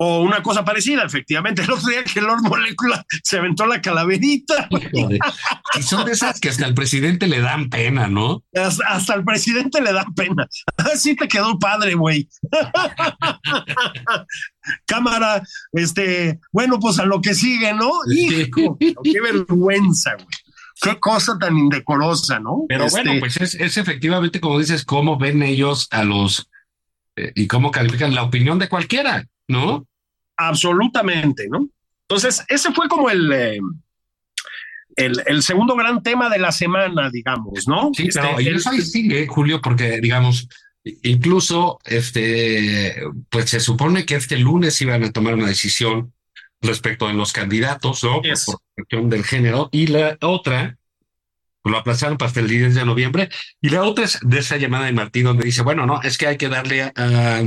o 0.00 0.22
una 0.22 0.42
cosa 0.42 0.64
parecida, 0.64 1.02
efectivamente. 1.04 1.62
El 1.62 1.72
otro 1.72 1.88
día 1.88 2.04
que 2.04 2.20
Lord 2.20 2.42
Molecula 2.42 3.04
se 3.22 3.38
aventó 3.38 3.66
la 3.66 3.82
calaverita. 3.82 4.68
Y 5.76 5.82
son 5.82 6.06
de 6.06 6.12
esas 6.12 6.40
que 6.40 6.48
hasta 6.48 6.64
al 6.64 6.74
presidente 6.74 7.26
le 7.26 7.40
dan 7.40 7.68
pena, 7.68 8.08
¿no? 8.08 8.44
Hasta, 8.54 8.86
hasta 8.86 9.14
al 9.14 9.24
presidente 9.24 9.82
le 9.82 9.92
dan 9.92 10.14
pena. 10.14 10.48
Así 10.76 11.16
te 11.16 11.28
quedó 11.28 11.58
padre, 11.58 11.94
güey. 11.94 12.28
Cámara, 14.86 15.42
este, 15.72 16.40
bueno, 16.52 16.78
pues 16.78 16.98
a 16.98 17.04
lo 17.04 17.20
que 17.20 17.34
sigue, 17.34 17.72
¿no? 17.72 17.90
Hijo, 18.10 18.78
qué 18.78 19.20
vergüenza, 19.20 20.14
güey. 20.14 20.26
Qué 20.80 21.00
cosa 21.00 21.36
tan 21.40 21.58
indecorosa, 21.58 22.38
¿no? 22.38 22.64
Pero 22.68 22.84
este, 22.84 23.02
bueno, 23.02 23.18
pues 23.18 23.36
es, 23.38 23.56
es 23.56 23.76
efectivamente, 23.78 24.40
como 24.40 24.60
dices, 24.60 24.84
cómo 24.84 25.18
ven 25.18 25.42
ellos 25.42 25.88
a 25.90 26.04
los 26.04 26.48
eh, 27.16 27.32
y 27.34 27.48
cómo 27.48 27.72
califican 27.72 28.14
la 28.14 28.22
opinión 28.22 28.60
de 28.60 28.68
cualquiera. 28.68 29.26
¿No? 29.48 29.86
Absolutamente, 30.36 31.48
¿no? 31.50 31.68
Entonces, 32.08 32.44
ese 32.48 32.72
fue 32.72 32.88
como 32.88 33.10
el, 33.10 33.32
eh, 33.32 33.60
el, 34.96 35.42
segundo 35.42 35.74
gran 35.76 36.02
tema 36.02 36.28
de 36.30 36.38
la 36.38 36.52
semana, 36.52 37.10
digamos, 37.10 37.66
¿no? 37.66 37.90
Sí, 37.94 38.08
pero 38.12 38.38
este, 38.38 38.54
eso 38.54 38.70
ahí 38.70 38.80
sigue, 38.82 39.26
Julio, 39.26 39.60
porque, 39.60 40.00
digamos, 40.00 40.48
incluso, 41.02 41.78
este, 41.84 43.02
pues 43.30 43.50
se 43.50 43.60
supone 43.60 44.04
que 44.06 44.16
este 44.16 44.38
lunes 44.38 44.80
iban 44.80 45.04
a 45.04 45.12
tomar 45.12 45.34
una 45.34 45.46
decisión 45.46 46.12
respecto 46.60 47.06
de 47.06 47.14
los 47.14 47.32
candidatos, 47.32 48.02
¿no? 48.04 48.20
Por 48.22 48.58
cuestión 48.74 49.08
del 49.10 49.24
género, 49.24 49.68
y 49.70 49.86
la 49.88 50.16
otra, 50.20 50.76
lo 51.64 51.78
aplazaron 51.78 52.16
hasta 52.20 52.40
el 52.40 52.48
10 52.48 52.74
de 52.74 52.84
noviembre, 52.84 53.28
y 53.60 53.68
la 53.68 53.84
otra 53.84 54.04
es 54.04 54.18
de 54.22 54.38
esa 54.38 54.56
llamada 54.56 54.86
de 54.86 54.92
Martín 54.92 55.24
donde 55.24 55.44
dice, 55.44 55.62
bueno, 55.62 55.86
no, 55.86 56.02
es 56.02 56.18
que 56.18 56.26
hay 56.26 56.36
que 56.36 56.48
darle 56.48 56.82
a 56.82 57.42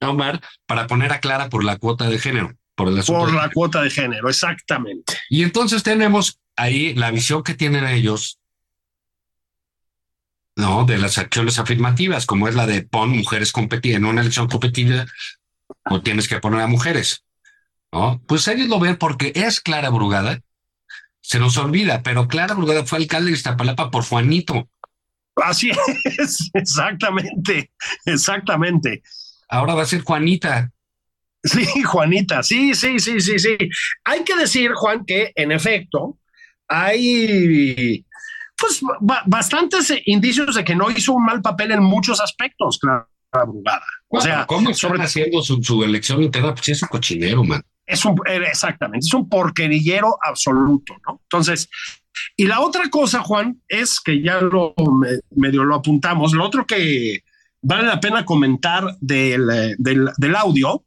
Omar 0.00 0.40
para 0.66 0.86
poner 0.86 1.12
a 1.12 1.20
Clara 1.20 1.48
por 1.48 1.64
la 1.64 1.76
cuota 1.78 2.08
de 2.08 2.18
género. 2.18 2.52
Por, 2.74 2.88
el 2.88 3.02
por 3.04 3.32
la 3.32 3.48
cuota 3.50 3.82
de 3.82 3.90
género, 3.90 4.28
exactamente. 4.28 5.14
Y 5.30 5.42
entonces 5.42 5.82
tenemos 5.82 6.40
ahí 6.56 6.94
la 6.94 7.10
visión 7.10 7.42
que 7.42 7.54
tienen 7.54 7.86
ellos, 7.86 8.38
¿no? 10.56 10.84
De 10.84 10.98
las 10.98 11.16
acciones 11.16 11.58
afirmativas, 11.58 12.26
como 12.26 12.48
es 12.48 12.54
la 12.54 12.66
de 12.66 12.82
pon 12.82 13.16
mujeres 13.16 13.50
competidas 13.50 13.96
en 13.96 14.04
una 14.04 14.20
elección 14.20 14.48
competida, 14.48 15.06
o 15.84 16.02
tienes 16.02 16.28
que 16.28 16.38
poner 16.38 16.60
a 16.60 16.66
mujeres, 16.66 17.24
¿no? 17.92 18.20
Pues 18.26 18.46
ellos 18.48 18.68
lo 18.68 18.78
ven 18.78 18.96
porque 18.96 19.32
es 19.34 19.60
Clara 19.60 19.88
Brugada, 19.88 20.40
se 21.20 21.38
nos 21.38 21.56
olvida, 21.56 22.02
pero 22.02 22.28
Clara 22.28 22.54
Brugada 22.54 22.84
fue 22.84 22.98
alcalde 22.98 23.30
de 23.30 23.36
Iztapalapa 23.36 23.90
por 23.90 24.04
Juanito. 24.04 24.68
Así 25.36 25.70
es, 26.18 26.50
exactamente, 26.54 27.72
exactamente. 28.04 29.02
Ahora 29.48 29.74
va 29.74 29.82
a 29.82 29.86
ser 29.86 30.02
Juanita. 30.02 30.70
Sí, 31.42 31.82
Juanita, 31.82 32.42
sí, 32.42 32.74
sí, 32.74 32.98
sí, 32.98 33.20
sí, 33.20 33.38
sí. 33.38 33.56
Hay 34.04 34.24
que 34.24 34.36
decir, 34.36 34.72
Juan, 34.74 35.04
que 35.04 35.32
en 35.34 35.52
efecto 35.52 36.18
hay 36.68 38.04
pues 38.58 38.80
bastantes 39.26 39.92
indicios 40.06 40.54
de 40.54 40.64
que 40.64 40.74
no 40.74 40.90
hizo 40.90 41.12
un 41.12 41.24
mal 41.24 41.42
papel 41.42 41.72
en 41.72 41.82
muchos 41.82 42.20
aspectos, 42.20 42.78
Clara 42.78 43.06
Brugada. 43.46 43.84
O 44.08 44.20
sea, 44.20 44.46
¿cómo 44.46 44.70
están 44.70 45.00
haciendo 45.00 45.42
su, 45.42 45.84
elección 45.84 46.22
interna? 46.22 46.54
Pues 46.54 46.70
es 46.70 46.82
un 46.82 46.88
cochinero, 46.88 47.44
man. 47.44 47.62
Es 47.84 48.04
un, 48.04 48.16
eh, 48.26 48.42
exactamente, 48.48 49.06
es 49.06 49.14
un 49.14 49.28
porquerillero 49.28 50.18
absoluto, 50.20 50.96
¿no? 51.06 51.20
Entonces, 51.22 51.68
y 52.36 52.46
la 52.46 52.60
otra 52.60 52.88
cosa, 52.88 53.22
Juan, 53.22 53.62
es 53.68 54.00
que 54.00 54.22
ya 54.22 54.40
lo 54.40 54.74
medio 55.30 55.62
lo 55.64 55.76
apuntamos, 55.76 56.32
lo 56.32 56.44
otro 56.44 56.66
que 56.66 57.20
vale 57.66 57.88
la 57.88 58.00
pena 58.00 58.24
comentar 58.24 58.96
del, 59.00 59.50
eh, 59.50 59.74
del, 59.78 60.10
del 60.16 60.36
audio 60.36 60.84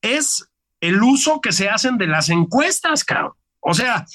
es 0.00 0.48
el 0.80 1.02
uso 1.02 1.40
que 1.40 1.52
se 1.52 1.68
hacen 1.68 1.98
de 1.98 2.06
las 2.06 2.30
encuestas, 2.30 3.04
cabrón. 3.04 3.32
O 3.60 3.74
sea, 3.74 4.06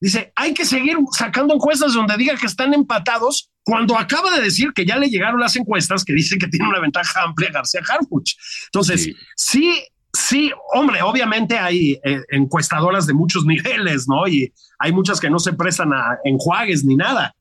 dice, 0.00 0.32
hay 0.36 0.54
que 0.54 0.64
seguir 0.64 0.96
sacando 1.12 1.54
encuestas 1.54 1.94
donde 1.94 2.16
diga 2.16 2.36
que 2.36 2.46
están 2.46 2.74
empatados 2.74 3.50
cuando 3.64 3.98
acaba 3.98 4.30
de 4.36 4.42
decir 4.42 4.72
que 4.72 4.86
ya 4.86 4.96
le 4.96 5.08
llegaron 5.08 5.40
las 5.40 5.56
encuestas 5.56 6.04
que 6.04 6.12
dice 6.12 6.38
que 6.38 6.48
tiene 6.48 6.68
una 6.68 6.80
ventaja 6.80 7.22
amplia 7.22 7.50
García 7.50 7.82
Harfuch. 7.88 8.34
Entonces, 8.66 9.10
sí, 9.36 9.84
sí, 10.12 10.52
hombre, 10.74 11.02
obviamente 11.02 11.58
hay 11.58 11.98
eh, 12.04 12.22
encuestadoras 12.30 13.06
de 13.06 13.14
muchos 13.14 13.44
niveles, 13.46 14.06
¿no? 14.08 14.28
Y 14.28 14.52
hay 14.78 14.92
muchas 14.92 15.20
que 15.20 15.30
no 15.30 15.40
se 15.40 15.54
prestan 15.54 15.92
a 15.92 16.18
enjuagues 16.24 16.84
ni 16.84 16.94
nada. 16.94 17.34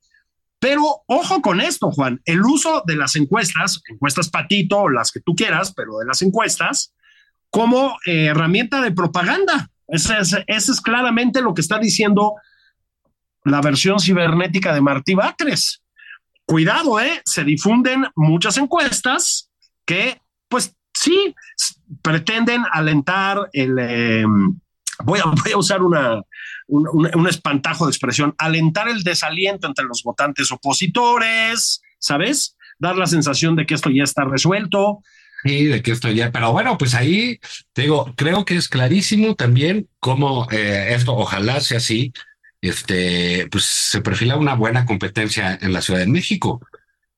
Pero 0.59 1.03
ojo 1.05 1.41
con 1.41 1.61
esto, 1.61 1.91
Juan, 1.91 2.21
el 2.25 2.41
uso 2.41 2.83
de 2.85 2.95
las 2.95 3.15
encuestas, 3.15 3.81
encuestas 3.89 4.29
patito, 4.29 4.89
las 4.89 5.11
que 5.11 5.19
tú 5.19 5.35
quieras, 5.35 5.73
pero 5.75 5.99
de 5.99 6.05
las 6.05 6.21
encuestas, 6.21 6.93
como 7.51 7.97
eh, 8.05 8.25
herramienta 8.25 8.81
de 8.81 8.91
propaganda. 8.91 9.69
Ese 9.87 10.15
es, 10.47 10.81
claramente 10.81 11.41
lo 11.41 11.53
que 11.53 11.61
está 11.61 11.79
diciendo 11.79 12.35
la 13.45 13.61
versión 13.61 13.99
cibernética 13.99 14.73
de 14.73 14.81
Martí 14.81 15.13
Batres. 15.13 15.81
Cuidado, 16.45 16.99
¿eh? 16.99 17.21
Se 17.23 17.43
difunden 17.43 18.05
muchas 18.15 18.57
encuestas 18.57 19.49
que, 19.85 20.19
pues 20.49 20.75
sí, 20.93 21.35
pretenden 22.01 22.63
alentar 22.71 23.47
el... 23.53 23.79
A, 23.79 24.25
voy 25.03 25.19
a 25.53 25.57
usar 25.57 25.83
una, 25.83 26.21
un, 26.67 27.27
espantajo 27.27 27.85
de 27.85 27.91
expresión, 27.91 28.35
alentar 28.37 28.87
el 28.89 29.03
desaliento 29.03 29.67
entre 29.67 29.85
los 29.85 30.03
votantes 30.03 30.51
opositores, 30.51 31.81
¿sabes? 31.99 32.55
Dar 32.79 32.97
la 32.97 33.07
sensación 33.07 33.55
de 33.55 33.65
que 33.65 33.73
esto 33.73 33.89
ya 33.89 34.03
está 34.03 34.25
resuelto. 34.25 35.01
Sí, 35.43 35.65
de 35.65 35.81
que 35.81 35.91
esto 35.91 36.09
ya, 36.09 36.31
pero 36.31 36.51
bueno, 36.51 36.77
pues 36.77 36.95
ahí 36.95 37.39
te 37.73 37.83
digo, 37.83 38.13
creo 38.15 38.43
que 38.43 38.55
es 38.55 38.67
clarísimo 38.67 39.35
también 39.35 39.87
cómo 39.99 40.47
eh, 40.51 40.93
esto, 40.95 41.15
ojalá 41.15 41.61
sea 41.61 41.77
así, 41.77 42.11
este, 42.61 43.47
pues 43.51 43.63
se 43.63 44.01
perfila 44.01 44.35
una 44.35 44.55
buena 44.55 44.85
competencia 44.85 45.57
en 45.61 45.73
la 45.73 45.81
Ciudad 45.81 45.99
de 45.99 46.07
México. 46.07 46.61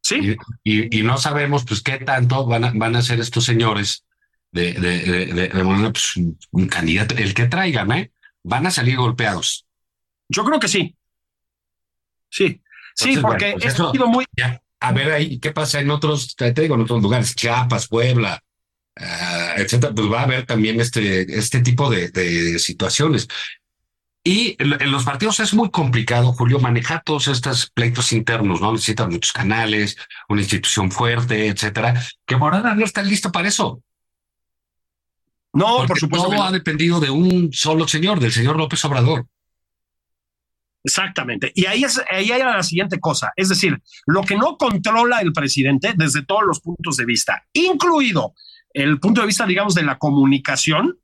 Sí. 0.01 0.35
Y, 0.63 1.03
no 1.03 1.17
sabemos, 1.17 1.65
pues, 1.65 1.81
qué 1.81 1.97
tanto 1.97 2.45
van 2.45 2.63
a, 2.63 2.71
van 2.73 2.95
a 2.95 3.01
ser 3.01 3.19
estos 3.19 3.45
señores 3.45 4.05
de, 4.51 4.73
de, 4.73 5.25
de, 5.27 5.49
pues, 5.91 6.13
un 6.51 6.67
candidato, 6.67 7.15
el 7.15 7.33
que 7.33 7.47
traigan, 7.47 7.91
¿eh? 7.91 8.11
Van 8.43 8.67
a 8.67 8.71
salir 8.71 8.97
golpeados. 8.97 9.65
Yo 10.29 10.43
creo 10.43 10.59
que 10.59 10.67
sí. 10.67 10.95
Sí, 12.29 12.61
sí, 12.95 13.17
porque 13.17 13.55
pues 13.59 13.79
ha 13.79 13.91
sido 13.91 14.07
muy. 14.07 14.25
a 14.79 14.91
ver 14.91 15.11
ahí 15.11 15.39
qué 15.39 15.51
pasa 15.51 15.79
en 15.79 15.89
otros, 15.89 16.35
te 16.35 16.51
digo, 16.53 16.75
en 16.75 16.81
otros 16.81 17.01
lugares, 17.01 17.35
Chiapas, 17.35 17.87
Puebla, 17.87 18.41
uh, 18.99 19.59
etcétera, 19.59 19.93
pues 19.93 20.11
va 20.11 20.21
a 20.21 20.23
haber 20.23 20.45
también 20.45 20.79
este, 20.79 21.37
este 21.37 21.61
tipo 21.61 21.89
de, 21.89 22.09
de 22.09 22.59
situaciones. 22.59 23.27
Y 24.23 24.57
en 24.59 24.91
los 24.91 25.05
partidos 25.05 25.39
es 25.39 25.53
muy 25.53 25.71
complicado, 25.71 26.33
Julio, 26.33 26.59
manejar 26.59 27.03
todos 27.03 27.27
estos 27.29 27.71
pleitos 27.71 28.11
internos, 28.11 28.61
¿no? 28.61 28.73
Necesitan 28.73 29.09
muchos 29.09 29.31
canales, 29.31 29.97
una 30.27 30.41
institución 30.41 30.91
fuerte, 30.91 31.47
etcétera, 31.47 32.03
que 32.25 32.35
Morada 32.35 32.75
no 32.75 32.83
está 32.83 33.01
lista 33.01 33.31
para 33.31 33.47
eso. 33.47 33.81
No, 35.53 35.85
por 35.87 35.99
supuesto. 35.99 36.29
Todo 36.29 36.43
ha 36.43 36.51
dependido 36.51 36.99
de 36.99 37.09
un 37.09 37.51
solo 37.51 37.87
señor, 37.87 38.19
del 38.19 38.31
señor 38.31 38.57
López 38.57 38.83
Obrador. 38.85 39.25
Exactamente. 40.83 41.51
Y 41.55 41.65
ahí, 41.65 41.83
es, 41.83 42.01
ahí 42.09 42.31
hay 42.31 42.41
la 42.41 42.63
siguiente 42.63 42.99
cosa. 42.99 43.31
Es 43.35 43.49
decir, 43.49 43.81
lo 44.05 44.21
que 44.21 44.35
no 44.35 44.57
controla 44.57 45.19
el 45.19 45.33
presidente 45.33 45.93
desde 45.95 46.23
todos 46.23 46.43
los 46.45 46.61
puntos 46.61 46.97
de 46.97 47.05
vista, 47.05 47.43
incluido 47.53 48.33
el 48.73 48.99
punto 48.99 49.21
de 49.21 49.27
vista, 49.27 49.45
digamos, 49.45 49.75
de 49.75 49.83
la 49.83 49.97
comunicación, 49.97 50.97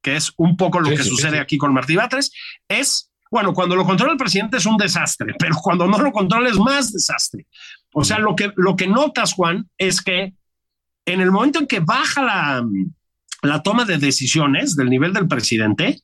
que 0.00 0.16
es 0.16 0.32
un 0.36 0.56
poco 0.56 0.80
lo 0.80 0.90
que 0.90 1.04
sucede 1.04 1.38
aquí 1.38 1.56
con 1.56 1.72
Martí 1.72 1.94
Batres, 1.94 2.32
es, 2.66 3.12
bueno, 3.30 3.52
cuando 3.52 3.76
lo 3.76 3.84
controla 3.84 4.12
el 4.12 4.18
presidente 4.18 4.56
es 4.56 4.66
un 4.66 4.76
desastre, 4.76 5.34
pero 5.38 5.56
cuando 5.56 5.86
no 5.86 5.98
lo 5.98 6.10
controla 6.10 6.48
es 6.48 6.58
más 6.58 6.92
desastre. 6.92 7.46
O 7.92 8.02
sea, 8.02 8.18
lo 8.18 8.34
que, 8.34 8.52
lo 8.56 8.74
que 8.74 8.88
notas, 8.88 9.34
Juan, 9.34 9.68
es 9.78 10.00
que 10.00 10.34
en 11.04 11.20
el 11.20 11.30
momento 11.30 11.60
en 11.60 11.66
que 11.66 11.80
baja 11.80 12.22
la, 12.22 12.64
la 13.42 13.62
toma 13.62 13.84
de 13.84 13.98
decisiones 13.98 14.76
del 14.76 14.88
nivel 14.88 15.12
del 15.12 15.28
presidente, 15.28 16.00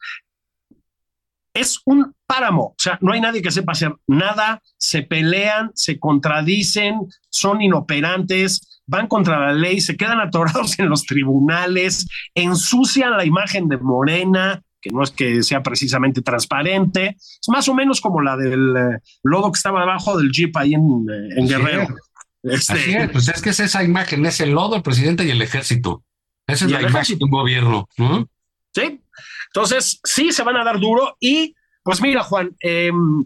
es 1.54 1.80
un 1.84 2.14
páramo, 2.26 2.62
o 2.62 2.74
sea, 2.78 2.98
no 3.00 3.12
hay 3.12 3.20
nadie 3.20 3.42
que 3.42 3.50
sepa 3.50 3.72
hacer 3.72 3.94
nada, 4.06 4.62
se 4.76 5.02
pelean, 5.02 5.70
se 5.74 5.98
contradicen, 5.98 6.94
son 7.30 7.62
inoperantes, 7.62 8.82
van 8.86 9.06
contra 9.06 9.38
la 9.38 9.52
ley, 9.52 9.80
se 9.80 9.96
quedan 9.96 10.20
atorados 10.20 10.78
en 10.78 10.88
los 10.88 11.04
tribunales, 11.04 12.06
ensucian 12.34 13.16
la 13.16 13.24
imagen 13.24 13.68
de 13.68 13.78
Morena, 13.78 14.62
que 14.80 14.90
no 14.90 15.02
es 15.02 15.10
que 15.10 15.42
sea 15.42 15.62
precisamente 15.62 16.22
transparente, 16.22 17.16
es 17.18 17.48
más 17.48 17.68
o 17.68 17.74
menos 17.74 18.00
como 18.00 18.20
la 18.20 18.36
del 18.36 18.76
eh, 18.76 18.98
lodo 19.24 19.50
que 19.50 19.56
estaba 19.56 19.80
debajo 19.80 20.16
del 20.16 20.30
jeep 20.30 20.56
ahí 20.56 20.74
en, 20.74 21.06
eh, 21.10 21.48
Guerrero. 21.48 21.88
Este, 22.44 23.02
es, 23.02 23.10
pues 23.10 23.28
es 23.28 23.42
que 23.42 23.50
es 23.50 23.58
esa 23.58 23.82
imagen, 23.82 24.24
es 24.24 24.40
el 24.40 24.50
lodo, 24.50 24.76
el 24.76 24.82
presidente 24.82 25.24
y 25.24 25.30
el 25.30 25.42
ejército. 25.42 26.04
Esa 26.48 26.64
es 26.64 26.70
la 26.72 26.82
imagen 26.82 27.18
de 27.18 27.24
un 27.24 27.30
gobierno. 27.30 27.88
Sí, 28.74 29.00
entonces 29.48 30.00
sí 30.02 30.32
se 30.32 30.42
van 30.42 30.56
a 30.56 30.64
dar 30.64 30.80
duro 30.80 31.16
y 31.20 31.54
pues 31.82 32.00
mira, 32.02 32.22
Juan, 32.22 32.54
em, 32.60 33.24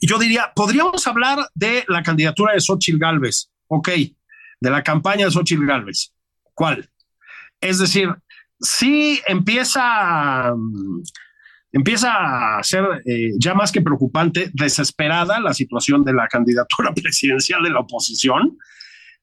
yo 0.00 0.18
diría, 0.18 0.52
podríamos 0.54 1.06
hablar 1.06 1.48
de 1.54 1.84
la 1.88 2.02
candidatura 2.02 2.52
de 2.54 2.60
Xochitl 2.60 2.98
Galvez, 2.98 3.50
ok, 3.66 3.88
de 4.60 4.70
la 4.70 4.82
campaña 4.82 5.26
de 5.26 5.30
Xochitl 5.30 5.66
Galvez. 5.66 6.12
¿Cuál? 6.54 6.88
Es 7.60 7.78
decir, 7.78 8.08
sí 8.60 9.20
empieza, 9.26 10.54
empieza 11.72 12.58
a 12.58 12.62
ser 12.62 12.84
eh, 13.06 13.30
ya 13.38 13.54
más 13.54 13.72
que 13.72 13.82
preocupante, 13.82 14.50
desesperada 14.52 15.40
la 15.40 15.54
situación 15.54 16.04
de 16.04 16.12
la 16.12 16.28
candidatura 16.28 16.92
presidencial 16.94 17.62
de 17.62 17.70
la 17.70 17.80
oposición. 17.80 18.58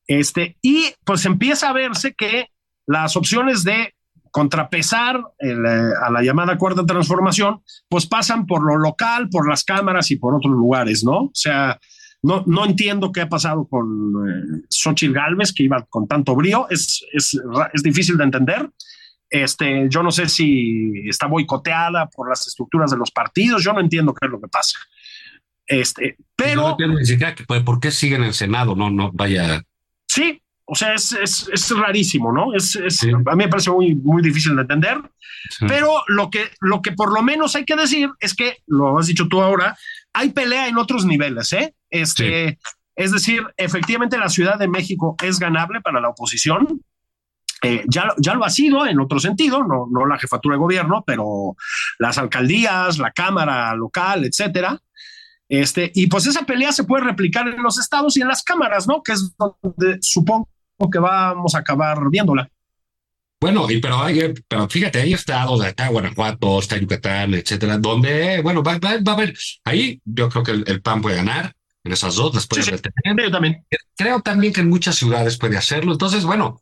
Este, 0.07 0.57
y 0.61 0.93
pues 1.03 1.25
empieza 1.25 1.69
a 1.69 1.73
verse 1.73 2.13
que 2.13 2.47
las 2.89 3.15
opciones 3.15 3.63
de 3.63 3.93
contrapesar 4.31 5.21
eh, 5.39 5.55
a 6.01 6.09
la 6.09 6.23
llamada 6.23 6.57
cuarta 6.57 6.85
transformación, 6.85 7.61
pues 7.87 8.07
pasan 8.07 8.47
por 8.47 8.63
lo 8.63 8.77
local, 8.77 9.29
por 9.29 9.47
las 9.47 9.63
cámaras 9.63 10.09
y 10.09 10.15
por 10.15 10.35
otros 10.35 10.53
lugares, 10.53 11.03
¿no? 11.03 11.17
O 11.25 11.31
sea, 11.33 11.79
no, 12.23 12.43
no 12.47 12.65
entiendo 12.65 13.11
qué 13.11 13.21
ha 13.21 13.29
pasado 13.29 13.67
con 13.67 13.85
eh, 14.27 14.65
Xochitl 14.69 15.13
Galvez, 15.13 15.53
que 15.53 15.63
iba 15.63 15.85
con 15.87 16.07
tanto 16.07 16.35
brío, 16.35 16.67
es, 16.71 17.05
es, 17.13 17.39
es, 17.73 17.83
difícil 17.83 18.17
de 18.17 18.23
entender. 18.23 18.69
Este, 19.29 19.87
yo 19.87 20.01
no 20.01 20.09
sé 20.09 20.27
si 20.27 21.07
está 21.07 21.27
boicoteada 21.27 22.09
por 22.09 22.27
las 22.27 22.47
estructuras 22.47 22.89
de 22.89 22.97
los 22.97 23.11
partidos, 23.11 23.63
yo 23.63 23.71
no 23.71 23.81
entiendo 23.81 24.15
qué 24.15 24.25
es 24.25 24.31
lo 24.31 24.41
que 24.41 24.47
pasa. 24.47 24.79
Este, 25.67 26.17
pero. 26.35 26.75
No 26.77 26.77
entiendo 26.79 27.63
por 27.63 27.79
qué 27.79 27.91
sigue 27.91 28.15
en 28.15 28.23
el 28.23 28.33
Senado, 28.33 28.75
no, 28.75 28.89
no, 28.89 29.11
vaya. 29.13 29.63
Sí, 30.07 30.41
o 30.71 30.75
sea, 30.75 30.93
es, 30.93 31.11
es, 31.13 31.49
es 31.51 31.71
rarísimo, 31.75 32.31
¿no? 32.31 32.53
Es, 32.53 32.75
es 32.75 33.03
A 33.03 33.07
mí 33.35 33.43
me 33.43 33.47
parece 33.47 33.71
muy, 33.71 33.95
muy 33.95 34.21
difícil 34.21 34.55
de 34.55 34.61
entender, 34.61 35.01
pero 35.67 36.03
lo 36.07 36.29
que, 36.29 36.51
lo 36.61 36.81
que 36.81 36.91
por 36.91 37.11
lo 37.11 37.23
menos 37.23 37.55
hay 37.55 37.65
que 37.65 37.75
decir 37.75 38.09
es 38.19 38.35
que, 38.35 38.57
lo 38.67 38.99
has 38.99 39.07
dicho 39.07 39.27
tú 39.27 39.41
ahora, 39.41 39.75
hay 40.13 40.29
pelea 40.29 40.67
en 40.67 40.77
otros 40.77 41.05
niveles, 41.05 41.53
¿eh? 41.53 41.73
Este, 41.89 42.59
Es 42.95 43.11
decir, 43.11 43.43
efectivamente 43.57 44.17
la 44.17 44.29
Ciudad 44.29 44.59
de 44.59 44.67
México 44.67 45.15
es 45.23 45.39
ganable 45.39 45.81
para 45.81 46.01
la 46.01 46.09
oposición. 46.09 46.81
Eh, 47.61 47.83
ya, 47.87 48.13
ya 48.17 48.35
lo 48.35 48.45
ha 48.45 48.49
sido 48.49 48.85
en 48.85 48.99
otro 48.99 49.19
sentido, 49.19 49.63
no, 49.63 49.87
no 49.91 50.05
la 50.05 50.19
jefatura 50.19 50.55
de 50.55 50.59
gobierno, 50.59 51.03
pero 51.05 51.55
las 51.97 52.17
alcaldías, 52.17 52.99
la 52.99 53.11
Cámara 53.11 53.73
local, 53.75 54.23
etcétera. 54.23 54.79
Este, 55.49 55.91
y 55.95 56.07
pues 56.07 56.27
esa 56.27 56.43
pelea 56.43 56.71
se 56.71 56.83
puede 56.83 57.05
replicar 57.05 57.47
en 57.47 57.63
los 57.63 57.79
estados 57.79 58.15
y 58.17 58.21
en 58.21 58.27
las 58.27 58.43
cámaras, 58.43 58.87
¿no? 58.87 59.01
Que 59.01 59.13
es 59.13 59.35
donde 59.37 59.97
supongo 60.01 60.47
que 60.87 60.99
vamos 60.99 61.55
a 61.55 61.59
acabar 61.59 61.97
viéndola. 62.09 62.47
Bueno, 63.41 63.71
y 63.71 63.79
pero, 63.79 64.03
hay, 64.03 64.33
pero 64.47 64.67
fíjate, 64.67 64.99
hay 65.01 65.13
estados, 65.13 65.65
está 65.65 65.87
Guanajuato, 65.87 66.59
está 66.59 66.77
Yucatán, 66.77 67.33
etcétera, 67.33 67.77
donde, 67.77 68.41
bueno, 68.41 68.61
va, 68.61 68.77
va, 68.79 68.97
va 68.97 69.11
a 69.13 69.15
haber, 69.15 69.33
ahí 69.63 70.01
yo 70.03 70.27
creo 70.29 70.43
que 70.43 70.51
el, 70.51 70.81
PAN 70.81 71.01
puede 71.01 71.15
ganar 71.15 71.55
en 71.85 71.93
esas 71.93 72.15
dos, 72.15 72.33
después 72.33 72.65
sí, 72.65 72.71
Yo 72.71 73.31
también. 73.31 73.65
Creo 73.95 74.19
también 74.21 74.51
que 74.51 74.59
en 74.59 74.69
muchas 74.69 74.95
ciudades 74.95 75.37
puede 75.37 75.55
hacerlo. 75.55 75.93
Entonces, 75.93 76.25
bueno, 76.25 76.61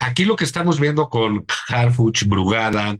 aquí 0.00 0.24
lo 0.24 0.34
que 0.34 0.44
estamos 0.44 0.80
viendo 0.80 1.08
con 1.08 1.46
Harfuch, 1.68 2.24
Brugada, 2.24 2.98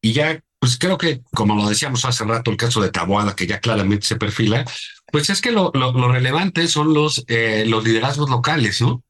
y 0.00 0.12
ya, 0.12 0.40
pues 0.60 0.78
creo 0.78 0.98
que, 0.98 1.22
como 1.32 1.56
lo 1.56 1.68
decíamos 1.68 2.04
hace 2.04 2.24
rato, 2.24 2.52
el 2.52 2.56
caso 2.56 2.80
de 2.80 2.92
Taboada, 2.92 3.34
que 3.34 3.48
ya 3.48 3.58
claramente 3.58 4.06
se 4.06 4.14
perfila, 4.14 4.64
pues 5.10 5.30
es 5.30 5.40
que 5.40 5.50
lo, 5.50 5.72
lo, 5.74 5.92
lo 5.92 6.12
relevante 6.12 6.68
son 6.68 6.94
los, 6.94 7.24
eh, 7.26 7.64
los 7.66 7.82
liderazgos 7.82 8.30
locales, 8.30 8.80
¿no? 8.80 9.02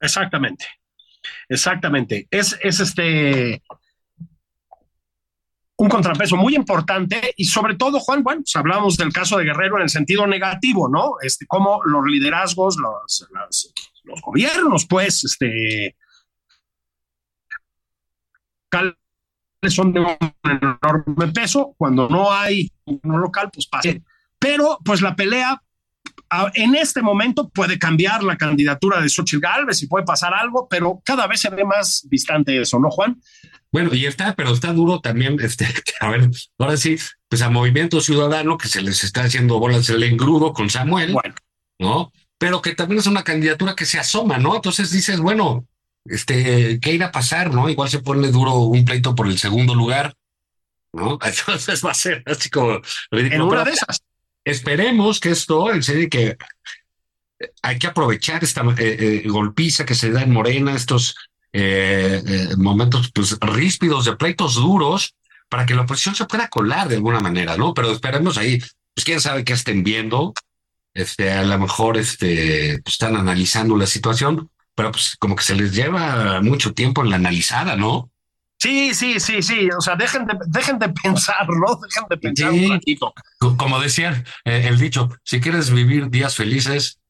Exactamente. 0.00 0.66
Exactamente. 1.48 2.26
Es, 2.30 2.58
es 2.62 2.80
este 2.80 3.62
un 5.80 5.88
contrapeso 5.88 6.36
muy 6.36 6.54
importante 6.54 7.32
y 7.38 7.46
sobre 7.46 7.74
todo, 7.74 8.00
Juan, 8.00 8.22
bueno, 8.22 8.42
pues 8.42 8.54
hablamos 8.54 8.98
del 8.98 9.14
caso 9.14 9.38
de 9.38 9.44
Guerrero 9.44 9.76
en 9.76 9.84
el 9.84 9.88
sentido 9.88 10.26
negativo, 10.26 10.90
¿no? 10.90 11.14
Este, 11.22 11.46
cómo 11.46 11.80
los 11.84 12.04
liderazgos, 12.04 12.76
los, 12.76 13.26
los, 14.04 14.20
gobiernos, 14.20 14.86
pues, 14.86 15.24
este, 15.24 15.96
son 19.68 19.92
de 19.94 20.00
un 20.00 20.16
enorme 20.44 21.32
peso, 21.32 21.74
cuando 21.78 22.10
no 22.10 22.30
hay 22.30 22.70
uno 22.84 23.16
local, 23.16 23.50
pues 23.50 23.66
pasa. 23.66 23.88
Pero, 24.38 24.78
pues 24.84 25.00
la 25.00 25.16
pelea 25.16 25.62
en 26.54 26.74
este 26.74 27.02
momento 27.02 27.48
puede 27.48 27.78
cambiar 27.78 28.22
la 28.22 28.36
candidatura 28.36 29.00
de 29.00 29.08
Xochitl 29.08 29.40
Galvez 29.40 29.82
y 29.82 29.86
puede 29.86 30.04
pasar 30.04 30.32
algo, 30.34 30.68
pero 30.68 31.00
cada 31.04 31.26
vez 31.26 31.40
se 31.40 31.50
ve 31.50 31.64
más 31.64 32.06
distante 32.08 32.60
eso, 32.60 32.78
¿no, 32.78 32.90
Juan? 32.90 33.20
Bueno, 33.72 33.94
y 33.94 34.06
está, 34.06 34.34
pero 34.34 34.52
está 34.52 34.72
duro 34.72 35.00
también, 35.00 35.38
este, 35.40 35.66
a 36.00 36.08
ver, 36.10 36.30
ahora 36.58 36.76
sí, 36.76 36.96
pues 37.28 37.42
a 37.42 37.50
Movimiento 37.50 38.00
Ciudadano, 38.00 38.58
que 38.58 38.68
se 38.68 38.82
les 38.82 39.04
está 39.04 39.24
haciendo 39.24 39.58
bolas 39.58 39.88
el 39.88 40.02
engrudo 40.02 40.52
con 40.52 40.70
Samuel, 40.70 41.12
bueno. 41.12 41.34
¿no? 41.78 42.12
Pero 42.38 42.62
que 42.62 42.74
también 42.74 43.00
es 43.00 43.06
una 43.06 43.22
candidatura 43.22 43.74
que 43.74 43.86
se 43.86 43.98
asoma, 43.98 44.38
¿no? 44.38 44.56
Entonces 44.56 44.90
dices, 44.90 45.20
bueno, 45.20 45.66
este, 46.04 46.80
¿qué 46.80 46.94
irá 46.94 47.06
a 47.06 47.12
pasar, 47.12 47.52
no? 47.52 47.68
Igual 47.68 47.90
se 47.90 48.00
pone 48.00 48.28
duro 48.28 48.54
un 48.54 48.84
pleito 48.84 49.14
por 49.14 49.26
el 49.26 49.38
segundo 49.38 49.74
lugar, 49.74 50.14
¿no? 50.92 51.18
Entonces 51.24 51.84
va 51.84 51.90
a 51.90 51.94
ser 51.94 52.22
así 52.26 52.50
como 52.50 52.80
En 53.10 53.42
una 53.42 53.64
de 53.64 53.72
esas. 53.72 54.02
Esperemos 54.50 55.20
que 55.20 55.30
esto, 55.30 55.72
en 55.72 55.82
serio, 55.82 56.08
que 56.10 56.36
hay 57.62 57.78
que 57.78 57.86
aprovechar 57.86 58.42
esta 58.42 58.62
eh, 58.62 59.22
eh, 59.24 59.28
golpiza 59.28 59.86
que 59.86 59.94
se 59.94 60.10
da 60.10 60.22
en 60.22 60.32
Morena, 60.32 60.74
estos 60.74 61.14
eh, 61.52 62.48
momentos 62.58 63.10
pues, 63.14 63.38
ríspidos 63.40 64.04
de 64.04 64.16
pleitos 64.16 64.56
duros, 64.56 65.14
para 65.48 65.66
que 65.66 65.74
la 65.74 65.82
oposición 65.82 66.16
se 66.16 66.26
pueda 66.26 66.48
colar 66.48 66.88
de 66.88 66.96
alguna 66.96 67.20
manera, 67.20 67.56
¿no? 67.56 67.74
Pero 67.74 67.92
esperemos 67.92 68.38
ahí, 68.38 68.58
pues 68.94 69.04
quién 69.04 69.20
sabe 69.20 69.44
qué 69.44 69.52
estén 69.52 69.84
viendo, 69.84 70.34
este, 70.94 71.32
a 71.32 71.44
lo 71.44 71.58
mejor 71.58 71.96
este, 71.96 72.80
pues, 72.82 72.94
están 72.94 73.16
analizando 73.16 73.76
la 73.76 73.86
situación, 73.86 74.50
pero 74.74 74.90
pues 74.90 75.16
como 75.18 75.36
que 75.36 75.44
se 75.44 75.54
les 75.54 75.72
lleva 75.74 76.40
mucho 76.42 76.74
tiempo 76.74 77.02
en 77.02 77.10
la 77.10 77.16
analizada, 77.16 77.76
¿no? 77.76 78.10
Sí, 78.60 78.92
sí, 78.92 79.18
sí, 79.20 79.42
sí. 79.42 79.68
O 79.76 79.80
sea, 79.80 79.96
dejen 79.96 80.26
de, 80.26 80.34
dejen 80.46 80.78
de 80.78 80.90
pensar, 80.90 81.48
¿no? 81.48 81.80
Dejen 81.82 82.04
de 82.10 82.16
pensar 82.18 82.52
un 82.52 82.70
ratito. 82.70 83.14
Como 83.56 83.80
decía 83.80 84.22
eh, 84.44 84.66
el 84.68 84.78
dicho, 84.78 85.08
si 85.24 85.40
quieres 85.40 85.70
vivir 85.70 86.10
días 86.10 86.36
felices, 86.36 87.00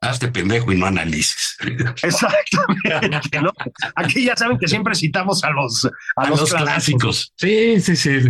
hazte 0.00 0.28
pendejo 0.28 0.72
y 0.72 0.76
no 0.76 0.86
analices. 0.86 1.56
Exactamente. 2.02 3.40
¿no? 3.40 3.52
Aquí 3.94 4.24
ya 4.24 4.36
saben 4.36 4.58
que 4.58 4.68
siempre 4.68 4.94
citamos 4.94 5.42
a 5.44 5.50
los, 5.50 5.88
a, 6.16 6.28
los, 6.28 6.52
clásicos. 6.52 7.32
Sí, 7.36 7.80
sí, 7.80 7.96
sí. 7.96 8.20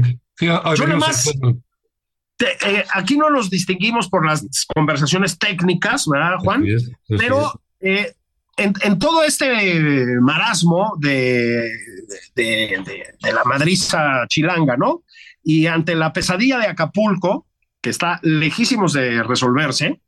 Yo 0.41 0.87
nomás, 0.87 1.29
eh, 2.39 2.85
aquí 2.93 3.17
no 3.17 3.31
nos 3.31 3.51
distinguimos 3.51 4.09
por 4.09 4.25
las 4.25 4.47
conversaciones 4.73 5.39
técnicas, 5.39 6.07
¿verdad, 6.07 6.37
Juan? 6.39 6.65
Pero 7.09 7.61
eh, 7.81 8.15
en, 8.57 8.99
todo 8.99 9.23
este 9.23 10.19
marasmo 10.21 10.97
de, 10.99 11.71
la 13.23 13.45
madriza 13.45 14.27
chilanga, 14.29 14.77
¿no? 14.77 15.03
Y 15.43 15.67
ante 15.67 15.95
la 15.95 16.13
pesadilla 16.13 16.59
de 16.59 16.67
Acapulco, 16.67 17.47
que 17.81 17.91
está 17.91 18.19
lejísimos 18.23 18.93
de 18.95 19.23
resolverse, 19.23 20.01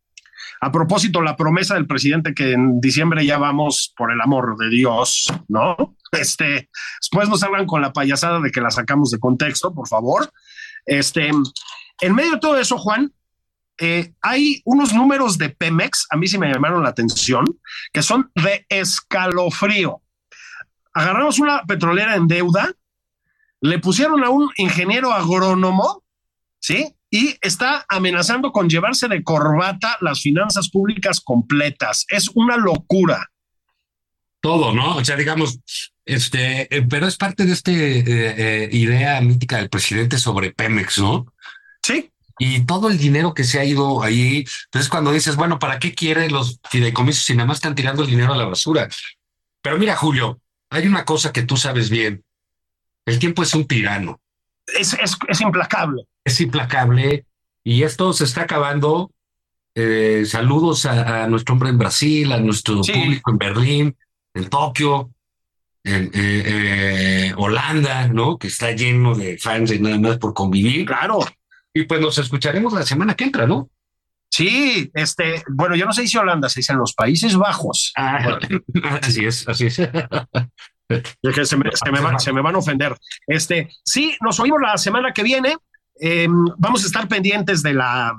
a 0.61 0.73
propósito, 0.73 1.23
la 1.23 1.37
promesa 1.37 1.75
del 1.75 1.87
presidente 1.87 2.35
que 2.35 2.53
en 2.53 2.81
diciembre 2.81 3.25
ya 3.25 3.39
vamos 3.39 3.93
por 3.97 4.11
el 4.11 4.21
amor 4.21 4.57
de 4.57 4.69
Dios, 4.71 5.33
¿no? 5.49 5.77
Este, 6.11 6.71
después 7.01 7.29
nos 7.29 7.43
hablan 7.43 7.67
con 7.67 7.83
la 7.83 7.93
payasada 7.93 8.41
de 8.41 8.51
que 8.51 8.63
la 8.63 8.71
sacamos 8.71 9.11
de 9.11 9.19
contexto, 9.19 9.75
por 9.75 9.87
favor. 9.87 10.33
Este, 10.87 11.31
en 12.01 12.15
medio 12.15 12.33
de 12.33 12.39
todo 12.39 12.59
eso, 12.59 12.79
Juan, 12.79 13.13
eh, 13.79 14.13
hay 14.21 14.61
unos 14.65 14.93
números 14.93 15.39
de 15.39 15.51
Pemex, 15.51 16.07
a 16.11 16.17
mí 16.17 16.27
sí 16.27 16.37
me 16.37 16.53
llamaron 16.53 16.83
la 16.83 16.89
atención, 16.89 17.45
que 17.93 18.03
son 18.03 18.31
de 18.35 18.67
escalofrío. 18.69 20.03
Agarramos 20.93 21.39
una 21.39 21.63
petrolera 21.63 22.17
en 22.17 22.27
deuda, 22.27 22.73
le 23.61 23.79
pusieron 23.79 24.25
a 24.25 24.31
un 24.31 24.51
ingeniero 24.57 25.13
agrónomo, 25.13 26.03
¿sí? 26.61 26.93
Y 27.11 27.37
está 27.41 27.87
amenazando 27.89 28.51
con 28.51 28.69
llevarse 28.69 29.07
de 29.07 29.23
corbata 29.23 29.97
las 30.01 30.21
finanzas 30.21 30.69
públicas 30.71 31.21
completas. 31.21 32.05
Es 32.09 32.31
una 32.35 32.57
locura. 32.57 33.31
Todo, 34.41 34.75
¿no? 34.75 34.97
O 34.97 35.05
sea, 35.05 35.17
digamos, 35.17 35.61
este, 36.05 36.75
eh, 36.77 36.83
pero 36.89 37.07
es 37.07 37.17
parte 37.17 37.45
de 37.45 37.53
esta 37.53 37.71
eh, 37.73 38.69
idea 38.73 39.21
mítica 39.21 39.57
del 39.57 39.71
presidente 39.71 40.19
sobre 40.19 40.53
Pemex, 40.53 40.99
¿no? 40.99 41.33
Sí 41.83 42.11
y 42.39 42.61
todo 42.61 42.89
el 42.89 42.99
dinero 42.99 43.35
que 43.35 43.45
se 43.45 43.59
ha 43.59 43.65
ido 43.65 44.03
ahí. 44.03 44.45
Entonces, 44.67 44.89
cuando 44.89 45.13
dices, 45.13 45.37
bueno, 45.37 45.59
¿para 45.59 45.79
qué 45.79 45.95
quieren 45.95 46.33
los 46.33 46.61
fideicomisos 46.71 47.25
si 47.25 47.35
nada 47.35 47.47
más 47.47 47.59
están 47.59 47.75
tirando 47.75 48.03
el 48.03 48.11
dinero 48.11 48.33
a 48.33 48.37
la 48.37 48.45
basura? 48.45 48.89
Pero 49.61 49.79
mira, 49.79 49.97
Julio, 49.97 50.41
hay 50.71 50.87
una 50.87 51.05
cosa 51.05 51.33
que 51.33 51.43
tú 51.43 51.57
sabes 51.57 51.91
bien. 51.91 52.25
El 53.05 53.19
tiempo 53.19 53.43
es 53.43 53.55
un 53.55 53.67
tirano. 53.67 54.21
Es, 54.67 54.95
es, 54.95 55.41
implacable. 55.41 56.05
Es 56.25 56.41
implacable 56.41 57.25
y 57.65 57.83
esto 57.83 58.13
se 58.13 58.25
está 58.25 58.43
acabando. 58.43 59.11
Eh, 59.75 60.25
saludos 60.27 60.85
a, 60.87 61.27
nuestro 61.27 61.55
hombre 61.55 61.71
en 61.71 61.79
Brasil, 61.79 62.33
a 62.33 62.39
nuestro 62.39 62.83
público 62.83 63.31
en 63.31 63.39
Berlín, 63.39 63.97
en 64.35 64.51
Tokio, 64.51 65.11
en 65.85 66.07
eh, 66.07 66.11
eh, 66.15 67.35
Holanda, 67.37 68.09
¿no? 68.09 68.39
Que 68.39 68.49
está 68.49 68.73
lleno 68.73 69.15
de 69.15 69.39
fans 69.39 69.73
y 69.73 69.79
nada 69.79 69.99
más 69.99 70.19
por 70.19 70.35
convivir. 70.35 70.85
Claro. 70.85 71.21
Y 71.79 71.85
pues 71.85 72.01
nos 72.01 72.19
escucharemos 72.19 72.73
la 72.73 72.83
semana 72.83 73.15
que 73.15 73.23
entra, 73.23 73.47
¿no? 73.47 73.71
Sí, 74.29 74.91
este, 74.95 75.45
bueno, 75.49 75.77
yo 75.77 75.87
no 75.87 75.93
sé 75.93 76.09
si 76.09 76.19
Holanda, 76.19 76.49
se 76.49 76.59
dice 76.59 76.73
en 76.73 76.81
los 76.81 76.93
Países 76.93 77.37
Bajos. 77.37 77.93
Ah, 77.97 78.37
así 79.03 79.25
es, 79.25 79.49
así 79.49 79.67
es. 79.67 79.77
se, 79.77 81.57
me, 81.57 81.71
se, 82.19 82.33
me 82.33 82.43
van 82.43 82.55
a 82.57 82.59
ofender. 82.59 82.97
Este, 83.29 83.71
sí, 83.85 84.17
nos 84.21 84.41
oímos 84.41 84.61
la 84.61 84.77
semana 84.77 85.13
que 85.13 85.23
viene. 85.23 85.57
Em, 86.01 86.47
vamos 86.57 86.83
a 86.83 86.87
estar 86.87 87.07
pendientes 87.07 87.63
de 87.63 87.75
la 87.75 88.13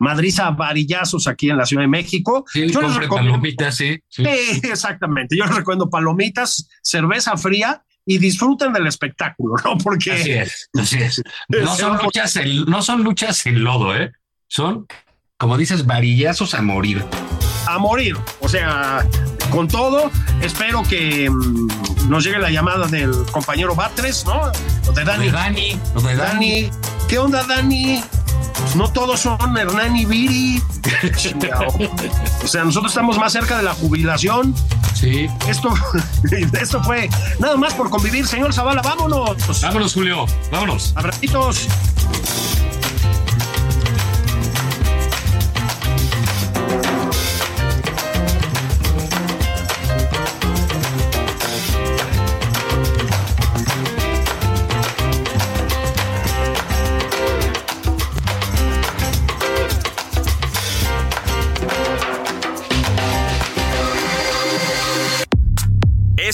madriza 0.00 0.50
varillazos 0.50 1.28
aquí 1.28 1.48
en 1.48 1.56
la 1.56 1.64
Ciudad 1.64 1.84
de 1.84 1.88
México. 1.88 2.44
Sí, 2.46 2.70
yo 2.70 2.82
les 2.82 2.94
recomiendo 2.94 3.32
palomitas, 3.32 3.74
sí, 3.74 3.98
sí. 4.06 4.22
Exactamente. 4.64 5.34
Yo 5.34 5.46
les 5.46 5.56
recomiendo 5.56 5.88
palomitas, 5.88 6.68
cerveza 6.82 7.38
fría 7.38 7.82
y 8.10 8.18
disfruten 8.18 8.72
del 8.72 8.88
espectáculo, 8.88 9.54
¿no? 9.64 9.78
Porque. 9.78 10.10
Así 10.10 10.32
es, 10.32 10.68
así 10.76 10.98
es. 10.98 11.22
No 11.48 11.76
son 11.76 11.96
luchas 11.98 12.34
en, 12.34 12.64
no 12.64 12.82
son 12.82 13.04
luchas 13.04 13.46
en 13.46 13.62
lodo, 13.62 13.94
¿eh? 13.94 14.10
Son, 14.48 14.88
como 15.38 15.56
dices, 15.56 15.86
varillazos 15.86 16.54
a 16.54 16.60
morir. 16.60 17.04
A 17.68 17.78
morir. 17.78 18.16
O 18.40 18.48
sea, 18.48 19.06
con 19.52 19.68
todo, 19.68 20.10
espero 20.42 20.82
que 20.82 21.30
mm, 21.30 21.68
nos 22.10 22.24
llegue 22.24 22.38
la 22.38 22.50
llamada 22.50 22.86
del 22.88 23.12
compañero 23.30 23.74
Batres, 23.74 24.24
¿no? 24.26 24.42
O 24.88 24.92
de 24.92 25.04
Dani. 25.04 25.26
de 25.26 25.32
Dani. 25.32 25.80
de 25.94 26.16
Dani. 26.16 26.70
¿Qué 27.08 27.18
onda, 27.18 27.44
Dani? 27.44 28.02
no 28.74 28.92
todos 28.92 29.20
son 29.20 29.56
Hernán 29.56 29.96
y 29.96 30.04
Viri. 30.04 30.62
o 32.44 32.46
sea, 32.46 32.64
nosotros 32.64 32.92
estamos 32.92 33.16
más 33.16 33.32
cerca 33.32 33.56
de 33.56 33.62
la 33.62 33.74
jubilación. 33.74 34.54
Sí. 34.94 35.28
Esto, 35.48 35.72
esto 36.60 36.82
fue 36.82 37.08
nada 37.38 37.56
más 37.56 37.74
por 37.74 37.90
convivir, 37.90 38.26
señor 38.26 38.52
Zavala. 38.52 38.82
Vámonos. 38.82 39.62
Vámonos, 39.62 39.94
Julio. 39.94 40.26
Vámonos. 40.50 40.92
Abracitos. 40.96 41.68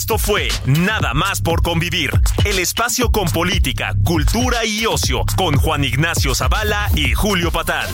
Esto 0.09 0.18
fue 0.18 0.46
Nada 0.66 1.14
más 1.14 1.40
por 1.40 1.62
convivir, 1.62 2.12
el 2.44 2.61
espacio 2.61 3.11
con 3.11 3.28
política, 3.28 3.92
cultura 4.04 4.64
y 4.64 4.86
ocio, 4.86 5.24
con 5.36 5.57
Juan 5.57 5.82
Ignacio 5.82 6.32
Zavala 6.32 6.88
y 6.94 7.12
Julio 7.12 7.50
Patal. 7.50 7.88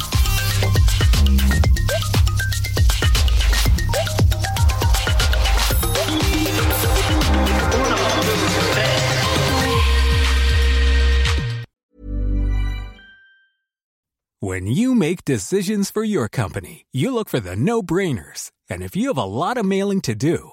When 14.40 14.66
you 14.66 14.94
make 14.94 15.24
decisions 15.24 15.90
for 15.90 16.04
your 16.04 16.28
company, 16.28 16.84
you 16.92 17.14
look 17.14 17.30
for 17.30 17.40
the 17.40 17.56
no-brainers. 17.56 18.50
And 18.68 18.82
if 18.82 18.94
you 18.94 19.08
have 19.08 19.16
a 19.16 19.24
lot 19.24 19.56
of 19.56 19.64
mailing 19.64 20.02
to 20.02 20.14
do, 20.14 20.52